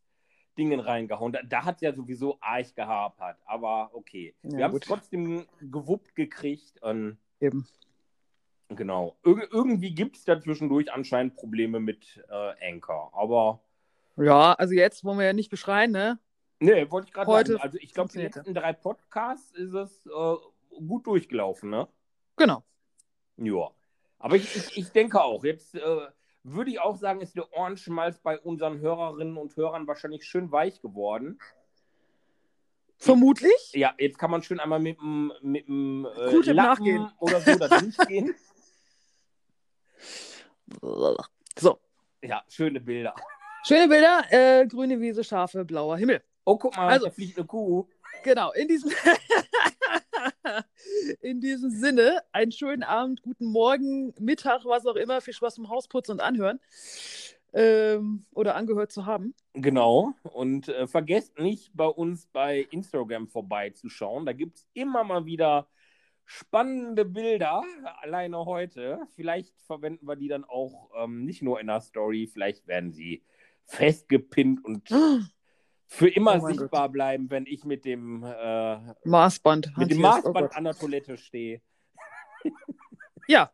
[0.57, 1.33] Dingen reingehauen.
[1.33, 4.35] Da, da hat es ja sowieso arg gehapert, aber okay.
[4.43, 6.81] Ja, wir haben es trotzdem gewuppt gekriegt.
[6.81, 7.67] Und Eben.
[8.69, 9.15] Genau.
[9.23, 13.61] Ir irgendwie gibt es da zwischendurch anscheinend Probleme mit äh, Anchor, aber.
[14.17, 16.19] Ja, also jetzt wollen wir ja nicht beschreien, ne?
[16.59, 17.61] Nee, wollte ich gerade sagen.
[17.61, 20.35] Also ich glaube, die letzten drei Podcasts ist es äh,
[20.87, 21.87] gut durchgelaufen, ne?
[22.35, 22.63] Genau.
[23.37, 23.71] Ja.
[24.19, 26.07] Aber ich, ich, ich denke auch, jetzt äh,
[26.43, 30.51] würde ich auch sagen, ist der Orange, Orange-Schmalz bei unseren Hörerinnen und Hörern wahrscheinlich schön
[30.51, 31.39] weich geworden.
[32.97, 33.73] Vermutlich.
[33.73, 37.11] Ja, jetzt kann man schön einmal mit dem mit dem äh, Lappen nachgehen.
[37.19, 38.35] oder so da durchgehen.
[41.57, 41.79] So.
[42.21, 43.15] Ja, schöne Bilder.
[43.63, 46.21] Schöne Bilder, äh, grüne Wiese, Schafe, blauer Himmel.
[46.47, 47.89] Oh, guck mal, Also- da fliegt eine Kuh.
[48.23, 48.89] Genau, in diesem,
[51.19, 55.67] in diesem Sinne, einen schönen Abend, guten Morgen, Mittag, was auch immer, viel Spaß beim
[55.67, 56.61] Hausputzen und Anhören.
[57.51, 59.35] Ähm, oder angehört zu haben.
[59.53, 60.13] Genau.
[60.23, 64.25] Und äh, vergesst nicht, bei uns bei Instagram vorbeizuschauen.
[64.25, 65.67] Da gibt es immer mal wieder
[66.23, 67.61] spannende Bilder,
[67.99, 68.99] alleine heute.
[69.15, 73.21] Vielleicht verwenden wir die dann auch ähm, nicht nur in der Story, vielleicht werden sie
[73.65, 74.89] festgepinnt und
[75.87, 79.77] für immer Oh sichtbar bleiben, wenn ich mit dem, äh, Maßband.
[79.77, 79.99] mit dem.
[79.99, 80.55] Oh Maßband Gott.
[80.55, 81.61] an der Toilette stehe.
[83.27, 83.51] Ja,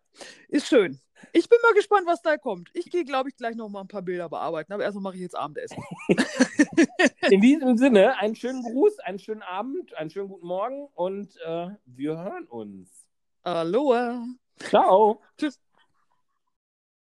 [0.50, 1.00] ist schön.
[1.32, 2.70] Ich bin mal gespannt, was da kommt.
[2.74, 5.22] Ich gehe, glaube ich, gleich noch mal ein paar Bilder bearbeiten, aber erstmal mache ich
[5.22, 5.82] jetzt Abendessen.
[7.32, 11.70] In diesem Sinne, einen schönen Gruß, einen schönen Abend, einen schönen guten Morgen und äh,
[11.86, 13.08] wir hören uns.
[13.42, 14.26] Aloha.
[14.60, 15.22] Ciao.
[15.38, 15.60] Tschüss.